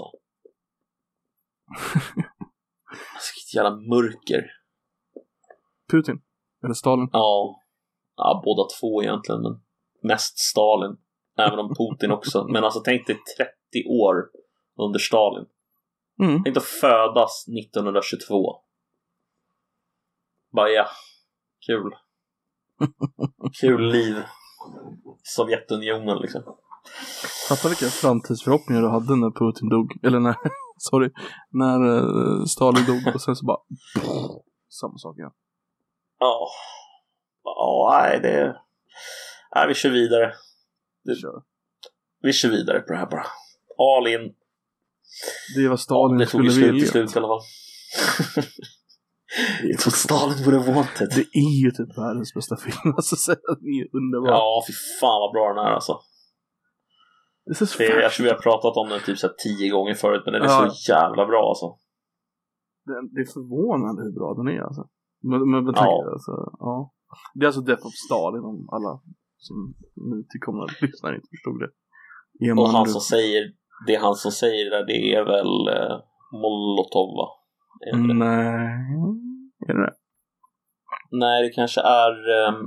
Jävla 3.54 3.70
mörker. 3.70 4.50
Putin? 5.92 6.22
Eller 6.64 6.74
Stalin? 6.74 7.08
Ja. 7.12 7.60
ja, 8.16 8.42
båda 8.44 8.68
två 8.80 9.02
egentligen, 9.02 9.42
men 9.42 9.60
mest 10.02 10.38
Stalin. 10.38 10.96
Även 11.38 11.58
om 11.58 11.74
Putin 11.74 12.10
också. 12.10 12.44
Men 12.52 12.64
alltså 12.64 12.80
tänk 12.80 13.06
dig 13.06 13.16
30 13.36 13.88
år 13.88 14.30
under 14.78 14.98
Stalin. 14.98 15.46
Mm. 16.22 16.44
Tänk 16.44 16.56
att 16.56 16.64
födas 16.64 17.48
1922. 17.48 18.60
Bara 20.52 20.68
ja, 20.68 20.86
kul. 21.66 21.92
Kul 23.60 23.90
liv. 23.92 24.22
Sovjetunionen 25.22 26.18
liksom. 26.18 26.42
Fatta 27.48 27.68
vilka 27.68 27.86
framtidsförhoppningar 27.86 28.82
du 28.82 28.88
hade 28.88 29.16
när 29.16 29.30
Putin 29.30 29.68
dog. 29.68 29.98
Eller 30.02 30.20
när, 30.20 30.36
sorry, 30.76 31.10
när 31.50 31.96
eh, 31.96 32.44
Stalin 32.44 32.86
dog 32.86 33.14
och 33.14 33.20
sen 33.22 33.36
så 33.36 33.46
bara 33.46 33.58
samma 34.80 34.98
sak 34.98 35.18
igen. 35.18 35.30
Ja. 36.18 36.48
Ja, 37.44 37.98
nej 38.02 38.20
det... 38.20 38.56
Nej, 39.54 39.68
vi 39.68 39.74
kör 39.74 39.90
vidare. 39.90 40.32
Vi 41.04 41.14
kör. 41.16 41.42
Vi 42.22 42.32
kör 42.32 42.48
vidare 42.48 42.80
på 42.80 42.92
det 42.92 42.98
här 42.98 43.06
bara. 43.06 43.26
All 43.78 44.06
in. 44.06 44.34
Det 45.56 45.64
är 45.64 45.68
vad 45.68 45.80
Stalin 45.80 46.18
det 46.18 46.26
tog 46.26 46.44
ju 46.44 46.50
skulle 46.50 46.64
slut 46.64 46.74
vilja. 46.74 46.88
slut 46.88 47.16
i 47.16 47.18
alla 47.18 47.28
fall. 47.28 47.40
It's 49.62 49.86
what 49.86 49.94
Stalin 49.94 50.44
would 50.44 50.54
have 50.60 50.72
wanted. 50.72 51.08
Det 51.14 51.38
är 51.38 51.62
ju 51.64 51.70
typ 51.70 51.98
världens 51.98 52.34
bästa 52.34 52.56
film. 52.56 52.94
Alltså, 52.96 53.16
så 53.16 53.30
den 53.32 53.66
är 53.72 53.76
ju 53.82 53.88
underbar. 53.92 54.28
Ja, 54.28 54.64
fy 54.66 54.72
fan 55.00 55.20
vad 55.20 55.32
bra 55.32 55.48
den 55.54 55.64
är 55.66 55.70
alltså. 55.70 56.00
Det 57.44 57.84
är 57.84 58.00
jag 58.00 58.12
tror 58.12 58.24
vi 58.24 58.30
har 58.30 58.38
pratat 58.48 58.76
om 58.76 58.88
den 58.88 59.00
typ 59.06 59.18
så 59.18 59.28
tio 59.44 59.70
gånger 59.70 59.94
förut, 59.94 60.22
men 60.24 60.32
den 60.34 60.42
är 60.42 60.46
Ja. 60.46 60.70
så 60.70 60.92
jävla 60.92 61.26
bra 61.26 61.42
alltså. 61.48 61.66
Det, 62.86 62.94
det 63.14 63.20
är 63.26 63.30
förvånande 63.38 64.02
hur 64.02 64.14
bra 64.20 64.28
den 64.38 64.48
är 64.56 64.60
alltså. 64.68 64.82
Men, 65.30 65.50
men 65.50 65.64
tanke, 65.74 65.80
Ja. 66.06 66.12
alltså, 66.12 66.32
ja. 66.66 66.92
Det 67.34 67.42
är 67.44 67.46
alltså 67.46 67.60
Death 67.60 67.86
of 67.86 67.92
Stalin 68.06 68.44
om 68.50 68.68
alla 68.76 68.92
som 69.46 69.56
nytillkomna 70.16 70.64
lyssnare 70.80 71.14
inte 71.14 71.28
förstod 71.34 71.58
det. 71.62 71.70
Är 72.46 72.58
Och 72.60 72.68
han 72.68 72.86
nu- 72.86 72.92
som 72.92 73.00
säger, 73.00 73.42
det 73.86 73.96
han 73.96 74.14
som 74.14 74.32
säger 74.32 74.70
det, 74.70 74.86
det 74.92 75.14
är 75.14 75.24
väl 75.34 75.52
eh, 75.76 75.96
Molotov 76.42 77.08
va? 77.20 77.28
Nej, 78.22 78.96
är 79.68 79.74
det 79.74 79.82
det? 79.86 79.94
Nej, 81.10 81.42
det 81.42 81.50
kanske 81.50 81.80
är, 81.80 82.12
ehm, 82.38 82.60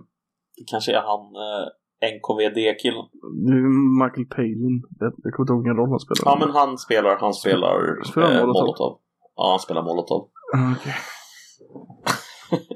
det 0.58 0.64
kanske 0.72 0.92
är 0.98 1.02
han 1.12 1.24
eh, 1.46 1.68
NKVD-killen. 2.14 3.06
Det 3.46 3.52
är 3.52 4.04
Michael 4.04 4.26
Palin. 4.36 4.76
Jag, 5.00 5.14
jag 5.24 5.34
kommer 5.34 5.44
inte 5.44 5.54
ihåg 5.54 5.62
vilken 5.64 5.78
roll 5.78 5.90
han 5.90 6.00
spelar. 6.00 6.24
Ja, 6.32 6.38
men 6.46 6.50
han 6.60 6.78
spelar, 6.78 7.18
han 7.18 7.34
spelar, 7.34 8.04
Spelar 8.04 8.32
eh, 8.32 8.42
Molotov? 8.42 8.62
Molotov. 8.64 8.94
Ja, 9.36 9.50
han 9.54 9.60
spelar 9.60 9.84
Molotov. 9.84 10.22
Ah, 10.56 10.72
Okej. 10.78 10.96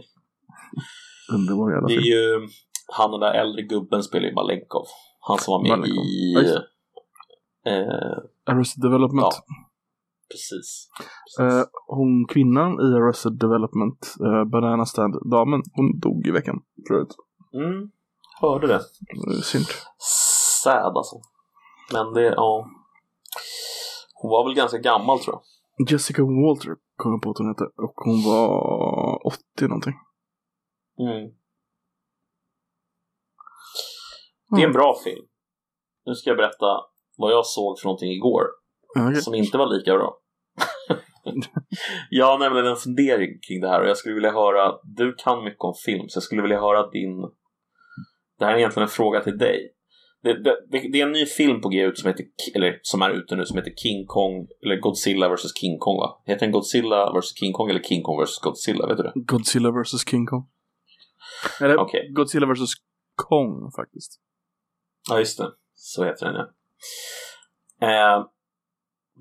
Underbar 1.34 1.72
jävla 1.72 1.88
Det 1.88 1.94
är 1.94 2.02
film. 2.02 2.14
ju, 2.14 2.48
han 2.98 3.12
den 3.12 3.20
där 3.20 3.34
äldre 3.34 3.62
gubben 3.62 4.04
spelar 4.04 4.28
ju 4.28 4.34
Malenkov. 4.34 4.86
Han 5.28 5.38
som 5.38 5.52
var 5.52 5.62
med 5.62 5.70
Malenkov. 5.70 6.04
i... 6.06 6.36
Eh, 7.66 8.54
Arrested 8.54 8.82
Development. 8.84 9.22
ja. 9.22 9.32
precis. 10.32 10.90
precis. 11.26 11.40
Eh, 11.58 11.64
hon 11.88 12.28
kvinnan 12.28 12.72
i 12.74 12.94
Arrested 12.96 13.34
Development, 13.40 14.16
uh, 14.22 14.44
Banana 14.46 14.86
Stand-damen, 14.86 15.62
hon 15.74 16.00
dog 16.00 16.28
i 16.28 16.32
veckan. 16.32 16.62
Förut. 16.88 17.16
Mm, 17.54 17.90
hörde 18.40 18.68
det. 18.68 18.82
Synd. 19.44 19.66
Sad 20.64 20.98
alltså. 20.98 21.16
Men 21.94 22.14
det, 22.14 22.24
ja. 22.24 22.68
Hon 24.14 24.32
var 24.32 24.46
väl 24.46 24.56
ganska 24.56 24.78
gammal 24.78 25.20
tror 25.20 25.36
jag. 25.36 25.92
Jessica 25.92 26.22
Walter 26.24 26.76
kom 26.96 27.12
jag 27.12 27.22
på 27.22 27.30
att 27.30 27.38
hon 27.38 27.48
hette. 27.48 27.64
Och 27.64 27.94
hon 27.96 28.24
var 28.24 29.28
80 29.28 29.40
någonting. 29.62 29.94
Mm. 31.00 31.32
Det 34.50 34.62
är 34.62 34.68
en 34.68 34.74
bra 34.74 34.96
film. 35.04 35.26
Nu 36.06 36.16
ska 36.16 36.30
jag 36.30 36.38
berätta 36.38 36.82
vad 37.18 37.32
jag 37.32 37.46
såg 37.46 37.80
för 37.80 37.86
någonting 37.86 38.12
igår 38.12 38.46
okej. 39.00 39.22
som 39.22 39.36
inte 39.36 39.58
var 39.58 39.68
lika 39.78 39.94
bra. 39.94 40.20
jag 42.10 42.26
har 42.26 42.40
nämligen 42.40 42.68
en 42.68 42.76
fundering 42.76 43.40
kring 43.48 43.62
det 43.62 43.70
här 43.70 43.82
och 43.82 43.90
jag 43.90 43.98
skulle 43.98 44.16
vilja 44.16 44.32
höra, 44.32 44.80
du 44.84 45.16
kan 45.16 45.44
mycket 45.44 45.62
om 45.62 45.74
film 45.86 46.10
så 46.10 46.18
jag 46.18 46.24
skulle 46.24 46.42
vilja 46.42 46.60
höra 46.60 46.90
din 46.90 47.32
Det 48.40 48.46
här 48.46 48.54
är 48.54 48.58
egentligen 48.58 48.84
en 48.84 48.90
fråga 48.90 49.20
till 49.20 49.38
dig. 49.38 49.74
Det, 50.24 50.44
det, 50.44 50.56
det, 50.92 51.02
är 51.02 51.06
en 51.06 51.12
ny 51.12 51.26
film 51.26 51.62
på 51.62 51.70
G 51.70 51.82
ut 51.82 52.00
som 52.00 52.08
heter, 52.08 52.26
eller 52.56 52.80
som 52.82 53.02
är 53.02 53.10
ute 53.10 53.36
nu 53.36 53.46
som 53.46 53.58
heter 53.58 53.72
King 53.76 54.06
Kong, 54.08 54.48
eller 54.64 54.76
Godzilla 54.76 55.30
vs 55.30 55.60
King 55.60 55.78
Kong 55.80 55.98
va? 55.98 56.22
Heter 56.26 56.46
den 56.46 56.52
Godzilla 56.52 57.20
vs 57.20 57.40
King 57.40 57.54
Kong 57.54 57.70
eller 57.70 57.84
King 57.84 58.04
Kong 58.04 58.24
vs 58.24 58.40
Godzilla, 58.40 58.88
vet 58.88 58.98
du 58.98 59.04
det? 59.04 59.12
Godzilla 59.16 59.72
vs 59.72 60.10
King 60.10 60.26
Kong. 60.26 60.48
Eller 61.62 61.78
Okej. 61.78 62.12
Godzilla 62.14 62.54
vs 62.54 62.74
Kong 63.16 63.72
faktiskt. 63.76 64.20
Ja, 65.10 65.20
just 65.20 65.38
det. 65.38 65.52
Så 65.76 66.06
heter 66.06 66.26
den, 66.26 66.36
ja. 66.36 66.48
Eh, 67.88 68.26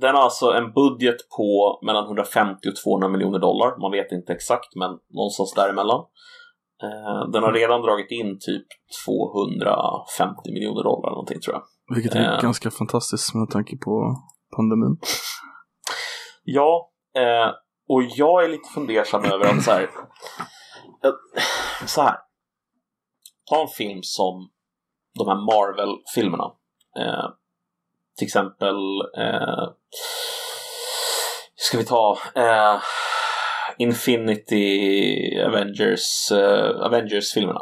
den 0.01 0.15
har 0.15 0.23
alltså 0.23 0.47
en 0.47 0.73
budget 0.73 1.17
på 1.37 1.81
mellan 1.87 2.05
150 2.05 2.69
och 2.69 2.77
200 2.77 3.09
miljoner 3.09 3.39
dollar. 3.39 3.81
Man 3.81 3.93
vet 3.93 4.13
inte 4.13 4.33
exakt, 4.33 4.75
men 4.75 4.91
någonstans 5.09 5.55
däremellan. 5.55 6.05
Eh, 6.83 7.31
den 7.33 7.43
har 7.43 7.53
redan 7.53 7.83
dragit 7.83 8.11
in 8.11 8.39
typ 8.41 8.67
250 9.07 10.53
miljoner 10.53 10.83
dollar 10.83 11.11
någonting 11.11 11.41
tror 11.41 11.55
jag. 11.57 11.63
Vilket 11.95 12.15
är 12.15 12.35
Eh. 12.35 12.41
ganska 12.43 12.71
fantastiskt 12.71 13.35
med 13.35 13.51
tanke 13.51 13.77
på 13.77 14.17
pandemin. 14.57 14.99
Ja, 16.45 16.91
eh, 17.17 17.51
och 17.89 18.03
jag 18.03 18.45
är 18.45 18.49
lite 18.49 18.69
fundersam 18.75 19.25
över 19.25 19.45
att 19.49 19.63
så 19.65 19.71
här, 19.71 19.83
eh, 21.05 21.13
så 21.87 22.03
här. 22.03 22.17
Ta 23.51 23.61
en 23.63 23.69
film 23.69 24.01
som 24.03 24.51
de 25.19 25.29
här 25.29 25.37
Marvel-filmerna. 25.37 26.45
Eh, 26.99 27.27
till 28.19 28.27
exempel 28.27 28.77
eh, 29.19 29.69
ska 31.57 31.79
vi 31.79 31.85
ta 31.85 32.19
Infinity 33.79 35.41
Avengers, 35.41 36.33
eh, 36.33 36.71
Avengers-filmerna. 36.81 37.61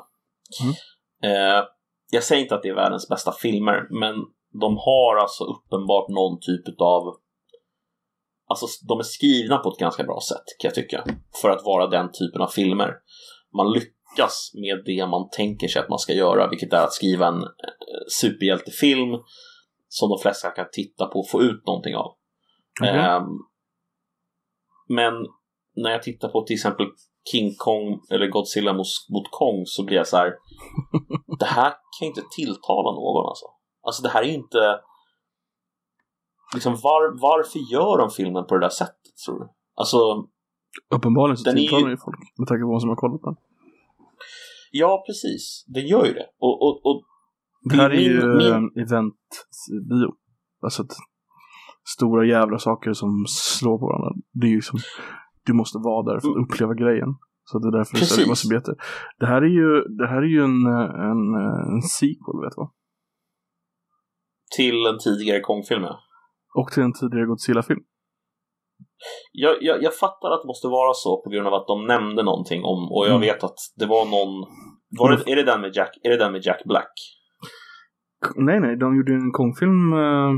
Mm. 0.62 0.74
Eh, 1.22 1.64
jag 2.10 2.22
säger 2.22 2.42
inte 2.42 2.54
att 2.54 2.62
det 2.62 2.68
är 2.68 2.74
världens 2.74 3.08
bästa 3.08 3.32
filmer, 3.32 3.86
men 3.90 4.14
de 4.60 4.76
har 4.76 5.16
alltså 5.16 5.44
uppenbart 5.44 6.08
någon 6.08 6.40
typ 6.40 6.80
av 6.80 7.16
Alltså 8.48 8.66
de 8.88 8.98
är 8.98 9.02
skrivna 9.02 9.58
på 9.58 9.68
ett 9.68 9.78
ganska 9.78 10.04
bra 10.04 10.20
sätt 10.28 10.44
kan 10.58 10.68
jag 10.68 10.74
tycka. 10.74 11.04
För 11.42 11.50
att 11.50 11.64
vara 11.64 11.86
den 11.86 12.12
typen 12.12 12.40
av 12.40 12.48
filmer. 12.48 12.94
Man 13.56 13.72
lyckas 13.72 14.50
med 14.54 14.82
det 14.84 15.06
man 15.06 15.28
tänker 15.30 15.68
sig 15.68 15.82
att 15.82 15.88
man 15.88 15.98
ska 15.98 16.12
göra, 16.12 16.48
vilket 16.48 16.72
är 16.72 16.84
att 16.84 16.92
skriva 16.92 17.26
en 17.26 17.42
eh, 17.42 17.48
superhjältefilm 18.20 19.10
som 19.88 20.08
de 20.08 20.18
flesta 20.22 20.50
kan 20.50 20.66
titta 20.72 21.06
på 21.06 21.18
och 21.18 21.30
få 21.30 21.42
ut 21.42 21.66
någonting 21.66 21.96
av. 21.96 22.16
Okej. 22.80 22.98
Ehm, 22.98 23.24
men 24.88 25.14
när 25.76 25.90
jag 25.90 26.02
tittar 26.02 26.28
på 26.28 26.42
till 26.42 26.54
exempel 26.54 26.86
King 27.32 27.54
Kong 27.58 28.00
eller 28.10 28.26
Godzilla 28.26 28.72
mot, 28.72 28.86
mot 29.12 29.28
Kong 29.30 29.62
så 29.66 29.84
blir 29.84 29.96
jag 29.96 30.06
så 30.08 30.16
här. 30.16 30.34
det 31.38 31.44
här 31.46 31.70
kan 31.98 32.08
inte 32.08 32.22
tilltala 32.36 32.90
någon 32.92 33.28
alltså. 33.28 33.46
Alltså 33.82 34.02
det 34.02 34.08
här 34.08 34.22
är 34.22 34.26
ju 34.26 34.34
inte 34.34 34.80
liksom 36.54 36.72
var, 36.82 37.20
varför 37.20 37.58
gör 37.72 37.98
de 37.98 38.10
filmen 38.10 38.46
på 38.46 38.54
det 38.54 38.60
där 38.60 38.68
sättet 38.68 39.16
tror 39.26 39.38
du? 39.40 39.48
Alltså 39.74 39.98
Uppenbarligen 40.94 41.36
så 41.36 41.52
tilltalar 41.52 41.88
ju 41.90 41.96
folk 41.96 42.18
med 42.38 42.48
tanke 42.48 42.62
på 42.62 42.68
vad 42.68 42.80
som 42.80 42.88
har 42.88 42.96
kollat 42.96 43.20
på 43.22 43.26
den. 43.30 43.36
ja 44.70 45.04
precis, 45.06 45.64
den 45.66 45.86
gör 45.86 46.04
ju 46.06 46.12
det. 46.12 46.26
Och, 46.38 46.62
och, 46.62 46.86
och 46.86 47.02
Det 47.70 47.76
här 47.76 47.90
är 47.90 47.94
min- 47.96 48.02
ju 48.02 48.26
min- 48.36 48.52
en 48.52 48.70
event-bio. 48.84 50.14
Alltså 50.62 50.82
att 50.82 50.92
stora 51.96 52.26
jävla 52.26 52.58
saker 52.58 52.92
som 52.92 53.24
slår 53.28 53.78
på 53.78 53.86
varandra. 53.86 54.22
Det 54.32 54.46
är 54.46 54.50
ju 54.50 54.62
som, 54.62 54.78
du 55.46 55.52
måste 55.52 55.78
vara 55.78 56.02
där 56.08 56.20
för 56.20 56.28
att 56.30 56.42
uppleva 56.44 56.74
grejen. 56.74 57.10
Så 57.48 57.58
det 57.58 57.68
är 57.68 57.72
därför 57.78 57.92
det 57.94 57.98
Precis. 58.00 58.14
säljer 58.14 58.28
massa 58.28 58.48
biljetter. 58.48 58.74
Det 59.20 59.26
här 59.26 59.42
är 59.42 59.52
ju, 59.60 59.68
det 59.98 60.06
här 60.12 60.20
är 60.26 60.30
ju 60.36 60.40
en, 60.50 60.58
en, 61.10 61.22
en 61.74 61.82
sequel, 61.82 62.38
vet 62.44 62.54
du 62.56 62.60
vad? 62.62 62.70
till 64.56 64.86
en 64.86 64.98
tidigare 64.98 65.40
Kong-film 65.40 65.82
ja. 65.82 65.98
Och 66.54 66.68
till 66.72 66.82
en 66.82 66.92
tidigare 66.92 67.26
Godzilla-film. 67.26 67.80
jag, 69.32 69.56
jag, 69.60 69.82
jag 69.82 69.94
fattar 69.94 70.30
att 70.30 70.42
det 70.42 70.46
måste 70.46 70.68
vara 70.68 70.94
så 70.94 71.22
på 71.24 71.30
grund 71.30 71.46
av 71.46 71.54
att 71.54 71.66
de 71.66 71.86
nämnde 71.86 72.22
någonting 72.22 72.64
om, 72.64 72.80
och 72.92 73.04
jag 73.06 73.16
Mm. 73.16 73.20
vet 73.20 73.44
att 73.44 73.58
det 73.76 73.86
var 73.86 74.04
någon 74.04 74.32
var 74.98 75.10
det, 75.10 75.32
är, 75.32 75.36
det 75.36 75.42
den 75.42 75.60
med 75.60 75.76
Jack, 75.76 75.90
är 76.02 76.10
det 76.10 76.16
den 76.16 76.32
med 76.32 76.42
Jack 76.46 76.64
Black? 76.64 76.92
Nej, 78.36 78.60
nej, 78.60 78.76
de 78.76 78.96
gjorde 78.96 79.12
en 79.12 79.32
Kong-film 79.32 79.92
uh, 79.92 80.32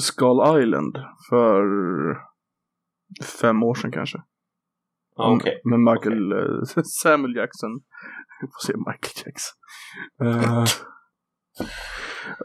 Skull 0.00 0.40
Island 0.62 0.98
för 1.30 1.62
fem 3.24 3.62
år 3.62 3.74
sedan 3.74 3.92
kanske. 3.92 4.18
Ja, 5.16 5.36
Okej. 5.36 5.60
Med 5.64 5.80
Michael, 5.80 6.32
eh, 6.32 6.82
Samuel 7.02 7.36
Jackson. 7.36 7.70
Jag 8.40 8.50
får 8.52 8.66
säga 8.66 8.78
Michael 8.78 9.24
Jackson. 9.24 9.56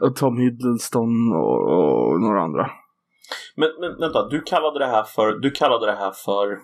Och 0.00 0.16
Tom 0.16 0.38
Hiddleston 0.38 1.32
och, 1.32 1.60
och 1.72 2.20
några 2.20 2.42
andra. 2.42 2.70
Men, 3.56 3.68
men 3.80 3.98
vänta, 4.00 4.28
du 4.28 4.42
kallade 4.42 4.78
det 4.78 4.86
här 4.86 5.04
för, 5.04 5.32
du 5.32 5.50
kallade 5.50 5.86
det 5.86 5.96
här 5.96 6.12
för, 6.24 6.58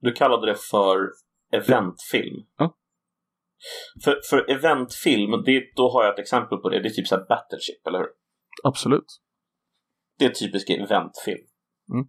du 0.00 0.12
kallade 0.12 0.46
det 0.46 0.56
för 0.70 1.10
eventfilm. 1.52 2.46
Ja. 2.58 2.76
För, 4.04 4.20
för 4.30 4.50
eventfilm, 4.50 5.30
det, 5.30 5.62
då 5.76 5.90
har 5.90 6.04
jag 6.04 6.12
ett 6.12 6.18
exempel 6.18 6.58
på 6.58 6.68
det. 6.68 6.80
Det 6.82 6.88
är 6.88 6.90
typ 6.90 7.06
såhär 7.06 7.26
Battleship, 7.28 7.86
eller 7.86 7.98
hur? 7.98 8.08
Absolut. 8.64 9.20
Det 10.18 10.24
är 10.24 10.30
typisk 10.30 10.70
eventfilm. 10.70 11.46
Mm. 11.92 12.06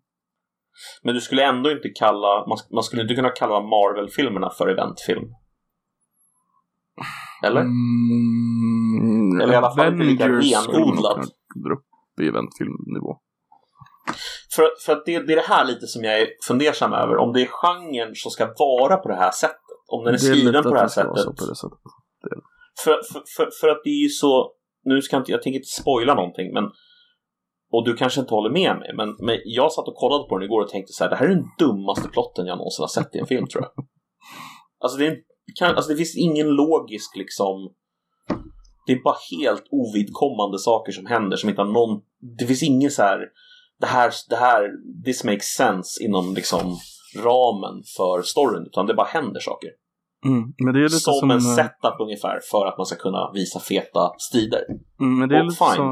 Men 1.03 1.15
du 1.15 1.21
skulle 1.21 1.43
ändå 1.43 1.71
inte 1.71 1.89
kalla, 1.89 2.47
man, 2.47 2.57
man 2.73 2.84
skulle 2.84 3.01
inte 3.01 3.15
kunna 3.15 3.30
kalla 3.30 3.59
Marvel-filmerna 3.61 4.49
för 4.49 4.67
eventfilm. 4.67 5.23
Eller? 7.45 7.61
Mm, 7.61 9.41
Eller 9.41 9.53
i 9.53 9.55
alla 9.55 9.76
fall 9.76 9.93
inte 9.93 10.05
lika 10.05 10.28
renodlat. 10.30 11.28
i 12.21 12.28
eventfilmnivå. 12.28 13.17
För, 14.55 14.69
för 14.86 14.93
att 14.93 15.05
det, 15.05 15.19
det 15.19 15.34
är 15.34 15.36
det 15.36 15.47
här 15.47 15.65
lite 15.65 15.88
som 15.88 16.03
jag 16.03 16.21
är 16.21 16.28
fundersam 16.47 16.93
över. 16.93 17.17
Om 17.17 17.34
det 17.34 17.41
är 17.41 17.47
genren 17.47 18.15
som 18.15 18.32
ska 18.32 18.53
vara 18.57 18.97
på 18.97 19.09
det 19.09 19.15
här 19.15 19.32
sättet. 19.32 19.59
Om 19.88 20.03
den 20.03 20.13
är, 20.13 20.17
Det 20.17 20.26
är 20.28 20.34
skriven 20.36 20.63
på 20.63 20.69
det 20.69 20.76
här 20.80 20.84
det 20.84 20.89
sättet. 20.89 21.13
på 21.13 21.45
det 21.49 21.55
sättet. 21.55 21.80
För, 22.84 23.01
för, 23.13 23.23
för, 23.38 23.49
för 23.61 23.67
att 23.69 23.82
det 23.84 23.89
är 23.89 24.03
ju 24.03 24.09
så, 24.09 24.51
nu 24.84 25.01
ska 25.01 25.15
jag 25.15 25.21
inte, 25.21 25.32
jag 25.32 25.41
tänker 25.41 25.57
inte 25.59 25.82
spoila 25.82 26.13
någonting, 26.13 26.53
men 26.53 26.63
och 27.76 27.86
du 27.86 27.95
kanske 27.95 28.21
inte 28.21 28.34
håller 28.34 28.49
med 28.49 28.78
mig, 28.80 28.93
men, 28.95 29.15
men 29.19 29.38
jag 29.45 29.71
satt 29.71 29.88
och 29.88 29.95
kollade 29.95 30.30
på 30.30 30.38
den 30.38 30.45
igår 30.45 30.61
och 30.61 30.69
tänkte 30.69 30.93
så 30.93 31.03
här, 31.03 31.11
det 31.11 31.15
här 31.15 31.26
är 31.26 31.36
den 31.36 31.47
dummaste 31.59 32.09
plotten 32.09 32.45
jag 32.45 32.57
någonsin 32.57 32.84
har 32.84 32.88
sett 32.88 33.15
i 33.15 33.19
en 33.19 33.28
film 33.28 33.47
tror 33.47 33.63
jag. 33.63 33.86
Alltså 34.80 34.97
det, 34.97 35.07
är, 35.07 35.17
kan, 35.59 35.76
alltså 35.76 35.91
det 35.91 35.97
finns 35.97 36.17
ingen 36.17 36.47
logisk 36.47 37.15
liksom, 37.15 37.73
det 38.88 38.93
är 38.93 39.03
bara 39.03 39.17
helt 39.32 39.63
ovidkommande 39.71 40.59
saker 40.59 40.91
som 40.91 41.05
händer 41.05 41.38
som 41.38 41.49
inte 41.49 41.61
har 41.61 41.69
någon, 41.69 42.01
det 42.38 42.45
finns 42.45 42.63
ingen 42.63 42.91
så 42.91 43.01
här, 43.01 43.19
det 43.80 43.86
här, 43.88 44.13
det 44.30 44.36
här, 44.36 44.71
this 45.05 45.23
makes 45.23 45.45
sense 45.45 46.03
inom 46.03 46.34
liksom 46.34 46.78
ramen 47.17 47.84
för 47.97 48.21
storyn, 48.21 48.65
utan 48.67 48.86
det 48.86 48.93
bara 48.93 49.07
händer 49.07 49.39
saker. 49.39 49.69
Mm, 50.26 50.76
är 50.84 50.88
Som, 50.88 51.13
som... 51.13 51.32
en 51.32 51.38
eh, 51.38 51.55
setup 51.55 51.99
ungefär 51.99 52.39
för 52.51 52.65
att 52.65 52.78
man 52.78 52.86
ska 52.86 52.95
kunna 52.95 53.32
visa 53.34 53.59
feta 53.59 54.11
strider. 54.17 54.63
Mm, 54.99 55.19
men 55.19 55.30
det 55.30 55.36
är 55.36 55.39
och 55.39 55.45
lite 55.45 55.57
fine. 55.57 55.76
så... 55.76 55.84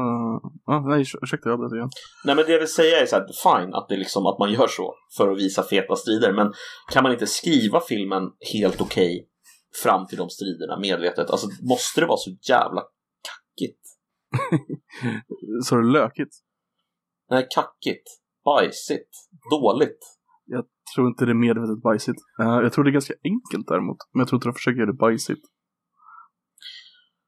Ah, 0.66 0.80
nej, 0.80 1.02
urs- 1.02 1.18
ursäkta, 1.22 1.48
jag 1.48 1.54
avbröt 1.54 1.72
igen. 1.72 1.90
Nej 2.24 2.34
men 2.36 2.44
det 2.44 2.52
jag 2.52 2.58
vill 2.58 2.72
säga 2.72 3.00
är 3.00 3.06
så 3.06 3.16
här, 3.16 3.26
fine 3.44 3.74
att, 3.74 3.88
det 3.88 3.96
liksom, 3.96 4.26
att 4.26 4.38
man 4.38 4.52
gör 4.52 4.66
så 4.66 4.94
för 5.16 5.30
att 5.30 5.38
visa 5.38 5.62
feta 5.62 5.96
strider 5.96 6.32
men 6.32 6.52
kan 6.92 7.02
man 7.02 7.12
inte 7.12 7.26
skriva 7.26 7.80
filmen 7.80 8.22
helt 8.52 8.80
okej 8.80 9.28
fram 9.82 10.06
till 10.06 10.18
de 10.18 10.28
striderna 10.30 10.78
medvetet? 10.78 11.30
Alltså 11.30 11.46
måste 11.62 12.00
det 12.00 12.06
vara 12.06 12.18
så 12.18 12.30
jävla 12.48 12.82
kackigt? 13.28 13.80
Så 15.64 15.76
är 15.76 15.80
det 15.82 15.92
lökigt. 15.92 16.34
Nej, 17.30 17.46
kackigt, 17.54 18.06
bajsigt, 18.44 19.10
dåligt. 19.50 19.98
Tror 20.94 21.08
inte 21.08 21.24
det 21.24 21.32
är 21.32 21.34
medvetet 21.34 21.82
bajsigt. 21.82 22.20
Eh, 22.40 22.46
jag 22.46 22.72
tror 22.72 22.84
det 22.84 22.90
är 22.90 22.92
ganska 22.92 23.14
enkelt 23.24 23.68
däremot. 23.68 23.96
Men 24.12 24.20
jag 24.20 24.28
tror 24.28 24.36
inte 24.36 24.48
de 24.48 24.54
försöker 24.54 24.78
göra 24.78 24.90
det 24.92 24.98
bajsigt. 25.06 25.44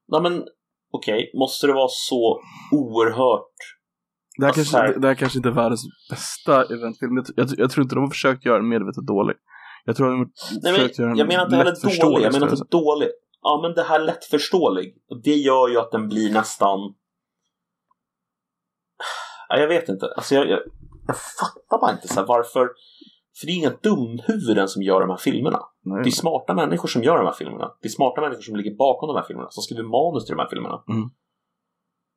Nej 0.09 0.22
men 0.22 0.44
okej, 0.92 1.30
måste 1.34 1.66
det 1.66 1.72
vara 1.72 1.88
så 1.90 2.40
oerhört 2.72 3.57
Det 4.38 4.44
här, 4.44 4.48
Alltså, 4.48 4.64
så 4.64 4.76
här- 4.76 4.84
kanske, 4.84 5.00
det 5.00 5.09
här 5.09 5.14
kanske 5.14 5.38
inte 5.38 5.48
är 5.48 5.52
världens 5.52 5.84
bästa 6.11 6.64
eventfilm. 6.74 7.16
Jag, 7.16 7.26
jag, 7.36 7.59
jag 7.59 7.70
tror 7.70 7.82
inte 7.82 7.94
de 7.94 8.00
har 8.00 8.11
försökt 8.11 8.44
göra 8.44 8.57
den 8.57 8.68
medvetet 8.68 9.07
dålig. 9.07 9.36
Jag 9.84 9.96
tror 9.96 10.11
de 10.11 10.18
har 10.18 10.28
Nej, 10.62 10.74
försökt 10.74 10.98
göra 10.98 11.09
men, 11.09 11.16
den 11.16 11.18
jag 11.18 11.28
menar 11.28 11.44
inte 11.44 11.57
heller 11.57 12.00
dålig, 12.00 12.24
jag 12.26 12.32
menar 12.32 12.48
inte 12.50 12.64
dålig. 12.70 13.09
Ja, 13.42 13.61
men 13.62 13.74
det 13.74 13.82
här 13.82 14.00
lättförståelig. 14.00 14.94
Det 15.24 15.34
gör 15.34 15.68
ju 15.68 15.78
att 15.78 15.90
den 15.92 16.09
blir 16.09 16.32
nästan... 16.32 16.78
Ja, 19.48 19.59
jag 19.59 19.68
vet 19.68 19.88
inte. 19.88 20.07
Alltså 20.16 20.34
jag, 20.34 20.48
jag, 20.50 20.59
jag 21.07 21.16
fattar 21.16 21.80
bara 21.80 21.92
inte 21.92 22.09
så 22.09 22.20
här, 22.20 22.26
varför... 22.26 22.68
För 23.39 23.47
det 23.47 23.53
är 23.53 23.57
inga 23.57 23.74
dumhuvuden 23.82 24.68
som 24.68 24.82
gör 24.82 25.01
de 25.01 25.11
här 25.11 25.16
filmerna. 25.16 25.61
Nej, 25.84 26.03
Det 26.03 26.09
är 26.09 26.20
smarta 26.24 26.55
människor 26.55 26.89
som 26.89 27.03
gör 27.03 27.16
de 27.16 27.26
här 27.26 27.32
filmerna. 27.32 27.72
Det 27.82 27.89
är 27.89 27.91
smarta 27.91 28.20
människor 28.20 28.43
som 28.43 28.57
ligger 28.57 28.76
bakom 28.76 29.07
de 29.09 29.16
här 29.16 29.26
filmerna, 29.28 29.49
som 29.51 29.62
skriver 29.62 29.82
manus 29.82 30.26
till 30.26 30.37
de 30.37 30.43
här 30.43 30.49
filmerna. 30.49 30.82
Mm. 30.89 31.09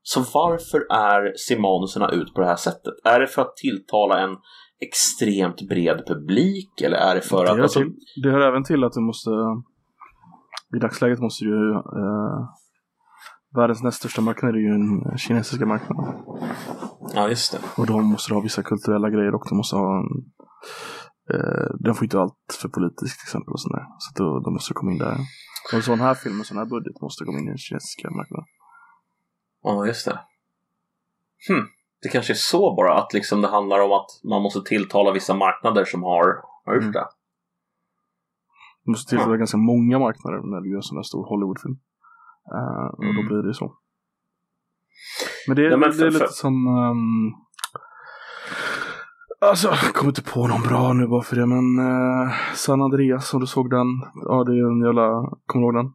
Så 0.02 0.20
varför 0.34 0.80
är, 0.92 1.34
ser 1.38 1.60
manuserna 1.60 2.10
ut 2.10 2.34
på 2.34 2.42
det 2.42 2.48
här 2.48 2.56
sättet? 2.56 2.94
Är 3.04 3.20
det 3.20 3.28
för 3.28 3.42
att 3.42 3.56
tilltala 3.56 4.20
en 4.20 4.38
extremt 4.88 5.62
bred 5.70 6.04
publik? 6.08 6.82
Eller 6.82 6.98
är 6.98 7.16
det 7.16 7.22
för 7.22 7.46
det, 7.46 7.52
att... 7.52 7.60
Alltså, 7.60 7.80
till, 7.80 7.96
det 8.24 8.30
hör 8.32 8.42
även 8.42 8.64
till 8.64 8.84
att 8.84 8.94
du 8.94 9.02
måste... 9.02 9.30
I 10.76 10.80
dagsläget 10.82 11.20
måste 11.20 11.46
du 11.46 11.50
ju... 11.50 11.72
Eh, 11.74 12.40
världens 13.56 13.84
näst 13.84 13.98
största 13.98 14.22
marknad 14.22 14.56
är 14.56 14.60
ju 14.60 14.70
den 14.70 15.18
kinesiska 15.18 15.66
marknaden. 15.66 16.06
ja, 17.16 17.30
just 17.30 17.52
det. 17.52 17.60
Och 17.78 17.88
de 17.88 18.06
måste 18.06 18.34
ha 18.34 18.42
vissa 18.42 18.64
kulturella 18.64 19.10
grejer 19.10 19.36
och 19.36 19.46
de 19.50 19.58
måste 19.58 19.76
ha 19.76 19.98
en, 20.00 20.06
eh, 20.06 20.99
den 21.80 21.94
får 21.96 22.04
inte 22.04 22.20
allt 22.20 22.58
för 22.62 22.70
politisk 22.70 23.20
till 23.20 23.26
exempel 23.26 23.52
och 23.54 23.62
sådär. 23.62 23.86
Så 24.00 24.24
då, 24.24 24.40
då 24.40 24.52
måste 24.52 24.70
det 24.74 24.76
komma 24.76 24.92
in 24.92 24.98
där. 24.98 25.18
Och 25.68 25.74
en 25.74 25.84
sån 25.84 26.00
här 26.00 26.14
film 26.16 26.38
med 26.38 26.46
sån 26.46 26.58
här 26.58 26.66
budget 26.66 27.02
måste 27.02 27.26
komma 27.26 27.40
in 27.40 27.46
i 27.46 27.48
den 27.48 27.58
kinesiska 27.58 28.10
marknaden. 28.10 28.46
Ja, 29.64 29.86
just 29.86 30.06
det. 30.06 30.20
Hm. 31.48 31.68
Det 32.02 32.10
kanske 32.10 32.34
är 32.34 32.36
så 32.54 32.76
bara 32.76 32.94
att 33.00 33.14
liksom 33.14 33.42
det 33.42 33.48
handlar 33.48 33.80
om 33.80 33.92
att 33.92 34.10
man 34.24 34.42
måste 34.42 34.62
tilltala 34.62 35.12
vissa 35.12 35.34
marknader 35.34 35.86
som 35.86 36.04
har, 36.04 36.26
har 36.66 36.74
gjort 36.76 36.82
Mm. 36.84 36.92
det. 36.94 37.08
Du 38.84 38.92
måste 38.92 39.10
tillföra 39.10 39.38
ganska 39.38 39.58
många 39.58 40.00
marknader 40.00 40.38
när 40.52 40.62
du 40.62 40.70
gör 40.70 40.78
en 40.78 40.84
sån 40.84 40.98
här 40.98 41.04
stor 41.04 41.26
Hollywoodfilm. 41.30 41.78
Eh, 42.56 42.86
och 42.98 43.04
då 43.06 43.10
Mm. 43.20 43.28
blir 43.28 43.44
det 43.48 43.54
så. 43.54 43.76
Men 45.48 45.56
det, 45.56 45.62
Ja, 45.64 45.78
men 45.78 45.90
det 45.90 45.96
för- 45.96 46.06
är 46.06 46.12
lite 46.12 46.26
för- 46.26 46.34
som... 46.34 46.68
ehm, 46.68 47.34
alltså, 49.42 49.68
jag 49.68 49.94
kommer 49.94 50.10
inte 50.12 50.24
på 50.24 50.48
någon 50.48 50.62
bra 50.62 50.94
nu 50.94 51.08
bara 51.08 51.22
för 51.22 51.36
det, 51.36 51.46
men 51.46 51.80
uh, 51.80 52.32
San 52.56 52.82
Andreas, 52.82 53.34
om 53.34 53.40
du 53.40 53.48
såg 53.48 53.70
den. 53.70 53.88
Ja, 54.26 54.44
det 54.44 54.52
är 54.52 54.72
en 54.72 54.82
jävla... 54.86 55.08
Kommer 55.46 55.62
du 55.62 55.66
ihåg 55.66 55.86
den? 55.86 55.94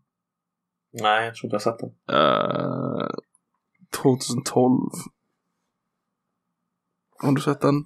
Nej, 1.02 1.24
jag 1.24 1.34
tror 1.34 1.46
inte 1.46 1.54
jag 1.54 1.60
har 1.60 1.72
sett 1.72 1.78
den. 1.78 1.90
Eh, 2.16 3.08
2012. 4.02 4.90
Har 7.22 7.32
du 7.32 7.40
sett 7.40 7.60
den? 7.60 7.74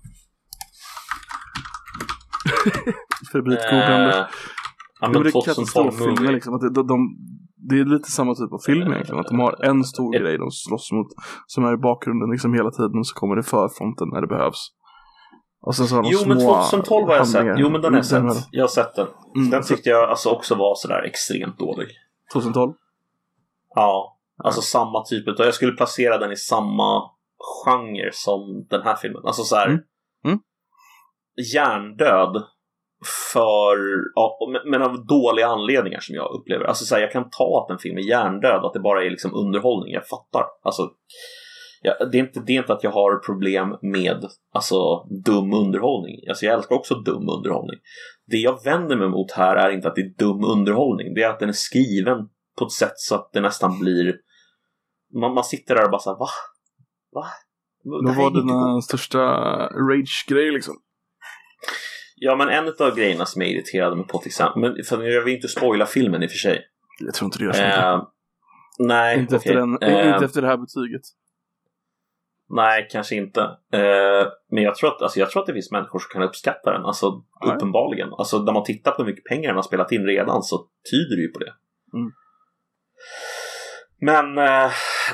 Febrilgooglande. 3.32 4.18
Eh, 4.18 4.26
ja, 5.00 5.08
men 5.08 5.12
det 5.12 5.28
är 5.28 5.32
2012 5.32 5.44
katastroffilmer 5.44 6.32
liksom. 6.32 6.54
Att 6.54 6.60
det, 6.60 6.70
de, 6.70 6.86
de, 6.86 7.16
det 7.68 7.78
är 7.80 7.84
lite 7.84 8.10
samma 8.10 8.34
typ 8.34 8.52
av 8.52 8.58
film 8.58 8.92
egentligen. 8.92 9.20
Att 9.20 9.26
de 9.26 9.38
har 9.38 9.64
en 9.64 9.84
stor 9.84 10.16
Eh. 10.16 10.20
grej 10.20 10.38
de 10.38 10.50
slåss 10.50 10.92
mot. 10.92 11.06
Som 11.46 11.64
är 11.64 11.72
i 11.74 11.76
bakgrunden 11.76 12.30
liksom 12.30 12.54
hela 12.54 12.70
tiden. 12.70 13.04
Så 13.04 13.14
kommer 13.14 13.36
det 13.36 13.42
förfronten 13.42 14.08
när 14.12 14.20
det 14.20 14.26
behövs. 14.26 14.68
Och 15.60 15.76
sen 15.76 15.86
så 15.86 15.94
har 15.94 16.02
de 16.02 16.08
Jo, 16.12 16.18
små 16.18 16.28
men 16.34 16.38
2012 16.40 17.06
har 17.08 17.14
jag 17.16 17.28
sett. 17.28 17.46
Jo, 17.56 17.68
men 17.70 17.80
den 17.82 17.94
har 17.94 18.02
jag 18.10 18.12
Mm, 18.20 18.30
sett. 18.34 18.48
Jag 18.50 18.62
har 18.62 18.68
sett 18.68 18.94
den. 18.94 19.06
Mm, 19.36 19.50
Den 19.50 19.62
tyckte 19.62 19.88
jag 19.88 20.10
alltså 20.10 20.30
också 20.30 20.54
var 20.54 20.74
sådär 20.74 21.02
extremt 21.02 21.58
dålig. 21.58 21.88
2012? 22.32 22.72
Ja, 23.74 24.18
alltså 24.44 24.60
samma 24.60 25.04
typ 25.04 25.28
av... 25.28 25.34
Jag 25.46 25.54
skulle 25.54 25.72
placera 25.72 26.18
den 26.18 26.32
i 26.32 26.36
samma 26.36 27.10
genre 27.64 28.10
som 28.12 28.66
den 28.70 28.82
här 28.82 28.96
filmen. 28.96 29.22
Alltså 29.26 29.42
så 29.42 29.56
här. 29.56 29.66
Mm. 29.66 29.80
Mm. 30.24 30.38
Hjärndöd 31.54 32.42
för... 33.32 33.76
Ja, 34.14 34.38
men- 34.52 34.70
men 34.70 34.82
av 34.82 35.06
dåliga 35.06 35.46
anledningar 35.46 36.00
som 36.00 36.14
jag 36.14 36.30
upplever. 36.40 36.64
Alltså 36.64 36.84
så 36.84 36.94
här, 36.94 37.02
jag 37.02 37.12
kan 37.12 37.30
ta 37.30 37.64
att 37.64 37.70
en 37.72 37.78
film 37.78 37.98
är 37.98 38.02
hjärndöd, 38.02 38.64
att 38.64 38.72
det 38.72 38.80
bara 38.80 39.04
är 39.04 39.10
liksom 39.10 39.34
underhållning. 39.34 39.92
Jag 39.94 40.06
fattar. 40.06 40.44
Alltså, 40.62 40.82
ja, 41.82 42.04
det, 42.04 42.18
är 42.18 42.20
inte, 42.20 42.40
det 42.40 42.52
är 42.52 42.58
inte 42.58 42.72
att 42.72 42.84
jag 42.84 42.90
har 42.90 43.16
problem 43.16 43.76
med 43.82 44.24
alltså, 44.52 45.06
dum 45.24 45.52
underhållning. 45.52 46.28
Alltså, 46.28 46.46
jag 46.46 46.54
älskar 46.54 46.76
också 46.76 46.94
dum 46.94 47.28
underhållning. 47.28 47.78
Det 48.26 48.36
jag 48.36 48.64
vänder 48.64 48.96
mig 48.96 49.08
mot 49.08 49.32
här 49.32 49.56
är 49.56 49.70
inte 49.70 49.88
att 49.88 49.94
det 49.94 50.00
är 50.00 50.14
dum 50.18 50.44
underhållning. 50.44 51.14
Det 51.14 51.22
är 51.22 51.30
att 51.30 51.40
den 51.40 51.48
är 51.48 51.52
skriven 51.52 52.18
på 52.58 52.64
ett 52.64 52.72
sätt 52.72 52.94
så 52.96 53.14
att 53.14 53.32
det 53.32 53.40
nästan 53.40 53.78
blir... 53.78 54.14
Man, 55.14 55.34
man 55.34 55.44
sitter 55.44 55.74
där 55.74 55.84
och 55.84 55.90
bara 55.90 56.00
såhär, 56.00 56.18
va? 56.18 56.28
Va? 57.12 57.26
Vad 57.84 58.16
var 58.16 58.30
dina 58.30 58.80
största 58.82 59.18
rage-grej 59.68 60.50
liksom? 60.50 60.74
Ja, 62.16 62.36
men 62.36 62.48
en 62.48 62.74
av 62.78 62.96
grejerna 62.96 63.26
som 63.26 63.42
jag 63.42 63.50
irriterade 63.50 63.96
mig 63.96 64.06
på 64.06 64.18
till 64.18 64.28
exempel, 64.28 64.60
men 64.62 64.84
för 64.84 65.02
jag 65.02 65.24
vill 65.24 65.34
inte 65.34 65.48
spoila 65.48 65.86
filmen 65.86 66.22
i 66.22 66.26
och 66.26 66.30
för 66.30 66.38
sig. 66.38 66.64
Jag 67.00 67.14
tror 67.14 67.26
inte 67.26 67.38
det 67.38 67.44
gör 67.44 67.52
så 67.52 67.62
mycket. 67.62 67.78
Eh, 67.78 68.02
nej, 68.78 69.18
inte, 69.18 69.36
efter 69.36 69.50
okej. 69.50 69.78
den, 69.80 70.06
Eh, 70.06 70.14
inte 70.14 70.24
efter 70.24 70.42
det 70.42 70.48
här 70.48 70.56
betyget. 70.56 71.02
Nej, 72.50 72.88
kanske 72.90 73.16
inte. 73.16 73.40
Eh, 73.72 74.28
men 74.50 74.62
jag 74.64 74.74
tror, 74.74 74.88
att, 74.94 75.02
alltså, 75.02 75.20
jag 75.20 75.30
tror 75.30 75.42
att 75.42 75.46
det 75.46 75.52
finns 75.52 75.72
människor 75.72 75.98
som 75.98 76.08
kan 76.12 76.22
uppskatta 76.28 76.72
den. 76.72 76.84
Alltså, 76.84 77.22
Ja. 77.40 77.54
uppenbarligen. 77.54 78.12
Alltså, 78.12 78.38
när 78.38 78.52
man 78.52 78.64
tittar 78.64 78.92
på 78.92 79.02
hur 79.02 79.10
mycket 79.10 79.24
pengar 79.24 79.48
den 79.48 79.56
har 79.56 79.62
spelat 79.62 79.92
in 79.92 80.06
redan 80.06 80.42
så 80.42 80.66
tyder 80.90 81.16
det 81.16 81.22
ju 81.22 81.32
på 81.32 81.38
det. 81.38 81.52
Mm. 81.94 82.12
Men 84.00 84.38
eh, 84.38 84.70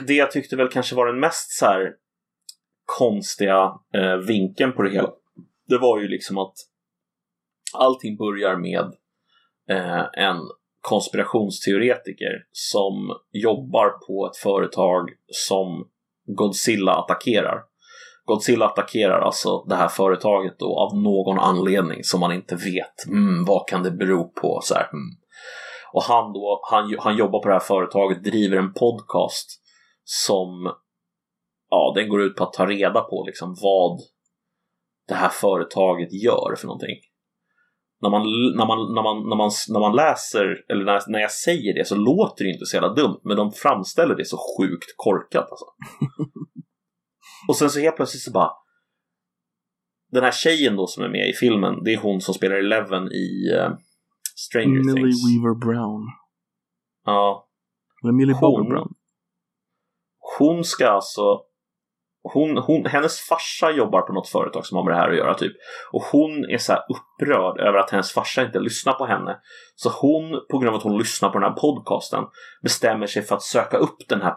det 0.06 0.14
jag 0.14 0.30
tyckte 0.30 0.56
väl 0.56 0.68
kanske 0.68 0.94
var 0.94 1.06
den 1.06 1.20
mest 1.20 1.50
så 1.50 1.66
här 1.66 1.92
konstiga 2.98 3.72
eh, 3.94 4.16
vinkeln 4.16 4.72
på 4.72 4.82
det 4.82 4.90
hela. 4.90 5.10
Det 5.68 5.78
var 5.78 6.00
ju 6.00 6.08
liksom 6.08 6.38
att 6.38 6.54
allting 7.74 8.16
börjar 8.16 8.56
med 8.56 8.92
eh, 9.70 10.24
en 10.24 10.36
konspirationsteoretiker 10.80 12.46
som 12.52 13.16
jobbar 13.32 13.88
på 14.06 14.26
ett 14.26 14.36
företag 14.36 15.10
som 15.26 15.88
Godzilla 16.26 16.92
attackerar. 16.92 17.60
Godzilla 18.24 18.66
attackerar 18.66 19.20
alltså 19.20 19.64
det 19.68 19.74
här 19.74 19.88
företaget 19.88 20.58
då 20.58 20.78
av 20.78 21.02
någon 21.02 21.38
anledning 21.38 22.04
som 22.04 22.20
man 22.20 22.32
inte 22.32 22.54
vet. 22.54 23.06
Mm, 23.06 23.44
vad 23.44 23.68
kan 23.68 23.82
det 23.82 23.90
bero 23.90 24.28
på? 24.28 24.60
Så 24.62 24.74
här, 24.74 24.88
mm. 24.92 25.16
Och 25.92 26.02
han, 26.02 26.32
då, 26.32 26.60
han, 26.70 26.96
han 26.98 27.16
jobbar 27.16 27.42
på 27.42 27.48
det 27.48 27.54
här 27.54 27.60
företaget, 27.60 28.24
driver 28.24 28.56
en 28.56 28.72
podcast 28.72 29.60
som 30.04 30.74
ja, 31.70 31.92
den 31.96 32.08
går 32.08 32.22
ut 32.22 32.36
på 32.36 32.44
att 32.44 32.52
ta 32.52 32.66
reda 32.66 33.00
på 33.00 33.24
liksom 33.26 33.56
vad 33.62 33.98
det 35.08 35.14
här 35.14 35.28
företaget 35.28 36.12
gör 36.12 36.56
för 36.58 36.66
någonting. 36.66 36.96
När 38.04 38.10
man, 38.10 38.22
när 38.58 38.66
man, 38.70 38.78
när 38.94 39.02
man, 39.02 39.16
när 39.28 39.36
man, 39.36 39.50
när 39.68 39.80
man 39.80 39.96
läser, 39.96 40.46
eller 40.68 40.84
när, 40.84 41.00
när 41.12 41.18
jag 41.18 41.30
säger 41.30 41.74
det 41.74 41.84
så 41.84 41.96
låter 41.96 42.44
det 42.44 42.50
inte 42.50 42.66
så 42.66 42.76
jävla 42.76 42.94
dumt, 42.94 43.20
men 43.24 43.36
de 43.36 43.52
framställer 43.52 44.14
det 44.14 44.24
så 44.24 44.36
sjukt 44.36 44.90
korkat 44.96 45.48
alltså. 45.50 45.66
Och 47.48 47.56
sen 47.56 47.70
så 47.70 47.80
helt 47.80 47.96
plötsligt 47.96 48.22
så 48.22 48.30
bara 48.30 48.50
den 50.14 50.24
här 50.24 50.32
tjejen 50.32 50.76
då 50.76 50.86
som 50.86 51.04
är 51.04 51.08
med 51.08 51.28
i 51.28 51.32
filmen, 51.32 51.84
det 51.84 51.92
är 51.92 51.98
hon 51.98 52.20
som 52.20 52.34
spelar 52.34 52.56
Eleven 52.56 53.12
i 53.12 53.28
uh, 53.54 53.76
Stranger 54.36 54.68
Millie 54.68 54.94
Things. 54.94 55.16
Weaver 55.28 55.54
Brown. 55.66 56.02
Ja, 57.04 57.48
Eller 58.02 58.12
Millie 58.12 58.36
Bobby 58.40 58.68
Brown. 58.68 58.94
hon 60.38 60.64
ska 60.64 60.88
alltså 60.88 61.40
hon, 62.32 62.58
hon, 62.58 62.86
hennes 62.86 63.20
farsa 63.20 63.70
jobbar 63.70 64.00
på 64.02 64.12
något 64.12 64.28
företag 64.28 64.66
som 64.66 64.76
har 64.76 64.84
med 64.84 64.94
det 64.94 65.00
här 65.00 65.10
att 65.10 65.16
göra 65.16 65.34
typ. 65.34 65.52
Och 65.92 66.02
hon 66.02 66.50
är 66.50 66.58
så 66.58 66.72
här 66.72 66.82
upprörd 66.88 67.60
över 67.60 67.78
att 67.78 67.90
hennes 67.90 68.12
farsa 68.12 68.46
inte 68.46 68.60
lyssnar 68.60 68.92
på 68.92 69.06
henne. 69.06 69.40
Så 69.74 69.88
hon, 69.88 70.46
på 70.50 70.58
grund 70.58 70.68
av 70.68 70.74
att 70.74 70.82
hon 70.82 70.98
lyssnar 70.98 71.30
på 71.30 71.38
den 71.38 71.48
här 71.50 71.56
podcasten, 71.56 72.24
bestämmer 72.62 73.06
sig 73.06 73.22
för 73.22 73.34
att 73.34 73.42
söka 73.42 73.76
upp 73.76 73.96
den 74.08 74.22
här 74.22 74.34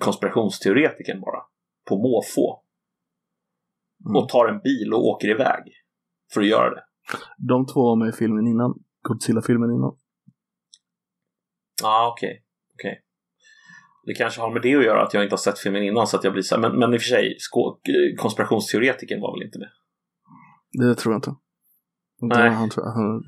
konspirationsteoretikern 0.00 1.20
bara. 1.20 1.42
På 1.88 1.96
måfå. 1.96 2.62
Mm. 4.06 4.16
Och 4.16 4.28
tar 4.28 4.46
en 4.48 4.60
bil 4.60 4.94
och 4.94 5.06
åker 5.06 5.28
iväg. 5.28 5.62
För 6.32 6.40
att 6.40 6.46
göra 6.46 6.70
det. 6.70 6.82
De 7.48 7.66
två 7.66 7.80
var 7.80 7.96
med 7.96 8.08
i 8.08 8.12
filmen 8.12 8.46
innan. 8.46 8.74
Godzilla-filmen 9.02 9.70
innan. 9.70 9.96
Ja, 11.82 11.88
ah, 11.88 12.12
okej. 12.12 12.44
okej. 12.74 13.02
Det 14.06 14.14
kanske 14.14 14.40
har 14.40 14.52
med 14.52 14.62
det 14.62 14.74
att 14.74 14.84
göra 14.84 15.02
att 15.02 15.14
jag 15.14 15.22
inte 15.22 15.32
har 15.32 15.38
sett 15.38 15.58
filmen 15.58 15.82
innan 15.82 16.06
så 16.06 16.16
att 16.16 16.24
jag 16.24 16.32
blir 16.32 16.42
så 16.42 16.54
här, 16.54 16.62
men, 16.62 16.78
men 16.78 16.94
i 16.94 16.96
och 16.96 17.00
för 17.00 17.08
sig, 17.08 17.36
konspirationsteoretikern 18.18 19.20
var 19.20 19.38
väl 19.38 19.46
inte 19.46 19.58
med? 19.58 19.68
Det 20.72 20.94
tror 20.94 21.12
jag 21.12 21.18
inte. 21.18 21.30
Det 22.20 22.26
Nej. 22.26 22.48
var 22.48 22.56
Han, 22.56 22.70
han, 22.76 23.24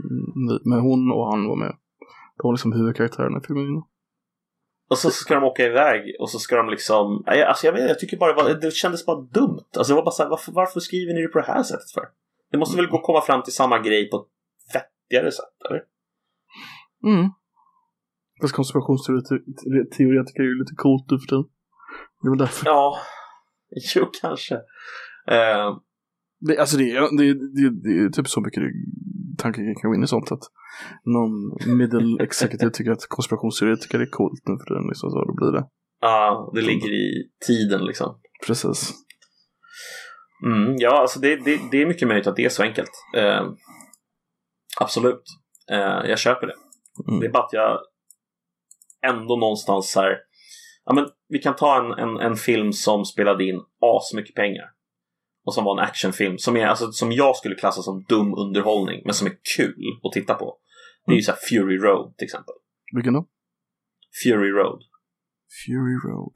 men 0.65 0.81
hon 0.81 1.13
och 1.13 1.31
han 1.31 1.49
var 1.49 1.57
med. 1.57 1.77
De 2.37 2.43
var 2.43 2.53
liksom 2.53 2.73
huvudkaraktärerna 2.73 3.39
i 3.39 3.47
filmen 3.47 3.65
innan. 3.65 3.85
Och 4.91 4.99
så 4.99 5.11
ska 5.11 5.35
de 5.35 5.45
åka 5.45 5.67
iväg 5.67 6.17
och 6.21 6.31
så 6.31 6.39
ska 6.39 6.57
de 6.57 6.71
liksom... 6.71 7.25
Alltså 7.27 7.67
jag, 7.67 7.73
vet, 7.73 7.89
jag 7.89 7.99
tycker 7.99 8.17
bara 8.17 8.33
det, 8.33 8.43
var, 8.43 8.61
det 8.61 8.71
kändes 8.75 9.07
bara 9.07 9.21
dumt. 9.21 9.65
Alltså 9.77 9.93
det 9.93 9.97
var 9.97 10.05
bara 10.05 10.11
så 10.11 10.23
här, 10.23 10.31
varför, 10.31 10.53
varför 10.53 10.81
skriver 10.81 11.15
ni 11.15 11.23
det 11.23 11.29
på 11.29 11.39
det 11.39 11.47
här 11.47 11.63
sättet 11.63 11.91
för? 11.95 12.09
Det 12.51 12.59
måste 12.59 12.77
väl 12.77 12.87
gå 12.87 12.99
komma 12.99 13.21
fram 13.21 13.43
till 13.43 13.53
samma 13.53 13.79
grej 13.79 14.11
på 14.11 14.17
ett 14.17 14.27
vettigare 14.75 15.33
sätt, 15.33 15.57
eller? 15.71 15.83
Mm. 17.15 17.31
Fast 18.43 18.55
konspirationsteoretiker 18.55 20.43
är 20.43 20.49
ju 20.53 20.59
lite 20.59 20.75
coolt 20.77 21.11
nu 21.11 21.19
för 21.19 21.27
tiden. 21.27 21.45
Det 22.23 22.29
väl 22.31 22.39
därför. 22.39 22.67
Ja, 22.67 22.99
jo 23.95 24.11
kanske. 24.21 24.55
Eh, 25.31 25.69
Det, 26.47 26.59
alltså 26.59 26.77
det, 26.77 26.85
det, 27.19 27.35
det, 27.35 27.71
det 27.85 28.05
är 28.05 28.09
typ 28.11 28.29
så 28.29 28.41
mycket 28.41 28.63
tanken 29.39 29.75
kan 29.75 29.91
gå 29.91 29.95
in 29.95 30.05
i 30.05 30.07
sånt 30.07 30.33
att 30.33 30.45
någon 31.05 31.33
middle 31.79 32.25
executive 32.25 32.71
tycker 32.71 32.91
att 32.91 33.07
konspirationsteoretiker 33.09 34.01
är 34.01 34.07
coolt 34.07 34.43
nu 34.47 34.59
för 34.59 34.65
tiden. 34.65 34.87
Liksom, 34.89 35.11
så 35.11 35.25
då 35.25 35.35
blir 35.35 35.53
det. 35.53 35.67
Ja, 36.01 36.53
det 36.55 36.63
ligger 36.63 36.93
i 36.93 37.31
tiden 37.47 37.85
liksom. 37.85 38.21
Precis. 38.47 38.93
Mm, 40.47 40.77
ja, 40.79 41.01
alltså 41.01 41.21
det, 41.21 41.37
det, 41.37 41.61
det 41.71 41.83
är 41.83 41.87
mycket 41.87 42.09
möjligt 42.09 42.27
att 42.27 42.37
det 42.37 42.45
är 42.45 42.49
så 42.49 42.63
enkelt. 42.63 42.91
Eh, 43.17 43.45
absolut. 44.81 45.23
Eh, 45.71 46.11
jag 46.11 46.19
köper 46.19 46.47
det. 46.47 46.55
Mm. 47.09 47.21
Det 47.21 47.27
är 47.27 47.31
bara 47.31 47.45
att 47.45 47.53
jag 47.53 47.79
ändå 49.07 49.37
någonstans 49.37 49.97
här... 49.97 50.19
Ja, 50.85 50.93
men 50.93 51.07
vi 51.29 51.39
kan 51.39 51.57
ta 51.57 51.85
en, 51.85 51.93
en, 51.93 52.17
en 52.17 52.37
film 52.37 52.73
som 52.73 53.05
spelade 53.05 53.45
in 53.45 53.61
asmycket 53.81 54.35
pengar. 54.35 54.65
Och 55.47 55.55
som 55.55 55.65
var 55.65 55.79
en 55.81 55.89
actionfilm. 55.89 56.39
Som, 56.39 56.57
är, 56.57 56.67
alltså, 56.67 56.93
som 56.93 57.13
jag 57.13 57.37
skulle 57.37 57.55
klassa 57.55 57.83
som 57.83 58.05
dum 58.09 58.35
underhållning. 58.35 59.03
Men 59.05 59.15
som 59.15 59.27
är 59.27 59.37
kul 59.57 60.01
att 60.05 60.13
titta 60.13 60.35
på. 60.35 60.57
Det 61.07 61.13
är 61.13 61.17
ju 61.17 61.23
så 61.23 61.33
här 61.33 61.39
Fury 61.49 61.79
Road 61.79 62.17
till 62.17 62.25
exempel. 62.25 62.55
Vilken 62.95 63.13
då? 63.13 63.27
Fury 64.25 64.51
Road. 64.51 64.83
Fury 65.67 66.11
Road. 66.11 66.33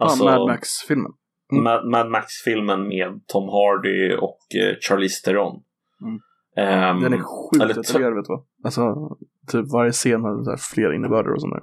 Alltså, 0.00 0.24
ah, 0.24 0.38
Mad 0.38 0.48
Max-filmen. 0.48 1.12
Mm. 1.52 1.64
Mad, 1.64 1.90
Mad 1.90 2.10
Max-filmen 2.10 2.88
med 2.88 3.26
Tom 3.26 3.48
Hardy 3.48 4.14
och 4.14 4.38
eh, 4.60 4.76
Charlize 4.80 5.24
Theron. 5.24 5.62
Mm. 6.02 6.20
Ehm, 6.56 7.00
Den 7.00 7.12
är 7.12 7.18
sjukt 7.18 7.74
detaljerad 7.74 8.14
vet 8.14 8.24
du 8.24 8.32
vad? 8.32 8.46
Alltså, 8.64 8.82
typ 9.46 9.72
varje 9.72 9.92
scen 9.92 10.20
har 10.22 10.44
så 10.44 10.50
här 10.50 10.56
flera 10.74 10.94
innebörder 10.94 11.32
och 11.32 11.40
sånt 11.40 11.54
där. 11.54 11.62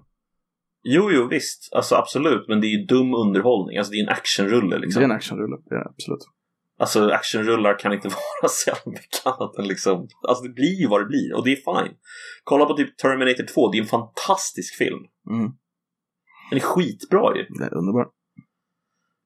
Jo, 0.83 1.11
jo, 1.11 1.27
visst. 1.27 1.69
Alltså 1.75 1.95
absolut. 1.95 2.47
Men 2.47 2.61
det 2.61 2.67
är 2.67 2.79
ju 2.79 2.85
dum 2.85 3.13
underhållning. 3.13 3.77
Alltså 3.77 3.91
det 3.91 3.97
är 3.99 4.03
en 4.03 4.09
actionrulle 4.09 4.77
liksom. 4.77 4.99
Det 4.99 5.03
är 5.03 5.09
en 5.09 5.15
actionrulle, 5.15 5.57
det 5.69 5.75
är 5.75 5.87
absolut. 5.89 6.19
Alltså 6.79 7.09
actionrullar 7.09 7.79
kan 7.79 7.93
inte 7.93 8.07
vara 8.41 8.49
så 8.49 8.69
jävla 8.69 8.91
mycket 8.91 9.25
annat 9.25 9.55
än 9.55 9.67
liksom... 9.67 10.07
Alltså 10.27 10.43
det 10.43 10.49
blir 10.53 10.81
ju 10.81 10.87
vad 10.87 11.01
det 11.01 11.05
blir 11.05 11.35
och 11.35 11.45
det 11.45 11.51
är 11.51 11.55
fine. 11.83 11.95
Kolla 12.43 12.65
på 12.65 12.73
typ 12.77 12.97
Terminator 12.97 13.43
2, 13.43 13.71
det 13.71 13.77
är 13.77 13.81
en 13.81 13.87
fantastisk 13.87 14.77
film. 14.77 14.99
Mm. 15.29 15.51
Den 16.49 16.57
är 16.59 16.63
skitbra 16.63 17.35
ju. 17.37 17.43
Det 17.59 17.63
är 17.65 17.73
underbart. 17.77 18.11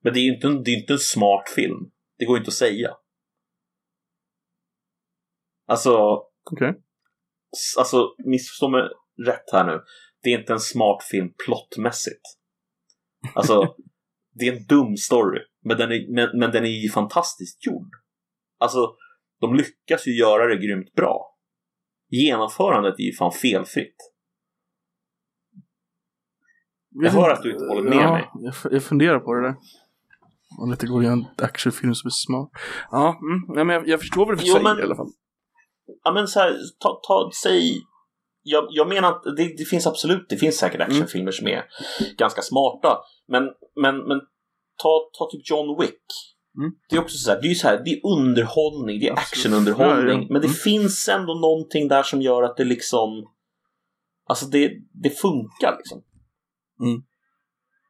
Men 0.03 0.13
det 0.13 0.19
är 0.19 0.23
ju 0.23 0.33
inte, 0.35 0.47
en- 0.47 0.63
det 0.63 0.71
är 0.71 0.77
inte 0.81 0.93
en 0.93 0.99
smart 0.99 1.49
film. 1.55 1.77
Det 2.19 2.25
går 2.25 2.37
inte 2.37 2.47
att 2.47 2.53
säga. 2.53 2.89
Alltså, 5.67 6.21
Okej. 6.51 6.69
s- 6.69 6.84
alltså 7.77 8.15
missförstå 8.25 8.69
mig 8.69 8.81
rätt 9.25 9.51
här 9.51 9.65
nu. 9.65 9.81
Det 10.23 10.33
är 10.33 10.39
inte 10.39 10.53
en 10.53 10.59
smart 10.59 11.03
film 11.03 11.33
plottmässigt. 11.45 12.21
Alltså, 13.33 13.75
det 14.33 14.47
är 14.47 14.53
en 14.53 14.65
dum 14.65 14.97
story. 14.97 15.39
Men 15.63 15.77
den 15.77 15.91
är, 15.91 16.13
men, 16.15 16.39
men 16.39 16.51
den 16.51 16.63
är 16.63 16.83
ju 16.83 16.89
fantastiskt 16.89 17.65
gjord. 17.65 17.89
Alltså, 18.59 18.95
de 19.41 19.55
lyckas 19.55 20.07
ju 20.07 20.17
göra 20.17 20.47
det 20.47 20.57
grymt 20.57 20.93
bra. 20.93 21.37
Genomförandet 22.09 22.99
är 22.99 23.03
ju 23.03 23.13
fan 23.13 23.31
felfritt. 23.31 23.95
Jag 26.89 27.11
hör 27.11 27.29
att 27.29 27.43
du 27.43 27.51
inte 27.51 27.65
håller 27.65 27.89
med 27.89 27.97
ja, 27.97 28.11
mig. 28.11 28.53
Jag, 28.71 28.83
funderar 28.83 29.19
på 29.19 29.33
det 29.33 29.41
där. 29.41 29.55
Om 30.59 30.69
det 30.69 30.73
inte 30.73 30.87
går 30.87 30.97
att 30.97 31.03
göra 31.03 31.13
en 31.13 31.25
actionfilm 31.37 31.95
som 31.95 32.07
är 32.07 32.11
smart. 32.11 32.49
Ja, 32.91 33.19
mm, 33.21 33.57
ja 33.57 33.63
men 33.63 33.75
jag, 33.75 33.87
jag 33.87 33.99
förstår 33.99 34.25
vad 34.25 34.37
du 34.37 34.41
säger 34.41 34.79
i 34.79 34.83
alla 34.83 34.95
fall. 34.95 35.11
Ja 36.03 36.11
men 36.11 36.27
så 36.27 36.39
här, 36.39 36.57
ta, 36.79 36.99
ta, 37.07 37.31
säg... 37.43 37.81
Jag, 38.47 38.67
jag 38.69 38.87
menar 38.87 39.11
att 39.11 39.23
det, 39.37 39.57
det 39.57 39.65
finns 39.65 39.87
absolut, 39.87 40.25
det 40.29 40.37
finns 40.37 40.57
säkert 40.57 40.81
actionfilmer 40.81 41.31
som 41.31 41.47
är 41.47 41.65
ganska 42.17 42.41
smarta. 42.41 42.97
Men, 43.27 43.43
men, 43.75 43.97
men 43.97 44.19
ta, 44.81 45.09
ta 45.17 45.29
typ 45.31 45.49
John 45.49 45.81
Wick. 45.81 46.01
Mm. 46.57 46.71
Det 46.89 46.95
är 46.95 47.01
också 47.01 47.17
så 47.17 47.31
här, 47.31 47.41
det 47.41 47.47
är 47.47 47.53
så 47.53 47.67
här, 47.67 47.81
det 47.85 47.91
är 47.91 47.99
underhållning, 48.17 48.99
det 48.99 49.07
är 49.07 49.13
actionunderhållning. 49.13 50.21
Ja. 50.21 50.27
Men 50.29 50.41
det 50.41 50.47
Mm. 50.47 50.55
finns 50.55 51.09
ändå 51.09 51.33
någonting 51.33 51.87
där 51.87 52.03
som 52.03 52.21
gör 52.21 52.43
att 52.43 52.57
det 52.57 52.63
liksom... 52.63 53.09
Alltså 54.27 54.45
det, 54.45 54.71
det 55.03 55.09
funkar 55.09 55.77
liksom. 55.77 56.03
Mm. 56.81 57.03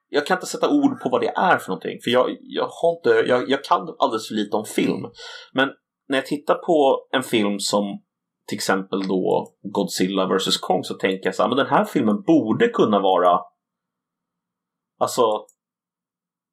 Jag 0.09 0.25
kan 0.25 0.37
inte 0.37 0.47
sätta 0.47 0.69
ord 0.69 1.01
på 1.01 1.09
vad 1.09 1.21
det 1.21 1.33
är 1.35 1.57
för 1.57 1.69
någonting. 1.69 1.99
För 2.03 2.11
jag, 2.11 2.37
jag 2.41 2.67
har 2.67 2.95
inte, 2.97 3.29
jag, 3.29 3.49
jag 3.49 3.63
kan 3.63 3.95
alldeles 3.99 4.27
för 4.27 4.35
lite 4.35 4.55
om 4.55 4.65
film. 4.65 5.05
Men 5.53 5.69
när 6.07 6.17
jag 6.17 6.25
tittar 6.25 6.55
på 6.55 7.07
en 7.11 7.23
film 7.23 7.59
som 7.59 8.01
till 8.47 8.55
exempel 8.55 9.07
då 9.07 9.53
Godzilla 9.63 10.27
vs 10.27 10.57
Kong 10.57 10.83
så 10.83 10.93
tänker 10.93 11.25
jag 11.27 11.35
så 11.35 11.41
här, 11.43 11.49
men 11.49 11.57
den 11.57 11.67
här 11.67 11.85
filmen 11.85 12.21
borde 12.21 12.67
kunna 12.67 12.99
vara 12.99 13.39
alltså 14.99 15.45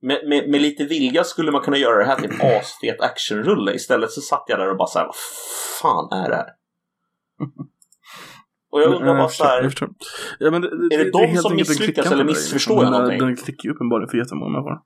med, 0.03 0.29
med, 0.29 0.51
med 0.51 0.61
lite 0.63 0.85
vilja 0.85 1.25
skulle 1.25 1.53
man 1.53 1.61
kunna 1.63 1.77
göra 1.77 1.99
det 1.99 2.05
här 2.05 2.17
till 2.17 2.31
en 2.31 2.57
asfet 2.61 3.01
actionrulle. 3.01 3.75
Istället 3.75 4.11
så 4.11 4.21
satt 4.21 4.45
jag 4.47 4.59
där 4.59 4.71
och 4.71 4.77
bara 4.77 4.89
så 4.89 4.99
här, 4.99 5.07
vad 5.07 5.17
fan 5.81 6.09
är 6.25 6.29
det 6.29 6.37
här? 6.37 6.49
Och 8.73 8.81
jag 8.83 8.95
undrar 8.95 9.07
Ja, 9.09 9.15
bara 9.15 9.29
så 9.29 9.45
här. 9.45 9.73
Ja, 10.39 10.51
men 10.51 10.61
det, 10.63 10.89
det, 10.89 10.95
Är 10.95 11.05
det 11.05 11.11
de 11.11 11.27
helt 11.27 11.43
som 11.43 11.57
misslyckas 11.57 12.07
eller 12.07 12.17
grej. 12.17 12.25
missförstår 12.27 12.77
jag 12.77 12.85
Den- 12.85 12.93
någonting? 12.93 13.19
Den 13.19 13.37
klickar 13.37 13.65
ju 13.69 13.75
uppenbarligen 13.75 14.09
för 14.11 14.19
jättemånga 14.19 14.51
människor. 14.51 14.81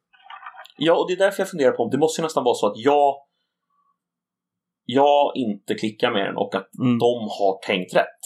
Ja, 0.79 0.95
och 1.01 1.07
det 1.09 1.13
är 1.15 1.19
därför 1.19 1.41
jag 1.41 1.51
funderar 1.51 1.73
på 1.73 1.83
om 1.83 1.91
det 1.91 1.99
måste 1.99 2.21
ju 2.21 2.23
nästan 2.23 2.45
vara 2.45 2.55
så 2.55 2.67
att 2.67 2.77
jag 2.77 3.15
jag 4.87 5.33
inte 5.37 5.75
klickar 5.75 6.11
med 6.13 6.27
den 6.27 6.37
och 6.37 6.55
att 6.55 6.71
Mm, 6.79 6.99
de 6.99 7.15
har 7.39 7.67
tänkt 7.67 7.95
rätt. 7.95 8.23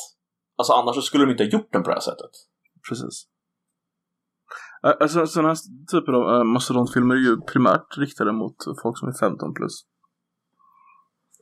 Alltså 0.58 0.72
annars 0.72 0.94
så 0.94 1.02
skulle 1.02 1.24
de 1.24 1.30
inte 1.30 1.44
ha 1.44 1.50
gjort 1.50 1.72
den 1.72 1.82
på 1.82 1.88
det 1.88 1.94
här 1.94 2.00
sättet. 2.00 2.30
precis. 2.88 3.26
Alltså 4.82 5.26
sådana 5.26 5.48
här 5.48 5.56
typer 5.92 6.12
av 6.12 6.40
äh, 6.40 6.44
mastodontfilmer 6.44 7.14
är 7.14 7.18
ju 7.18 7.40
primärt 7.40 7.98
riktade 7.98 8.32
mot 8.32 8.56
folk 8.82 8.98
som 8.98 9.08
är 9.08 9.12
15 9.12 9.54
plus. 9.54 9.84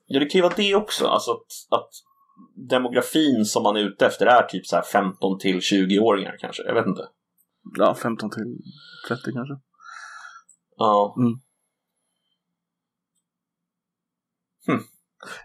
Ja, 0.07 0.21
det 0.21 0.27
kan 0.27 0.39
ju 0.39 0.43
vara 0.43 0.55
det 0.57 0.75
också. 0.75 1.07
Alltså 1.07 1.31
att, 1.31 1.79
att 1.79 1.91
demografin 2.71 3.45
som 3.45 3.63
man 3.63 3.77
är 3.77 3.81
ute 3.81 4.07
efter 4.07 4.27
är 4.27 4.43
typ 4.43 4.67
så 4.67 4.77
här 4.77 4.83
15 4.83 5.39
till 5.39 5.59
20-åringar 5.59 6.37
kanske. 6.41 6.63
Jag 6.63 6.75
vet 6.75 6.87
inte. 6.87 7.09
Ja, 7.79 7.95
15 7.95 8.31
till 8.31 8.59
30 9.09 9.23
kanske. 9.33 9.55
Ja. 10.77 11.15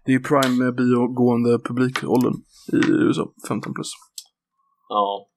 Det 0.05 0.11
är 0.11 0.13
ju 0.13 0.23
prime 0.23 0.71
biogående 0.71 1.59
publikåldern 1.59 2.33
i 2.73 2.91
USA, 2.91 3.33
15 3.47 3.73
plus. 3.73 3.91
ja. 4.89 5.29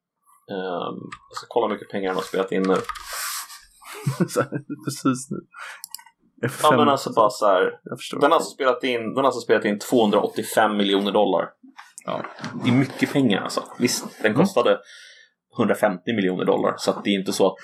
Ehm, 0.50 0.98
jag 1.30 1.36
ska 1.36 1.46
kolla 1.48 1.66
hur 1.66 1.74
mycket 1.74 1.90
pengar 1.90 2.08
de 2.10 2.14
har 2.14 2.22
spelat 2.22 2.52
in 2.52 2.62
nu. 2.62 2.74
Precis 4.84 5.30
nu. 5.30 5.36
Ja 6.40 6.48
F5, 6.48 6.76
men 6.76 6.88
alltså 6.88 7.12
bara 7.12 7.30
så 7.30 7.46
här. 7.46 7.62
Den 8.20 8.30
har 8.30 8.30
alltså 8.38 8.50
spelat 8.50 8.84
in, 8.84 9.00
den 9.00 9.16
har 9.16 9.24
alltså 9.24 9.40
spelat 9.40 9.64
in 9.64 9.78
285 9.78 10.76
miljoner 10.76 11.12
dollar. 11.12 11.44
Ja. 12.04 12.22
Det 12.64 12.70
är 12.70 12.74
mycket 12.74 13.12
pengar 13.12 13.42
alltså. 13.42 13.62
Visst, 13.78 14.04
den 14.22 14.32
Mm. 14.32 14.36
kostade 14.44 14.78
150 15.58 16.00
miljoner 16.06 16.44
dollar. 16.44 16.74
Så 16.76 16.90
att 16.90 17.04
det 17.04 17.10
är 17.10 17.18
inte 17.18 17.32
så 17.32 17.46
att... 17.46 17.54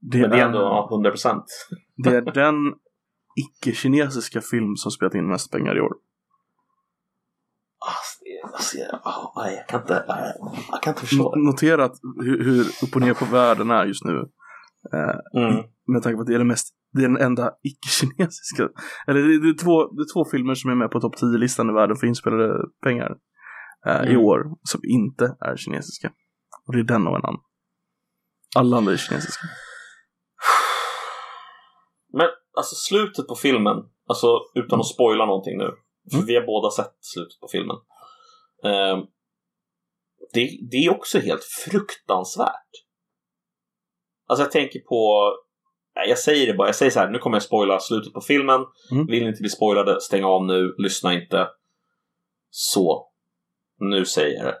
Det, 0.00 0.18
Men 0.18 0.30
det 0.30 0.36
är 0.40 0.44
ändå 0.46 0.58
ja, 0.58 0.88
100 0.92 1.10
procent. 1.10 1.44
det 2.04 2.10
är 2.16 2.20
den 2.20 2.54
icke-kinesiska 3.36 4.40
film 4.40 4.76
som 4.76 4.90
spelat 4.90 5.14
in 5.14 5.28
mest 5.28 5.52
pengar 5.52 5.76
i 5.76 5.80
år. 5.80 5.92
Alltså, 8.58 8.78
jag, 8.78 9.00
ah, 9.04 9.32
nej, 9.36 9.54
jag 9.56 9.66
kan 9.68 9.80
inte, 9.80 10.04
jag 10.70 10.82
kan 10.82 10.90
inte 10.90 11.00
förstå 11.06 11.34
det. 11.34 11.40
Notera 11.46 11.84
att 11.84 11.96
hur, 12.24 12.44
hur 12.44 12.60
upp 12.60 12.94
och 12.96 13.00
ner 13.00 13.14
på 13.14 13.24
världen 13.24 13.70
är 13.70 13.84
just 13.84 14.04
nu. 14.04 14.16
Eh, 14.94 15.42
Mm. 15.42 15.64
med 15.86 16.02
tanke 16.02 16.16
på 16.16 16.20
att 16.20 16.26
det 16.26 16.34
är, 16.34 16.38
det 16.38 16.44
mest, 16.44 16.74
det 16.92 17.04
är 17.04 17.08
den 17.08 17.16
enda 17.16 17.50
icke-kinesiska. 17.62 18.68
Eller 19.06 19.20
det 19.22 19.34
är, 19.34 19.38
det, 19.40 19.48
är 19.48 19.58
två, 19.64 19.84
det 19.96 20.02
är 20.02 20.12
två 20.14 20.30
filmer 20.30 20.54
som 20.54 20.70
är 20.70 20.74
med 20.74 20.90
på 20.90 21.00
topp 21.00 21.14
10-listan 21.22 21.70
i 21.70 21.72
världen 21.72 21.96
för 21.96 22.06
inspelade 22.06 22.54
pengar. 22.84 23.10
eh, 23.86 24.02
I 24.04 24.10
Mm. 24.14 24.20
år. 24.24 24.38
Som 24.62 24.80
inte 24.84 25.36
är 25.40 25.56
kinesiska. 25.56 26.10
Och 26.66 26.72
det 26.74 26.78
är 26.80 26.84
den 26.84 27.06
och 27.06 27.16
en 27.16 27.24
annan. 27.24 27.40
Alla 28.56 28.76
andra 28.76 28.92
är 28.92 28.96
kinesiska. 28.96 29.46
Men 32.12 32.28
alltså 32.58 32.74
slutet 32.74 33.26
på 33.28 33.34
filmen, 33.34 33.76
alltså 34.08 34.26
utan 34.54 34.80
att 34.80 34.86
spoila 34.86 35.26
någonting 35.26 35.58
nu. 35.58 35.68
För 36.10 36.16
Mm. 36.16 36.26
vi 36.26 36.34
har 36.36 36.46
båda 36.46 36.70
sett 36.70 36.94
slutet 37.00 37.40
på 37.40 37.48
filmen. 37.52 37.76
Ehm, 38.64 38.98
det, 40.32 40.58
det 40.70 40.76
är 40.76 40.90
också 40.90 41.18
helt 41.18 41.44
fruktansvärt. 41.44 42.70
Alltså 44.26 44.44
jag 44.44 44.52
tänker 44.52 44.80
på, 44.80 45.32
jag 46.08 46.18
säger 46.18 46.46
det 46.46 46.54
bara, 46.54 46.68
jag 46.68 46.76
säger 46.76 46.90
så 46.90 47.00
här, 47.00 47.10
nu 47.10 47.18
kommer 47.18 47.36
jag 47.36 47.42
spoila 47.42 47.80
slutet 47.80 48.12
på 48.12 48.20
filmen. 48.20 48.60
Mm. 48.92 49.06
Vill 49.06 49.22
ni 49.22 49.28
inte 49.28 49.40
bli 49.40 49.50
spoilade, 49.50 50.00
stäng 50.00 50.24
av 50.24 50.44
nu, 50.44 50.74
lyssna 50.78 51.14
inte. 51.14 51.48
Så, 52.50 53.08
nu 53.80 54.04
säger 54.04 54.36
jag 54.36 54.46
det. 54.46 54.58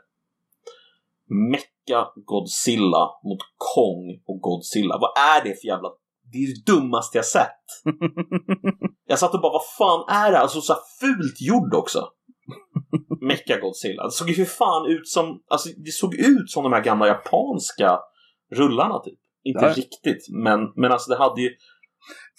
Mecha 1.30 2.12
Godzilla 2.16 3.10
mot 3.24 3.40
Kong 3.74 4.22
och 4.26 4.40
Godzilla. 4.40 4.98
Vad 4.98 5.18
är 5.18 5.44
det 5.44 5.60
för 5.60 5.66
jävla... 5.66 5.88
Det 6.32 6.38
är 6.38 6.46
det 6.46 6.72
dummaste 6.72 7.18
jag 7.18 7.24
sett. 7.24 7.64
Jag 9.10 9.18
satt 9.18 9.34
och 9.34 9.40
bara, 9.40 9.52
vad 9.52 9.66
fan 9.78 10.04
är 10.08 10.32
det? 10.32 10.38
Alltså 10.38 10.60
så 10.60 10.72
här 10.72 10.80
fult 11.00 11.40
gjord 11.40 11.74
också. 11.74 12.08
Mecha 13.20 13.60
Godzilla. 13.60 14.04
Det 14.04 14.10
såg 14.10 14.28
ju 14.28 14.34
för 14.34 14.44
fan 14.44 14.86
ut 14.86 15.08
som, 15.08 15.42
alltså 15.50 15.68
det 15.84 15.90
såg 15.92 16.14
ut 16.14 16.50
som 16.50 16.62
de 16.62 16.72
här 16.72 16.84
gamla 16.84 17.06
japanska 17.06 17.98
rullarna 18.54 18.98
typ. 18.98 19.18
Inte 19.44 19.64
Ja. 19.64 19.72
riktigt, 19.72 20.26
men, 20.44 20.60
men 20.76 20.92
alltså 20.92 21.10
det 21.10 21.18
hade 21.18 21.40
ju, 21.42 21.50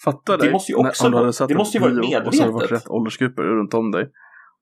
Fatta 0.04 0.36
Det 0.36 0.42
dig. 0.42 0.52
måste 0.52 0.72
ju 0.72 0.78
när- 0.82 0.88
också 0.88 1.04
om 1.06 1.10
du 1.12 1.16
hade 1.18 1.46
det 1.48 1.54
måste 1.54 1.78
ju 1.78 1.82
vara 1.82 1.92
bio 1.94 2.26
Och 2.26 2.34
så 2.34 2.42
hade 2.42 2.50
det 2.50 2.52
varit 2.52 2.52
medvetet. 2.52 2.70
rätt 2.72 2.88
åldersgrupper 2.90 3.42
runt 3.42 3.74
om 3.74 3.90
dig. 3.90 4.10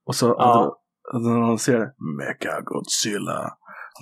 Och 0.05 0.15
så 0.15 0.25
Ja. 0.37 0.79
hade 1.13 1.29
någon 1.29 1.59
ser. 1.59 1.79
Mecha 2.17 2.61
Godzilla. 2.61 3.49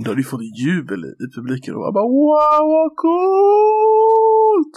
Då 0.03 0.09
hade 0.09 0.19
du 0.19 0.23
fått 0.23 0.41
jubel 0.65 0.99
i, 1.05 1.07
i 1.07 1.27
publiken 1.35 1.75
och 1.75 1.93
bara 1.93 2.03
wow 2.03 2.67
vad 2.73 2.95
coolt! 2.95 4.75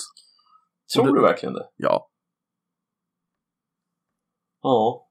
tror 0.95 1.15
du 1.15 1.21
verkligen 1.23 1.53
det? 1.55 1.69
Ja, 1.77 2.07
Ja. 4.63 5.07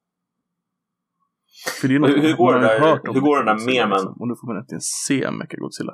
För 1.81 1.87
det 1.87 1.93
är 1.95 2.01
Och 2.01 2.01
något 2.01 2.17
hur- 2.17 2.21
hur 2.21 2.35
går 2.37 2.51
man 2.53 2.61
där- 2.61 2.79
hört 2.79 3.07
om 3.07 3.13
hur 3.15 3.21
går 3.21 3.37
den 3.37 3.45
där 3.45 3.53
Mechagodzilla, 3.53 3.85
memen? 3.85 3.97
liksom. 3.97 4.13
Och 4.21 4.27
nu 4.27 4.35
får 4.35 4.47
man 4.47 4.57
äntligen 4.57 4.81
se 4.81 5.31
Mecha 5.31 5.57
Godzilla. 5.57 5.93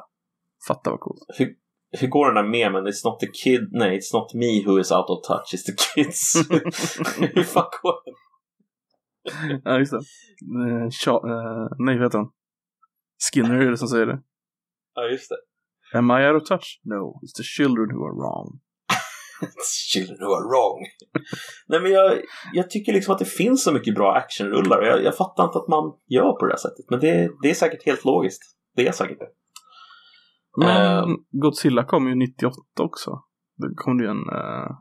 Fatta 0.68 0.90
vad 0.92 1.00
coolt. 1.00 1.22
Hur, 1.38 1.56
hur 2.00 2.08
går 2.08 2.26
den 2.34 2.36
där 2.36 2.52
memen? 2.52 2.88
It's 2.88 3.02
not 3.06 3.20
the 3.20 3.28
kid, 3.44 3.70
nej, 3.72 3.98
it's 4.00 4.14
not 4.14 4.34
me 4.34 4.64
who 4.66 4.80
is 4.80 4.92
out 4.92 5.10
of 5.10 5.20
touch, 5.28 5.54
it's 5.54 5.66
the 5.70 5.76
kids. 5.96 6.34
hur 7.36 7.44
fan 7.44 7.70
går 7.82 7.96
den? 8.06 8.16
ja, 9.64 9.80
just 9.80 9.92
det. 9.92 10.02
Cha- 10.90 11.26
eh, 11.32 11.68
nej, 11.80 11.96
vad 11.98 12.04
heter 12.06 12.18
han? 12.18 12.30
Skinner 13.34 13.56
är 13.56 13.72
det 13.72 13.78
som 13.78 13.88
säger 13.88 14.06
det. 14.06 14.20
Ja, 14.96 15.04
just 15.08 15.30
det. 15.30 15.98
Am 15.98 16.12
I 16.12 16.28
out 16.28 16.42
of 16.42 16.48
touch? 16.48 16.82
No, 16.84 17.20
it's 17.24 17.36
the 17.38 17.44
children 17.44 17.88
who 17.96 18.06
are 18.08 18.16
wrong. 18.16 18.60
Children 19.94 20.18
who 20.20 20.34
are 20.34 20.48
wrong. 20.50 20.86
Nej 21.68 21.80
men 21.82 21.92
jag, 21.92 22.22
jag 22.54 22.70
tycker 22.70 22.94
liksom 22.94 23.14
att 23.14 23.20
det 23.20 23.26
finns 23.26 23.64
så 23.64 23.72
mycket 23.72 23.96
bra 23.96 24.16
actionrullar 24.16 24.80
och 24.80 24.88
jag, 24.88 25.04
jag 25.04 25.18
fattar 25.18 25.44
inte 25.44 25.58
att 25.58 25.68
man 25.68 25.94
gör 26.10 26.32
på 26.40 26.46
det 26.46 26.52
här 26.52 26.58
sättet. 26.58 26.86
Men 26.90 27.00
det, 27.00 27.30
det 27.42 27.50
är 27.50 27.54
säkert 27.54 27.86
helt 27.86 28.06
logiskt. 28.06 28.42
Det 28.76 28.88
är 28.88 28.92
säkert 28.92 29.20
det. 29.20 29.28
Men 30.58 31.04
Ehm. 31.04 31.18
Godzilla 31.32 31.84
kom 31.84 32.08
ju 32.08 32.16
98 32.16 32.54
också. 32.80 33.12
Det 33.58 33.74
kom 33.76 34.00
ju 34.00 34.06
en 34.06 34.18
uh, 34.18 34.72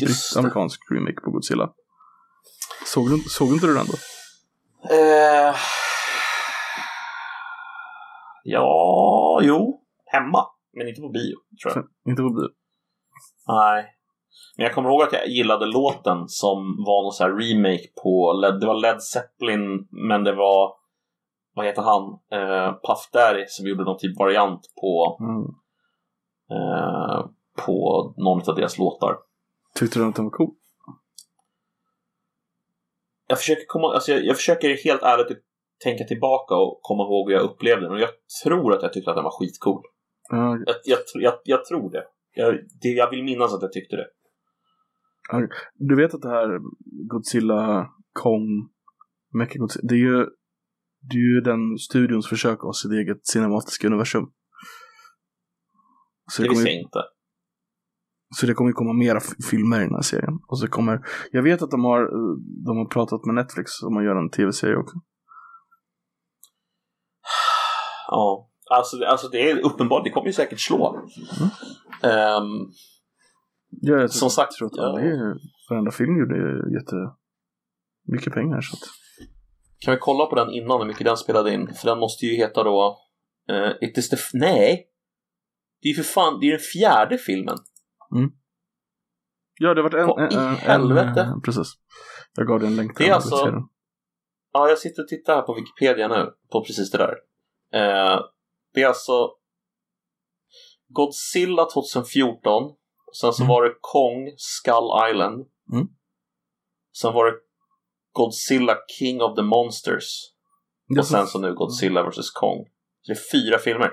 Just 0.00 0.34
det. 0.34 0.38
amerikansk 0.40 0.80
remake 0.90 1.20
på 1.24 1.30
Godzilla. 1.30 1.70
Såg 2.86 3.10
du, 3.10 3.18
såg 3.18 3.48
inte 3.48 3.66
du 3.66 3.74
den 3.74 3.86
då? 3.86 3.96
Eh, 4.94 5.54
ja, 8.44 9.40
jo. 9.42 9.82
Hemma. 10.04 10.46
Men 10.72 10.88
inte 10.88 11.00
på 11.00 11.08
bio, 11.08 11.36
tror 11.62 11.72
jag. 11.74 12.10
Inte 12.12 12.22
på 12.22 12.28
bio. 12.30 12.48
Nej. 13.48 13.86
Men 14.56 14.64
jag 14.66 14.74
kommer 14.74 14.88
ihåg 14.90 15.02
att 15.02 15.12
jag 15.12 15.28
gillade 15.28 15.66
låten 15.66 16.28
som 16.28 16.58
var 16.86 17.02
någon 17.02 17.12
sån 17.12 17.26
här 17.30 17.36
remake 17.36 17.88
på 18.02 18.32
Led, 18.32 18.60
det 18.60 18.66
var 18.66 18.80
Led 18.80 19.02
Zeppelin 19.02 19.88
men 19.90 20.24
det 20.24 20.32
var 20.34 20.74
vad 21.54 21.66
heter 21.66 21.82
han? 21.82 22.02
Eh, 22.32 22.72
Puff 22.72 23.10
Daddy 23.12 23.44
som 23.48 23.66
gjorde 23.66 23.84
någon 23.84 23.98
typ 23.98 24.18
variant 24.18 24.60
på 24.80 25.18
Mm. 25.20 25.42
eh, 26.50 27.24
på 27.66 28.14
någon 28.16 28.48
av 28.48 28.54
deras 28.54 28.78
låtar. 28.78 29.16
Tyckte 29.74 29.98
du 29.98 30.08
att 30.08 30.14
den 30.16 30.24
var 30.24 30.32
cool? 30.32 30.54
Jag 33.28 33.38
försöker, 33.38 33.64
komma, 33.66 33.94
alltså 33.94 34.12
jag, 34.12 34.24
jag 34.24 34.36
försöker 34.36 34.84
helt 34.84 35.02
ärligt 35.02 35.38
tänka 35.84 36.04
tillbaka 36.04 36.54
och 36.54 36.78
komma 36.82 37.02
ihåg 37.02 37.28
hur 37.30 37.36
jag 37.36 37.44
upplevde 37.44 37.82
den 37.86 37.92
och 37.92 38.00
jag 38.00 38.10
tror 38.44 38.74
att 38.74 38.82
jag 38.82 38.92
tyckte 38.92 39.10
att 39.10 39.16
den 39.16 39.24
var 39.24 39.38
skitcool. 39.40 39.82
Ja, 40.30 40.56
Jag, 40.66 40.76
jag, 40.84 40.98
jag, 41.14 41.34
jag 41.44 41.64
tror 41.64 41.90
det. 41.90 42.04
Jag, 42.36 42.54
det. 42.82 42.88
Jag 42.88 43.10
vill 43.10 43.24
minnas 43.24 43.54
att 43.54 43.62
jag 43.62 43.72
tyckte 43.72 43.96
det. 43.96 44.06
du 45.74 45.96
vet 45.96 46.14
att 46.14 46.22
det 46.22 46.28
här 46.28 46.48
Godzilla, 47.08 47.90
Kong, 48.12 48.68
Mechagodzilla, 49.32 49.88
det 49.88 49.94
är 49.94 49.98
ju 49.98 50.26
det 51.10 51.16
är 51.16 51.34
ju 51.34 51.40
den 51.40 51.78
studions 51.78 52.28
försök 52.28 52.64
av 52.64 52.72
sitt 52.72 52.92
eget 52.92 53.26
cinematiska 53.26 53.86
universum. 53.86 54.24
Så 56.32 56.42
Det 56.42 56.48
visste 56.48 56.68
jag 56.68 56.80
inte. 56.80 57.02
så 58.36 58.46
det 58.46 58.54
kommer 58.54 58.70
ju 58.70 58.74
komma 58.74 58.92
mera 58.92 59.20
filmer 59.50 59.80
i 59.80 59.84
den 59.84 59.94
här 59.94 60.02
serien. 60.02 60.38
Och 60.48 60.58
så 60.58 60.66
kommer, 60.68 61.00
jag 61.32 61.42
vet 61.42 61.62
att 61.62 61.70
de 61.70 61.84
har, 61.84 62.00
de 62.66 62.76
har 62.76 62.88
pratat 62.88 63.24
med 63.24 63.34
Netflix 63.34 63.82
om 63.82 63.96
att 63.96 64.04
göra 64.04 64.18
en 64.18 64.30
tv-serie 64.30 64.76
också. 64.76 64.96
Ja, 68.08 68.50
alltså, 68.70 69.04
alltså 69.04 69.28
det 69.28 69.50
är 69.50 69.64
uppenbart. 69.66 70.04
Det 70.04 70.10
kommer 70.10 70.26
ju 70.26 70.32
säkert 70.32 70.60
slå. 70.60 71.08
Ehm, 72.02 72.70
Ja, 73.80 73.94
jag 74.00 74.10
Som 74.10 74.30
sagt, 74.30 74.52
tror 74.52 74.66
att 74.68 74.76
ja. 74.76 75.00
är, 75.00 75.34
varenda 75.70 75.90
film 75.90 76.18
gjorde 76.18 76.36
jätte 76.78 76.96
mycket 78.04 78.32
pengar. 78.32 78.60
Så 78.60 78.76
att, 78.76 78.82
kan 79.78 79.94
vi 79.94 79.98
kolla 80.00 80.26
på 80.26 80.34
den 80.36 80.50
innan 80.50 80.80
hur 80.80 80.86
mycket 80.86 81.04
den 81.06 81.16
spelade 81.16 81.52
in? 81.54 81.74
För 81.74 81.86
den 81.88 81.98
måste 81.98 82.26
ju 82.26 82.36
heta 82.36 82.62
då... 82.64 82.98
eh, 83.50 83.70
It 83.88 83.98
is 83.98 84.08
the... 84.08 84.16
Nej! 84.38 84.86
Det 85.82 85.88
är 85.88 85.90
ju 85.90 86.02
för 86.02 86.12
fan, 86.12 86.40
det 86.40 86.46
är 86.46 86.50
den 86.50 86.60
fjärde 86.60 87.18
filmen. 87.18 87.56
ja, 89.58 89.74
det 89.74 89.82
har 89.82 89.90
varit 89.90 90.00
en, 90.02 90.06
Vad 90.06 90.32
i 90.32 90.36
en, 90.36 90.54
helvete? 90.56 91.20
en 91.20 91.42
precis. 91.42 91.72
Jag 92.36 92.46
gav 92.46 92.60
dig 92.60 92.68
en 92.68 92.76
länk 92.76 92.96
till 92.96 93.06
Det 93.06 93.10
är 93.10 93.14
alltså-. 93.14 93.62
Ja, 94.52 94.68
jag 94.68 94.78
sitter 94.78 95.02
och 95.02 95.08
tittar 95.08 95.34
här 95.34 95.42
på 95.42 95.54
Wikipedia 95.54 96.08
nu, 96.08 96.30
på 96.52 96.64
precis 96.64 96.90
det 96.90 96.98
där. 96.98 97.14
Eh, 97.72 98.20
det 98.74 98.82
är 98.82 98.86
alltså 98.86 99.30
Godzilla 100.88 101.64
2014, 101.64 102.74
sen 103.20 103.32
så 103.32 103.42
Mm. 103.42 103.48
var 103.48 103.64
det 103.64 103.74
Kong 103.80 104.34
Skull 104.36 105.10
Island. 105.10 105.46
Mm. 105.72 105.86
Sen 107.00 107.12
var 107.14 107.24
det 107.26 107.36
Godzilla 108.12 108.76
King 108.98 109.22
of 109.22 109.36
the 109.36 109.42
Monsters. 109.42 110.32
Och 110.98 111.06
sen 111.06 111.26
så 111.26 111.38
nu 111.38 111.54
Godzilla 111.54 112.02
vs 112.10 112.30
Kong. 112.30 112.64
Så 113.02 113.12
det 113.12 113.18
är 113.18 113.40
fyra 113.42 113.58
filmer. 113.58 113.92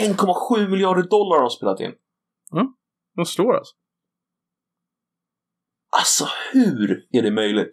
1,7 0.00 0.68
miljarder 0.68 1.02
dollar 1.02 1.36
har 1.36 1.42
de 1.42 1.50
spelat 1.50 1.80
in. 1.80 1.92
De 3.16 3.24
står 3.26 3.56
alltså. 3.56 3.74
Alltså 5.96 6.28
hur 6.52 7.06
är 7.12 7.22
det 7.22 7.30
möjligt? 7.30 7.70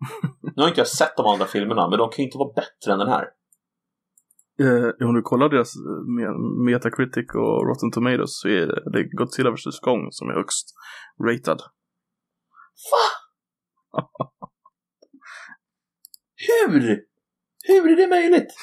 Nu 0.56 0.62
har 0.62 0.68
inte 0.68 0.80
jag 0.80 0.88
sett 0.88 1.16
de 1.16 1.26
andra 1.26 1.46
filmerna, 1.46 1.88
men 1.88 1.98
de 1.98 2.10
kan 2.10 2.16
ju 2.16 2.24
inte 2.24 2.38
vara 2.38 2.52
bättre 2.52 2.92
än 2.92 2.98
den 2.98 3.08
här. 3.08 3.28
Eh, 4.60 5.06
om 5.08 5.14
du 5.14 5.22
kollar 5.22 5.48
deras 5.48 5.76
eh, 5.76 5.80
me- 6.16 6.64
Metacritic 6.64 7.26
och 7.34 7.66
Rotten 7.68 7.90
Tomatoes 7.92 8.40
så 8.40 8.48
är 8.48 8.66
det, 8.66 8.90
det 8.92 8.98
är 8.98 9.16
Godzilla 9.16 9.50
vs 9.50 9.80
Kong 9.80 10.08
som 10.10 10.28
är 10.28 10.34
högst 10.34 10.66
ratad. 11.28 11.58
Va? 12.92 13.04
Hur? 16.68 17.00
Hur 17.68 17.90
är 17.92 17.96
det 17.96 18.06
möjligt? 18.08 18.48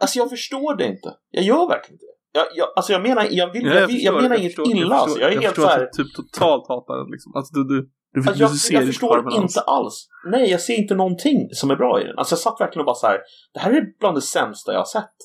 Alltså 0.00 0.18
jag 0.18 0.30
förstår 0.30 0.76
det 0.76 0.86
inte. 0.86 1.16
Jag 1.30 1.44
gör 1.44 1.68
verkligen 1.68 1.94
inte 1.94 2.06
det. 2.06 2.13
Jag, 2.36 2.46
jag, 2.54 2.68
alltså 2.76 2.92
jag 2.92 3.02
menar, 3.02 3.26
jag, 3.30 3.52
vill, 3.52 3.66
jag, 3.66 3.86
vill, 3.86 4.04
jag, 4.04 4.22
menar 4.22 4.36
inget 4.36 4.54
förstår, 4.54 4.70
illa 4.76 4.80
jag 4.80 4.92
alltså. 4.92 5.08
förstår, 5.08 5.22
Jag 5.22 5.32
är 5.32 5.40
helt 5.40 5.54
förstår 5.54 5.68
så 5.68 5.82
att 5.82 5.92
du 5.92 6.04
typ 6.04 6.14
totalt 6.16 6.68
hatar 6.68 6.96
den 6.96 7.10
liksom. 7.10 7.32
Alltså 7.36 7.54
du, 7.54 7.62
du, 7.64 7.88
du, 8.12 8.20
alltså, 8.20 8.42
jag, 8.42 8.50
du 8.50 8.56
ser 8.56 8.74
jag 8.74 8.86
förstår 8.86 9.16
alls. 9.18 9.36
inte 9.36 9.60
alls. 9.60 10.08
Nej, 10.30 10.50
jag 10.50 10.60
ser 10.60 10.74
inte 10.74 10.94
någonting 10.94 11.48
som 11.52 11.70
är 11.70 11.76
bra 11.76 12.00
i 12.00 12.04
den. 12.04 12.18
Alltså 12.18 12.32
jag 12.32 12.40
satt 12.40 12.60
verkligen 12.60 12.80
och 12.80 12.86
bara 12.86 12.94
så 12.94 13.06
här. 13.06 13.18
Det 13.54 13.60
här 13.60 13.70
är 13.72 13.82
bland 14.00 14.16
det 14.16 14.20
sämsta 14.22 14.72
jag 14.72 14.80
har 14.80 14.84
sett. 14.98 15.16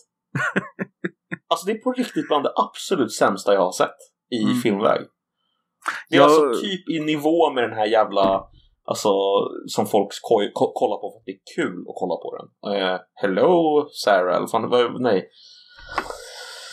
alltså 1.49 1.65
det 1.65 1.71
är 1.71 1.77
på 1.83 1.91
riktigt 1.91 2.27
bland 2.27 2.43
det 2.43 2.53
absolut 2.55 3.13
sämsta 3.13 3.53
jag 3.53 3.61
har 3.61 3.71
sett 3.71 3.99
i 4.31 4.43
Mm. 4.43 4.55
filmväg. 4.55 5.01
Det 6.09 6.15
är 6.15 6.19
Jag- 6.19 6.25
alltså 6.31 6.61
typ 6.61 6.89
i 6.89 6.99
nivå 6.99 7.51
med 7.53 7.63
den 7.63 7.73
här 7.73 7.85
jävla 7.85 8.43
Alltså 8.91 9.09
som 9.67 9.85
folk 9.87 10.07
skoj, 10.13 10.51
ko- 10.53 10.71
kollar 10.75 10.97
på 11.01 11.11
för 11.11 11.17
att 11.19 11.25
det 11.25 11.31
är 11.31 11.41
kul 11.55 11.79
att 11.89 11.95
kolla 12.01 12.15
på 12.23 12.29
den. 12.37 12.73
Eh, 12.73 12.99
hello 13.21 13.87
Sarah, 14.03 14.35
eller 14.37 14.47
fan, 14.47 14.95
nej. 14.99 15.29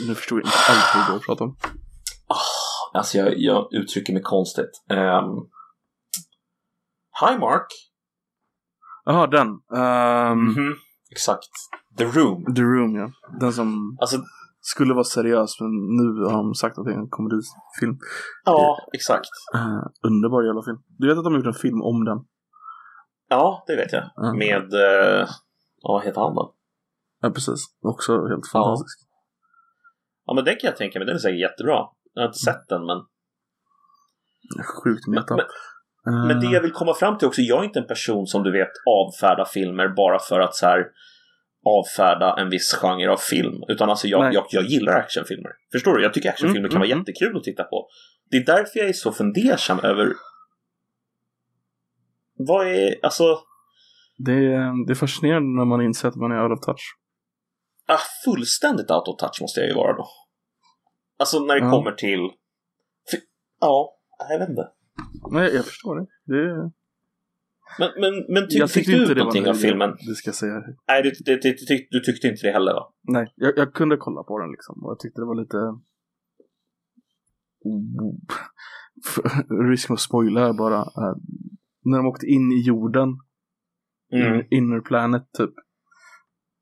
Nu 0.01 0.14
förstår 0.14 0.38
jag 0.38 0.47
inte 0.47 0.57
alls 0.68 1.09
vad 1.09 1.16
du 1.20 1.24
pratar 1.24 1.44
om. 1.44 1.57
Alltså 2.94 3.18
jag, 3.18 3.34
jag 3.38 3.68
uttrycker 3.74 4.12
mig 4.12 4.22
konstigt. 4.22 4.70
Um, 4.90 5.49
Hi 7.20 7.38
Mark. 7.38 7.66
Jaha, 9.05 9.26
den. 9.26 9.49
Ehm, 9.76 10.38
Mhm, 10.44 10.74
Exakt. 11.11 11.49
The 11.99 12.05
Room. 12.05 12.55
The 12.55 12.62
Room, 12.62 12.97
ja. 12.97 13.11
Den 13.40 13.53
som 13.53 13.97
Alltså, 14.01 14.16
skulle 14.61 14.94
vara 14.94 15.05
seriös, 15.05 15.61
men 15.61 15.70
nu 15.70 16.24
har 16.24 16.36
de 16.36 16.55
sagt 16.55 16.78
att 16.78 16.84
det 16.84 16.92
är 16.92 16.99
en 16.99 17.09
komedifilm. 17.09 17.99
ja, 18.44 18.76
exakt. 18.94 19.28
Uh, 19.55 19.82
underbar 20.03 20.42
jävla 20.42 20.62
film. 20.62 20.78
Du 20.99 21.09
vet 21.09 21.18
att 21.18 21.24
de 21.24 21.32
har 21.32 21.38
gjort 21.40 21.55
en 21.55 21.61
film 21.61 21.82
om 21.82 22.05
den? 22.05 22.18
Ja, 23.28 23.64
det 23.66 23.76
vet 23.76 23.92
jag. 23.92 24.05
Mm. 24.24 24.38
Med, 24.38 24.66
ja, 25.82 25.92
vad 25.92 26.05
heter 26.05 26.20
han 26.20 26.34
då? 26.34 26.55
Ja, 27.20 27.30
precis. 27.30 27.64
Också 27.82 28.12
helt 28.26 28.49
fantastisk. 28.53 29.05
Ja, 30.27 30.35
men 30.35 30.45
den 30.45 30.55
kan 30.57 30.68
jag 30.68 30.77
tänka 30.77 30.99
mig. 30.99 31.07
Den 31.07 31.14
är 31.14 31.18
säkert 31.20 31.41
jättebra. 31.41 31.79
Jag 32.14 32.22
har 32.22 32.27
inte 32.27 32.39
sett 32.39 32.68
den, 32.68 32.87
men 32.87 32.99
Sjukt 34.85 35.07
meta. 35.07 35.37
Men- 35.37 36.27
Men 36.29 36.41
det 36.41 36.47
jag 36.47 36.61
vill 36.62 36.72
komma 36.72 36.95
fram 36.95 37.18
till 37.18 37.29
också, 37.29 37.41
jag 37.41 37.61
är 37.61 37.64
inte 37.64 37.79
en 37.79 37.87
person 37.87 38.27
som 38.27 38.43
du 38.43 38.53
vet 38.53 38.68
avfärdar 38.91 39.45
filmer 39.45 39.89
bara 39.89 40.18
för 40.18 40.41
att 40.41 40.55
så 40.55 40.66
här 40.66 40.85
avfärda 41.64 42.37
en 42.41 42.51
viss 42.51 42.74
genre 42.74 43.09
av 43.12 43.16
film. 43.16 43.62
Utan 43.68 43.91
alltså 43.91 44.09
jag, 44.09 44.35
jag, 44.35 44.47
jag 44.51 44.64
gillar 44.64 44.93
actionfilmer. 44.93 45.51
Förstår 45.72 45.95
du? 45.95 46.03
Jag 46.03 46.14
tycker 46.14 46.29
actionfilmer 46.29 46.59
Mm, 46.68 46.70
kan 46.70 46.81
vara 46.81 46.91
mm, 46.91 46.99
jättekul 46.99 47.37
att 47.37 47.43
titta 47.45 47.64
på. 47.64 47.89
Det 48.31 48.37
är 48.37 48.45
därför 48.45 48.79
jag 48.79 48.89
är 48.89 48.93
så 48.93 49.12
fundersam 49.12 49.79
över 49.81 50.12
vad 52.39 52.66
är, 52.66 52.95
alltså, 53.03 53.39
det, 54.18 54.33
är, 54.33 54.87
det 54.87 54.93
är 54.93 54.95
fascinerande 54.95 55.49
när 55.59 55.64
man 55.64 55.81
inser 55.83 56.09
att 56.09 56.16
man 56.16 56.33
är 56.33 56.43
out 56.43 56.59
of 56.59 56.64
touch. 56.66 56.95
Ah, 57.87 57.99
fullständigt 58.24 58.91
out 58.91 59.09
of 59.09 59.16
touch 59.16 59.39
måste 59.41 59.61
jag 59.61 59.68
ju 59.68 59.74
vara 59.74 59.97
då. 59.97 60.07
Alltså 61.18 61.39
när 61.41 61.55
det 61.55 61.61
Ja. 61.66 61.70
kommer 61.70 61.93
till, 61.93 62.20
för, 63.11 63.18
ja, 63.61 63.97
jag 64.30 64.39
vet 64.39 64.49
inte. 64.49 64.68
Nej, 65.30 65.55
jag 65.55 65.64
förstår 65.64 65.97
det. 66.01 66.07
det. 66.24 66.70
Men, 67.78 67.91
men, 68.01 68.12
men 68.34 68.49
ty, 68.49 68.57
jag 68.59 68.70
tyckte 68.70 68.93
du 68.93 68.99
inte 69.01 69.12
ut 69.12 69.18
någonting 69.18 69.49
av 69.49 69.55
filmen? 69.55 69.91
Det 70.09 70.14
ska 70.14 70.28
jag 70.28 70.34
säga. 70.34 70.62
Nej, 70.89 71.03
du, 71.03 71.11
du, 71.11 71.37
du, 71.37 71.53
du, 71.68 71.87
du 71.91 72.01
tyckte 72.01 72.28
inte 72.28 72.47
det 72.47 72.53
heller 72.53 72.72
va? 72.72 72.93
Nej, 73.03 73.32
jag, 73.37 73.59
jag 73.59 73.74
kunde 73.74 73.97
kolla 73.97 74.22
på 74.22 74.39
den 74.39 74.51
liksom. 74.51 74.84
Och 74.84 74.91
jag 74.91 74.99
tyckte 74.99 75.20
det 75.20 75.26
var 75.26 75.34
lite... 75.43 75.57
Risk 79.70 79.91
att 79.91 80.01
spoila 80.01 80.41
här 80.41 80.53
bara. 80.53 80.78
eh, 80.80 81.16
när 81.84 81.97
de 81.99 82.07
åkte 82.07 82.26
in 82.26 82.53
i 82.53 82.61
jorden, 82.66 83.09
Mm. 84.12 84.34
in- 84.34 84.47
inner 84.51 84.80
planet 84.80 85.22
typ. 85.39 85.51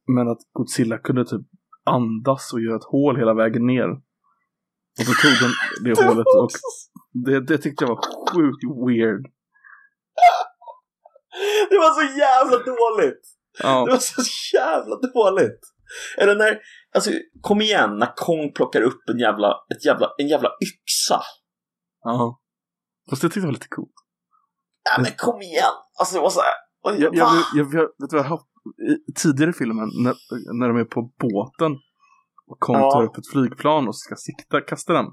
Men 0.07 0.29
att 0.29 0.39
Godzilla 0.53 0.99
kunde 0.99 1.25
typ 1.25 1.47
andas 1.85 2.53
och 2.53 2.61
göra 2.61 2.77
ett 2.77 2.85
hål 2.85 3.17
hela 3.17 3.35
vägen 3.35 3.67
ner. 3.67 3.89
Och 4.99 5.07
så 5.07 5.13
tog 5.23 5.33
den 5.41 5.53
det 5.85 6.05
hålet 6.07 6.27
och 6.27 6.51
det, 7.25 7.41
det 7.41 7.59
tyckte 7.59 7.85
jag 7.85 7.89
var 7.89 8.01
sjukt 8.33 8.65
weird. 8.89 9.27
Det 11.71 11.77
var 11.79 11.91
så 11.95 12.19
jävla 12.19 12.57
dåligt! 12.59 13.23
Det 13.59 13.65
Ja, 13.69 13.87
var 13.91 13.99
så 13.99 14.23
jävla 14.57 14.97
dåligt! 14.97 15.61
Eller 16.19 16.37
när, 16.37 16.61
alltså 16.95 17.11
kom 17.41 17.61
igen, 17.61 17.99
när 17.99 18.13
Kong 18.17 18.53
plockar 18.53 18.83
upp 18.83 19.09
en 19.09 19.19
jävla, 19.19 19.55
ett 19.77 19.85
jävla, 19.85 20.11
en 20.19 20.29
jävla 20.29 20.49
yxa 20.49 21.21
Ja. 22.05 22.41
Fast 23.11 23.23
jag 23.23 23.33
tyckte 23.33 23.41
det 23.41 23.47
var 23.47 23.53
lite 23.53 23.69
coolt. 23.69 23.95
Ja 24.85 25.03
men 25.03 25.13
kom 25.17 25.43
igen! 25.43 25.75
Alltså 25.99 26.15
det 26.15 26.21
var 26.21 26.31
så 26.31 26.41
här. 26.41 26.53
Jag, 26.83 27.15
jag, 27.15 27.15
jag, 27.15 27.45
jag, 27.55 27.65
vet 27.65 28.11
du 28.11 28.17
vad 28.17 28.27
jag 28.27 28.29
tidigare 29.23 29.51
i 29.51 29.53
filmen 29.53 29.89
när, 30.05 30.15
när 30.61 30.69
de 30.69 30.77
är 30.77 30.85
på 30.85 31.13
båten 31.21 31.73
och 32.47 32.61
Kong 32.61 32.77
Ja. 32.77 32.91
tar 32.91 33.05
upp 33.05 33.17
ett 33.19 33.27
flygplan 33.33 33.89
och 33.89 33.97
ska 33.97 34.15
sikta, 34.17 34.61
kasta 34.61 34.93
den. 34.93 35.07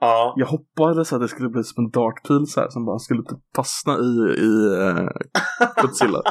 Ja. 0.00 0.34
Jag 0.36 0.46
hoppades 0.46 1.12
att 1.12 1.20
det 1.20 1.28
skulle 1.28 1.48
bli 1.48 1.64
som 1.64 1.84
en 1.84 1.90
dartpil 1.90 2.46
så 2.46 2.60
här 2.60 2.68
som 2.68 2.84
bara 2.84 2.98
skulle 2.98 3.22
typ 3.22 3.38
fastna 3.56 3.92
i, 3.98 4.40
i 4.40 4.50
uh, 4.76 5.08
Godzilla. 5.82 6.22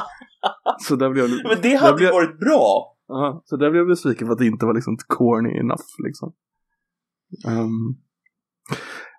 så 0.88 0.96
där 0.96 1.10
blev 1.10 1.24
jag. 1.24 1.40
Men 1.48 1.62
det 1.62 1.74
hade 1.74 1.96
blev, 1.96 2.12
varit 2.12 2.40
bra! 2.40 2.90
Ja, 3.08 3.42
så 3.44 3.56
där 3.56 3.70
blev 3.70 3.80
jag 3.80 3.88
besviken 3.88 4.26
för 4.26 4.32
att 4.32 4.38
det 4.38 4.46
inte 4.46 4.66
var 4.66 4.74
liksom 4.74 4.96
corny 5.06 5.58
enough 5.58 5.84
liksom. 6.06 6.32
Ehm, 7.46 7.86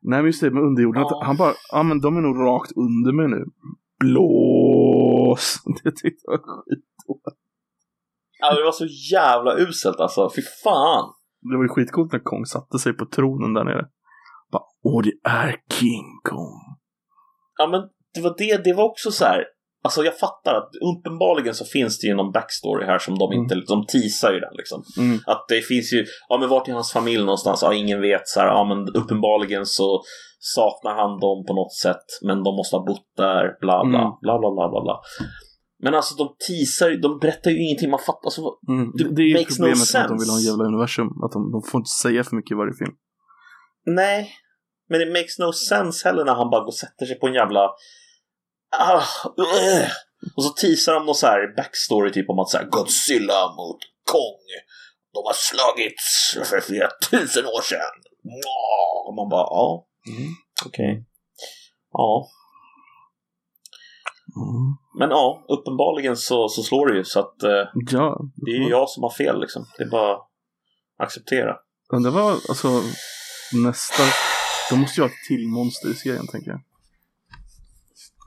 nej 0.02 0.20
men 0.20 0.26
just 0.26 0.42
det 0.42 0.52
med 0.52 0.64
underjorden, 0.64 1.02
Ja. 1.02 1.22
han 1.26 1.38
bara, 1.38 1.54
ja 1.72 1.84
men 1.84 2.02
de 2.02 2.18
är 2.18 2.22
nog 2.22 2.38
rakt 2.40 2.72
under 2.76 3.12
mig 3.14 3.28
nu. 3.28 3.46
Blås! 5.36 5.64
Det 5.84 5.92
tyckte 5.92 6.24
jag 6.24 6.32
var 6.32 6.64
skit. 6.64 6.86
Ja, 8.40 8.56
det 8.56 8.64
var 8.64 8.72
så 8.72 8.86
jävla 9.12 9.58
uselt 9.58 10.00
alltså. 10.00 10.30
Fy 10.36 10.42
fan! 10.42 11.14
Det 11.42 11.58
var 11.58 11.64
ju 11.64 11.70
skitcoolt 11.70 12.12
när 12.12 12.20
Kong 12.20 12.46
satte 12.46 12.80
sig 12.80 12.94
på 12.94 13.06
tronen 13.06 13.54
där 13.54 13.64
nere. 13.64 13.86
Bara, 14.52 14.64
åh 14.84 15.04
det 15.04 15.30
är 15.30 15.56
King 15.80 16.20
Kong. 16.24 16.60
Ja 17.58 17.68
men 17.68 17.82
det 18.14 18.22
var 18.22 18.36
det, 18.38 18.64
det 18.64 18.74
var 18.74 18.84
också 18.84 19.12
så 19.12 19.26
här. 19.26 19.46
Alltså 19.86 20.04
jag 20.04 20.18
fattar 20.20 20.54
att 20.56 20.70
uppenbarligen 20.92 21.56
så 21.56 21.66
finns 21.66 22.00
det 22.00 22.08
ju 22.08 22.16
någon 22.16 22.32
backstory 22.32 22.86
här 22.86 23.00
som 23.00 23.18
de 23.22 23.34
inte, 23.34 23.56
de 23.56 23.86
teasar 23.86 24.32
ju 24.34 24.40
den 24.40 24.54
liksom. 24.62 24.84
Mm. 24.98 25.20
Att 25.26 25.46
det 25.50 25.62
finns 25.62 25.94
ju, 25.94 26.06
ja 26.30 26.38
men 26.40 26.50
vart 26.50 26.68
är 26.68 26.74
hans 26.74 26.92
familj 26.94 27.24
någonstans? 27.24 27.60
Ja 27.62 27.74
ingen 27.74 28.02
vet 28.02 28.28
så 28.28 28.40
här, 28.40 28.48
ja 28.48 28.64
men 28.70 28.80
uppenbarligen 29.02 29.66
så 29.66 30.02
saknar 30.40 30.94
han 31.02 31.12
dem 31.26 31.38
på 31.48 31.54
något 31.60 31.76
sätt 31.86 32.06
men 32.28 32.38
de 32.44 32.52
måste 32.60 32.76
ha 32.76 32.86
bott 32.86 33.08
där, 33.18 33.44
bla 33.64 33.78
bla, 33.92 34.00
Mm. 34.00 34.12
bla 34.22 34.34
bla 34.42 34.50
bla 34.56 34.66
bla 34.74 34.82
bla. 34.88 34.96
Men 35.84 35.94
alltså 35.96 36.14
de 36.22 36.26
teasar 36.48 36.90
ju, 36.90 36.96
de 36.98 37.20
berättar 37.20 37.52
ju 37.52 37.58
ingenting, 37.66 37.90
man 37.90 38.00
fattar 38.10 38.26
alltså, 38.30 38.42
Mm. 38.70 38.86
Det 38.98 39.04
Det, 39.16 39.22
är 39.22 39.30
ju 39.32 39.34
makes 39.42 39.60
no 39.60 39.64
problemet 39.66 39.94
med 39.94 40.02
att 40.04 40.08
de 40.14 40.18
vill 40.24 40.30
ha 40.34 40.38
en 40.38 40.42
sense. 40.42 40.50
jävla 40.50 40.64
universum. 40.72 41.08
Att 41.26 41.32
de, 41.36 41.40
de 41.56 41.60
får 41.70 41.78
inte 41.82 41.96
säga 42.04 42.24
för 42.28 42.36
mycket 42.36 42.52
i 42.56 42.60
varje 42.62 42.76
film. 42.82 42.94
Nej, 44.02 44.20
men 44.90 44.98
det 45.02 45.10
makes 45.18 45.36
no 45.44 45.50
sense 45.70 46.00
heller 46.08 46.24
när 46.26 46.36
han 46.42 46.50
bara 46.54 46.62
går 46.66 46.74
och 46.76 46.82
sätter 46.86 47.06
sig 47.10 47.20
på 47.20 47.28
en 47.28 47.34
jävla... 47.42 47.64
Ah. 48.72 49.04
Och 50.36 50.44
så 50.44 50.50
teasar 50.50 50.94
de 50.94 51.06
någon 51.06 51.16
så 51.16 51.28
här 51.28 51.56
backstory 51.58 52.12
typ 52.12 52.30
om 52.30 52.40
att 52.40 52.50
så 52.50 52.58
här, 52.58 52.66
Godzilla 52.66 53.48
mot 53.48 53.78
Kong. 54.12 54.44
De 55.14 55.20
har 55.26 55.34
slagits 55.34 56.38
för 56.50 56.62
flera 56.62 56.90
tusen 57.12 57.46
år 57.46 57.62
sedan. 57.62 57.96
Och 59.08 59.16
man 59.16 59.30
bara, 59.30 59.42
ja, 59.42 59.88
mm, 60.18 60.30
okej. 60.66 61.06
Ja, 61.92 62.28
Mm. 64.38 64.76
men 65.00 65.10
ja, 65.10 65.46
uppenbarligen 65.50 66.18
så, 66.18 66.50
så 66.50 66.64
slår 66.64 66.88
det 66.88 66.98
ju 66.98 67.04
så 67.04 67.20
att 67.20 67.44
eh, 67.44 67.68
Ja. 67.92 68.20
det 68.36 68.52
är 68.52 68.56
ju 68.64 68.70
jag 68.70 68.90
som 68.90 69.04
har 69.04 69.10
fel 69.10 69.42
liksom. 69.42 69.66
Det 69.78 69.84
är 69.84 69.90
bara 69.90 70.14
att 70.16 70.22
acceptera. 71.00 71.56
Det 72.04 72.10
var 72.10 72.32
alltså 72.32 72.82
nästa. 73.54 74.04
De 74.70 74.76
måste 74.80 75.02
ju 75.02 75.04
ha 75.04 75.10
ett 75.10 75.28
till 75.28 75.48
monster 75.48 75.90
i 75.90 75.94
serien 75.94 76.28
tänker 76.28 76.52
jag. 76.52 76.60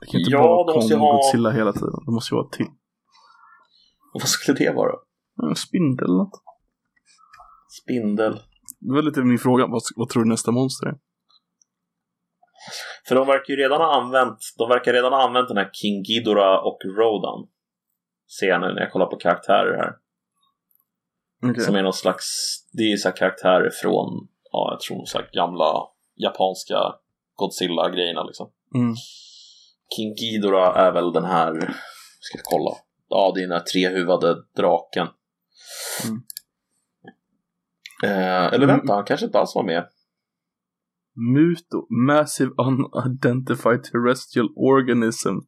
Det 0.01 0.07
kan 0.07 0.19
inte 0.19 0.31
Ja, 0.31 0.41
vara 0.41 0.73
Kong 0.73 0.93
och 0.93 0.99
ha- 0.99 1.15
Godzilla 1.15 1.51
hela 1.51 1.73
tiden. 1.73 1.99
Det 2.05 2.11
måste 2.11 2.35
ju 2.35 2.37
vara 2.37 2.49
till. 2.49 2.65
Och 4.13 4.21
vad 4.21 4.27
skulle 4.29 4.57
det 4.57 4.71
vara? 4.75 4.95
En 5.49 5.55
spindel 5.55 6.05
eller 6.05 6.17
något. 6.17 6.41
Spindel. 7.83 8.33
Det 8.79 8.93
var 8.93 9.01
lite 9.01 9.21
min 9.21 9.39
fråga. 9.39 9.67
Vad, 9.67 9.81
vad 9.95 10.09
tror 10.09 10.23
du 10.23 10.29
nästa 10.29 10.51
monster 10.51 10.87
är? 10.87 10.95
För 13.07 13.15
de 13.15 13.27
verkar 13.27 13.53
ju 13.53 13.55
redan 13.55 13.81
ha 13.81 14.01
använt, 14.01 14.37
de 14.57 14.69
verkar 14.69 14.93
redan 14.93 15.13
ha 15.13 15.21
använt 15.27 15.47
den 15.47 15.57
här 15.57 15.69
King 15.73 16.03
Ghidorah 16.03 16.65
och 16.65 16.79
Rodan. 16.97 17.47
Ser 18.39 18.47
jag 18.47 18.61
nu 18.61 18.67
när 18.73 18.81
jag 18.81 18.91
kollar 18.91 19.05
på 19.05 19.15
karaktärer 19.17 19.77
här. 19.77 19.93
Okej. 21.51 21.63
Som 21.63 21.75
är 21.75 21.83
någon 21.83 21.93
slags, 21.93 22.25
det 22.71 22.83
är 22.83 22.87
ju 22.87 22.97
så 22.97 23.11
karaktärer 23.11 23.69
från, 23.81 24.27
ja 24.51 24.71
jag 24.71 24.79
tror 24.79 25.05
så 25.05 25.19
gamla 25.33 25.73
japanska 26.15 26.77
Godzilla-grejerna 27.35 28.23
liksom. 28.23 28.49
Mm. 28.75 28.93
King 29.95 30.15
Ghidorah 30.15 30.77
är 30.77 30.91
väl 30.91 31.13
den 31.13 31.25
här, 31.25 31.53
ska 32.19 32.37
jag 32.37 32.45
kolla. 32.45 32.71
Ja, 33.07 33.31
det 33.35 33.39
är 33.41 33.47
den 33.47 33.51
här 33.57 33.65
trehuvade 33.65 34.35
draken. 34.55 35.07
Mm. 36.05 36.21
Eh, 38.03 38.45
eller 38.53 38.63
Mm. 38.63 38.67
vänta, 38.67 38.93
han 38.93 39.05
kanske 39.05 39.25
inte 39.25 39.39
alls 39.39 39.55
var 39.55 39.63
med. 39.63 39.89
Muto. 41.35 41.87
Massive 42.07 42.51
Unidentified 42.57 43.83
Terrestrial 43.83 44.49
Organism. 44.55 45.29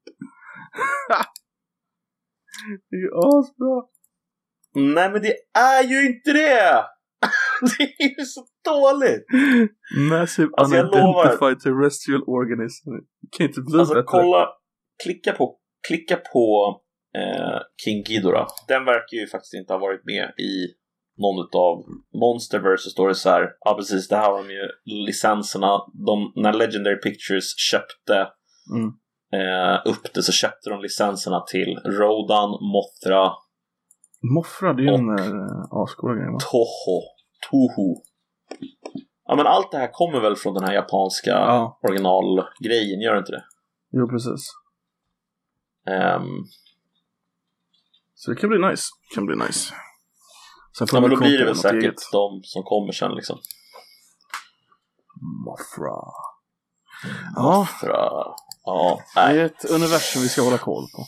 det 2.90 2.96
är 2.96 3.00
ju 3.00 3.12
asbra. 3.14 3.84
Nej 4.74 5.12
men 5.12 5.22
det 5.22 5.36
är 5.60 5.84
ju 5.84 6.06
inte 6.08 6.34
det! 6.34 6.86
det 7.78 7.84
är 7.84 8.20
ju 8.20 8.26
så 8.26 8.46
dåligt! 8.66 9.26
Massive 10.12 10.50
Alltså. 10.58 10.76
Unidentified 10.76 11.60
Terrestrial 11.60 12.24
Organism. 12.28 12.90
Det 13.22 13.38
kan 13.38 13.48
inte 13.48 13.62
bli 13.62 13.80
Alltså 13.80 13.94
bättre. 13.94 14.04
kolla, 14.08 14.48
klicka 15.04 15.32
på, 15.34 15.56
klicka 15.88 16.16
på 16.34 16.46
eh, 17.18 17.60
King 17.86 18.04
Ghidorah. 18.04 18.48
Den 18.68 18.86
verkar 18.86 19.18
ju 19.18 19.28
faktiskt 19.28 19.54
inte 19.54 19.74
ha 19.74 19.80
varit 19.80 20.06
med 20.06 20.26
i 20.40 20.54
någon 21.18 21.48
av 21.68 21.84
Monsterverse 22.22 22.84
så 22.84 22.90
står 22.90 23.08
det 23.08 23.16
så 23.16 23.30
här, 23.30 23.50
ja 23.60 23.76
precis, 23.76 24.08
det 24.08 24.16
här 24.16 24.32
var 24.32 24.38
de 24.44 24.50
ju 24.54 24.68
licenserna, 25.06 25.68
de, 26.08 26.34
när 26.36 26.54
Legendary 26.54 26.96
Pictures 26.96 27.58
köpte 27.72 28.28
Mm. 28.76 28.88
eh, 29.34 29.80
upp 29.92 30.14
det 30.14 30.24
så 30.24 30.32
köpte 30.32 30.70
de 30.70 30.82
licenserna 30.82 31.42
till 31.42 31.78
Rodan, 31.86 32.50
Mothra, 32.50 33.32
Mothra, 34.36 34.74
det 34.74 34.82
är 34.82 34.86
ju 34.86 34.94
en 34.94 35.10
äh, 35.10 35.62
ascoola 35.84 36.14
grej 36.16 36.32
va? 36.34 36.38
Toho, 36.52 36.96
Toho. 37.52 37.88
Ja 39.26 39.36
men 39.36 39.48
allt 39.48 39.72
det 39.72 39.78
här 39.78 39.90
kommer 39.94 40.20
väl 40.20 40.36
från 40.36 40.54
den 40.54 40.64
här 40.64 40.74
japanska 40.74 41.30
Ja, 41.30 41.80
originalgrejen, 41.84 43.02
gör 43.02 43.14
det 43.14 43.20
inte 43.20 43.32
det? 43.32 43.44
jo 43.92 44.08
precis. 44.08 44.52
Ehm, 45.88 46.46
Så 48.14 48.32
det 48.32 48.38
kan 48.42 48.50
bli 48.50 48.60
nice. 48.70 48.84
Det 49.10 49.16
kan 49.16 49.26
bli 49.26 49.36
nice. 49.36 49.74
Sen 50.78 50.88
får 50.88 50.98
ja 50.98 51.02
men 51.02 51.10
då 51.10 51.18
blir 51.18 51.38
det 51.38 51.46
väl 51.46 51.56
säkert 51.56 51.84
eget. 51.84 51.96
de 52.12 52.42
som 52.44 52.64
kommer 52.64 52.92
sen 52.92 53.12
liksom. 53.16 53.40
Mothra. 55.46 55.96
Ja, 57.36 57.68
ja, 58.66 59.00
det 59.16 59.20
är 59.42 59.46
ett 59.46 59.66
universum 59.72 60.22
vi 60.22 60.30
ska 60.30 60.42
hålla 60.42 60.58
koll 60.58 60.84
på. 60.96 61.06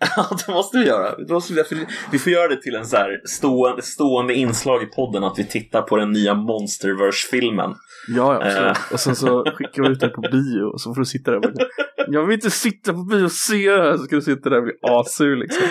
Ja, 0.16 0.28
det 0.46 0.52
måste 0.52 0.78
vi 0.78 0.86
göra. 0.86 1.16
Det 1.16 1.32
måste 1.32 1.52
vi, 1.54 1.86
vi 2.12 2.18
får 2.18 2.32
göra 2.32 2.48
det 2.48 2.62
till 2.62 2.74
en 2.74 2.86
så 2.86 2.96
här 2.96 3.20
stående, 3.28 3.82
stående 3.82 4.34
inslag 4.34 4.82
i 4.82 4.86
podden 4.86 5.24
att 5.24 5.38
vi 5.38 5.44
tittar 5.46 5.82
på 5.82 5.96
den 5.96 6.10
nya 6.12 6.34
Monsterverse-filmen. 6.34 7.70
Ja, 8.08 8.34
ja, 8.34 8.46
absolut. 8.46 8.76
Eh. 8.76 8.92
Och 8.92 9.00
sen 9.00 9.16
så 9.16 9.44
skickar 9.56 9.82
vi 9.82 9.88
ut 9.88 10.00
det 10.00 10.08
på 10.08 10.20
bio 10.20 10.62
och 10.62 10.80
så 10.80 10.94
får 10.94 11.00
du 11.00 11.04
sitta 11.06 11.30
där 11.30 11.36
och 11.36 11.42
bara, 11.42 11.66
Jag 12.08 12.26
vill 12.26 12.34
inte 12.34 12.50
sitta 12.50 12.92
på 12.92 13.02
bio 13.02 13.24
och 13.24 13.32
se 13.32 13.70
det 13.70 13.82
här. 13.82 13.96
Så 13.96 14.02
ska 14.02 14.16
du 14.16 14.22
sitta 14.22 14.50
där 14.50 14.56
och 14.58 14.64
bli 14.64 14.72
assur 14.82 15.36
liksom. 15.36 15.62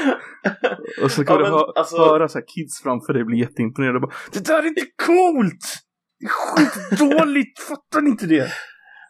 Och 1.03 1.11
så 1.11 1.25
kan 1.25 1.35
Ja, 1.39 1.45
du 1.45 1.51
hö- 1.51 1.71
alltså- 1.75 1.97
höra 1.97 2.27
så 2.27 2.37
här 2.37 2.45
kids 2.55 2.81
framför 2.83 3.13
dig 3.13 3.23
bli 3.25 3.39
jätteimponerade 3.39 3.95
och 3.97 4.01
bara 4.01 4.13
Det 4.33 4.45
där 4.45 4.59
är 4.63 4.67
inte 4.67 4.85
coolt! 5.05 5.65
Det 6.19 6.25
är 6.25 6.29
skitdåligt! 6.29 7.59
Fattar 7.59 8.01
ni 8.01 8.09
inte 8.09 8.25
det? 8.25 8.47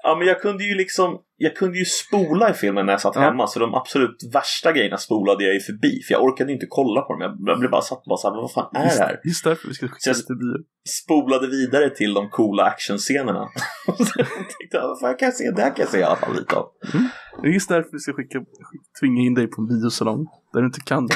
Ja, 0.04 0.16
men 0.18 0.28
jag 0.28 0.42
kunde 0.42 0.64
ju 0.64 0.76
liksom, 0.76 1.18
jag 1.38 1.56
kunde 1.56 1.78
ju 1.78 1.86
spola 1.86 2.50
i 2.50 2.54
filmen 2.54 2.86
när 2.86 2.94
jag 2.94 3.02
satt 3.02 3.16
Ja. 3.16 3.22
hemma, 3.22 3.48
så 3.48 3.60
de 3.60 3.74
absolut 3.74 4.18
värsta 4.34 4.72
grejerna 4.72 4.98
spolade 4.98 5.44
jag 5.44 5.54
ju 5.54 5.60
förbi, 5.60 6.02
för 6.08 6.14
jag 6.14 6.24
orkade 6.24 6.52
inte 6.54 6.66
kolla 6.70 7.02
på 7.02 7.14
dem. 7.14 7.22
Jag- 7.22 7.38
Jag 7.54 7.60
blev 7.60 7.72
bara 7.72 7.82
satt 7.82 7.98
och 7.98 8.04
bara 8.10 8.18
såhär, 8.18 8.36
vad 8.42 8.52
fan 8.52 8.70
är 8.76 8.84
det 8.84 9.04
här? 9.04 9.20
Just 9.24 9.44
därför 9.44 9.68
vi 9.68 9.74
ska 9.74 9.88
skicka 9.88 10.14
till 10.14 10.36
bio. 10.36 10.58
Spolade 11.04 11.48
vidare 11.48 11.90
till 11.90 12.14
de 12.14 12.30
coola 12.30 12.64
actionscenerna. 12.64 13.48
Tänkte 13.88 14.78
jag, 14.78 14.88
vad 14.88 15.00
fan 15.00 15.16
kan 15.20 15.26
jag 15.26 15.34
se? 15.36 15.52
Det 15.52 15.62
här 15.62 15.70
kan 15.76 15.80
jag 15.84 15.90
se 15.90 16.00
i 16.00 16.04
alla 16.04 16.16
fall 16.16 16.36
lite 16.36 16.56
av. 16.56 16.66
Det 17.42 17.48
är 17.48 17.52
just 17.54 17.70
därför 17.70 17.90
vi 17.92 18.00
ska 18.00 18.14
skicka, 18.14 18.40
tvinga 19.02 19.22
in 19.22 19.34
dig 19.34 19.48
på 19.48 19.62
en 19.62 19.68
biosalong. 19.68 20.26
Där 20.54 20.60
du 20.62 20.66
inte 20.66 20.80
kan 20.86 21.08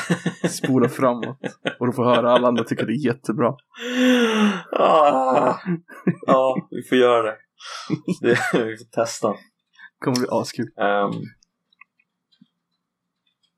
spola 0.50 0.90
framåt. 0.90 1.38
Och 1.80 1.88
du 1.88 1.94
får 1.94 2.06
höra 2.06 2.32
alla 2.32 2.48
andra 2.48 2.64
tycker 2.64 2.86
det 2.86 2.94
är 2.94 3.06
jättebra. 3.06 3.54
Ah, 4.72 5.56
ja, 6.28 6.68
vi 6.72 6.84
får 6.90 6.98
göra 6.98 7.24
det. 7.24 7.36
det 8.22 8.38
vi 8.54 8.78
får 8.78 8.92
testa. 8.92 9.36
kommer 10.00 10.18
bli 10.18 10.28
askul. 10.32 10.72
Ehm, 10.78 11.12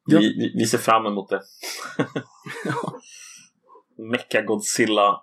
Ja. 0.08 0.20
vi, 0.20 0.54
vi, 0.58 0.66
ser 0.66 0.78
fram 0.78 1.06
emot 1.06 1.30
det. 1.30 1.42
Mecha 4.12 4.42
Godzilla 4.42 5.22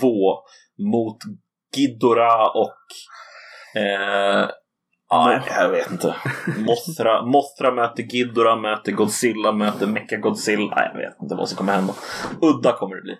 2 0.00 0.38
mot 0.78 1.16
Ghidorah 1.76 2.56
och 2.56 2.78
eh, 3.80 4.50
ja, 5.08 5.42
jag 5.46 5.70
vet 5.70 5.90
inte. 5.90 6.16
Mothra, 6.58 7.26
Mothra 7.26 7.74
möter 7.74 8.02
Ghidorah, 8.02 8.60
möter 8.60 8.92
Godzilla, 8.92 9.52
möter 9.52 9.86
Mecha 9.86 10.16
Godzilla. 10.16 10.74
Nej, 10.76 10.90
jag 10.92 11.00
vet 11.00 11.22
inte 11.22 11.34
vad 11.34 11.48
som 11.48 11.58
kommer 11.58 11.72
hända. 11.72 11.94
Udda 12.42 12.72
kommer 12.72 12.96
det 12.96 13.02
bli. 13.02 13.18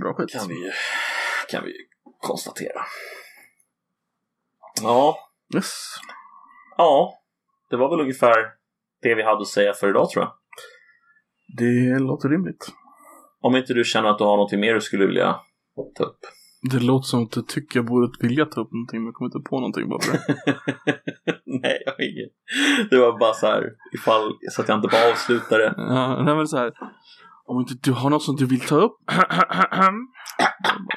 Bra 0.00 0.14
skit. 0.14 0.32
Kan 0.32 0.48
vi, 0.48 0.72
kan 1.50 1.64
vi 1.64 1.72
konstatera. 2.20 2.80
Ja, 4.82 5.16
Yes. 5.54 5.72
ja, 6.76 7.18
det 7.70 7.76
var 7.76 7.90
väl 7.90 8.00
ungefär 8.00 8.34
det 9.02 9.14
vi 9.14 9.22
hade 9.22 9.40
att 9.40 9.46
säga 9.48 9.72
för 9.72 9.88
idag 9.90 10.10
tror 10.10 10.24
jag. 10.24 10.32
Det 11.58 11.98
låter 11.98 12.28
rimligt. 12.28 12.66
Om 13.40 13.56
inte 13.56 13.74
du 13.74 13.84
känner 13.84 14.08
att 14.08 14.18
du 14.18 14.24
har 14.24 14.36
något 14.36 14.52
mer 14.52 14.74
du 14.74 14.80
skulle 14.80 15.06
vilja 15.06 15.40
ta 15.98 16.04
upp. 16.04 16.18
Det 16.70 16.78
låter 16.80 17.06
som 17.06 17.22
att 17.22 17.30
du 17.32 17.42
tycker 17.42 17.78
jag 17.78 17.86
borde 17.86 18.26
vilja 18.28 18.44
ta 18.46 18.60
upp 18.60 18.72
någonting 18.72 19.00
men 19.00 19.06
jag 19.06 19.14
kommer 19.14 19.28
inte 19.28 19.48
på 19.50 19.60
någonting 19.60 19.88
bara 19.88 20.00
för 20.00 20.12
det. 20.12 20.36
Nej, 21.44 21.82
jag 21.86 21.92
har 21.92 22.00
ingen. 22.02 22.28
Det 22.90 22.98
var 22.98 23.18
bara 23.18 23.34
så 23.34 23.46
här 23.46 23.70
ifall 23.94 24.32
så 24.50 24.62
att 24.62 24.68
jag 24.68 24.78
inte 24.78 24.88
bara 24.88 25.10
avslutar 25.12 25.58
det. 25.58 25.74
Ja, 25.76 26.22
nej 26.22 26.36
men 26.36 26.48
så 26.48 26.56
här. 26.56 26.72
Om 27.46 27.60
inte 27.60 27.74
du 27.82 27.92
har 27.92 28.10
något 28.10 28.22
som 28.22 28.36
du 28.36 28.46
vill 28.46 28.60
ta 28.60 28.76
upp. 28.76 28.96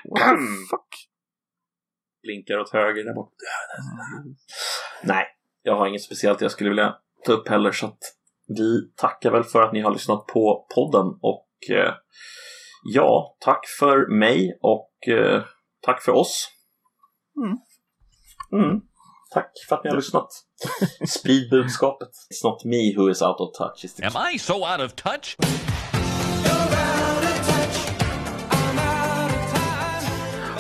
What 0.10 0.20
the 0.20 0.46
fuck? 0.70 1.10
Blinkar 2.24 2.60
åt 2.60 2.70
höger 2.70 3.04
där 3.04 3.14
borta. 3.14 3.34
Nej, 5.04 5.26
jag 5.64 5.76
har 5.76 5.88
inget 5.88 6.04
speciellt 6.04 6.42
jag 6.42 6.52
skulle 6.52 6.70
vilja 6.70 6.96
ta 7.26 7.34
upp 7.34 7.48
heller 7.48 7.72
så 7.72 7.86
att 7.86 8.00
vi 8.48 8.92
tackar 8.96 9.32
väl 9.32 9.44
för 9.44 9.62
att 9.62 9.74
ni 9.74 9.82
har 9.82 9.92
lyssnat 9.92 10.28
på 10.28 10.68
podden 10.76 11.20
och 11.22 11.48
eh, 11.70 11.94
ja, 12.84 13.38
tack 13.40 13.68
för 13.80 14.20
mig 14.20 14.60
och 14.62 15.08
eh, 15.08 15.44
tack 15.82 16.04
för 16.04 16.12
oss. 16.12 16.50
Mm. 17.38 17.58
Mm. 18.64 18.82
Tack 19.34 19.52
för 19.70 19.76
att 19.76 19.84
ni 19.84 19.90
har 19.90 19.98
lyssnat. 19.98 20.30
Sprid 21.08 21.50
budskapet. 21.50 22.10
It's 22.10 22.44
not 22.44 22.66
me 22.66 22.96
who 22.96 23.10
is 23.10 23.22
out 23.22 23.40
of 23.40 23.58
touch. 23.58 23.86
Am 24.04 24.34
I 24.34 24.40
so 24.40 24.54
out 24.54 24.82
of 24.82 24.94
touch? 24.96 25.38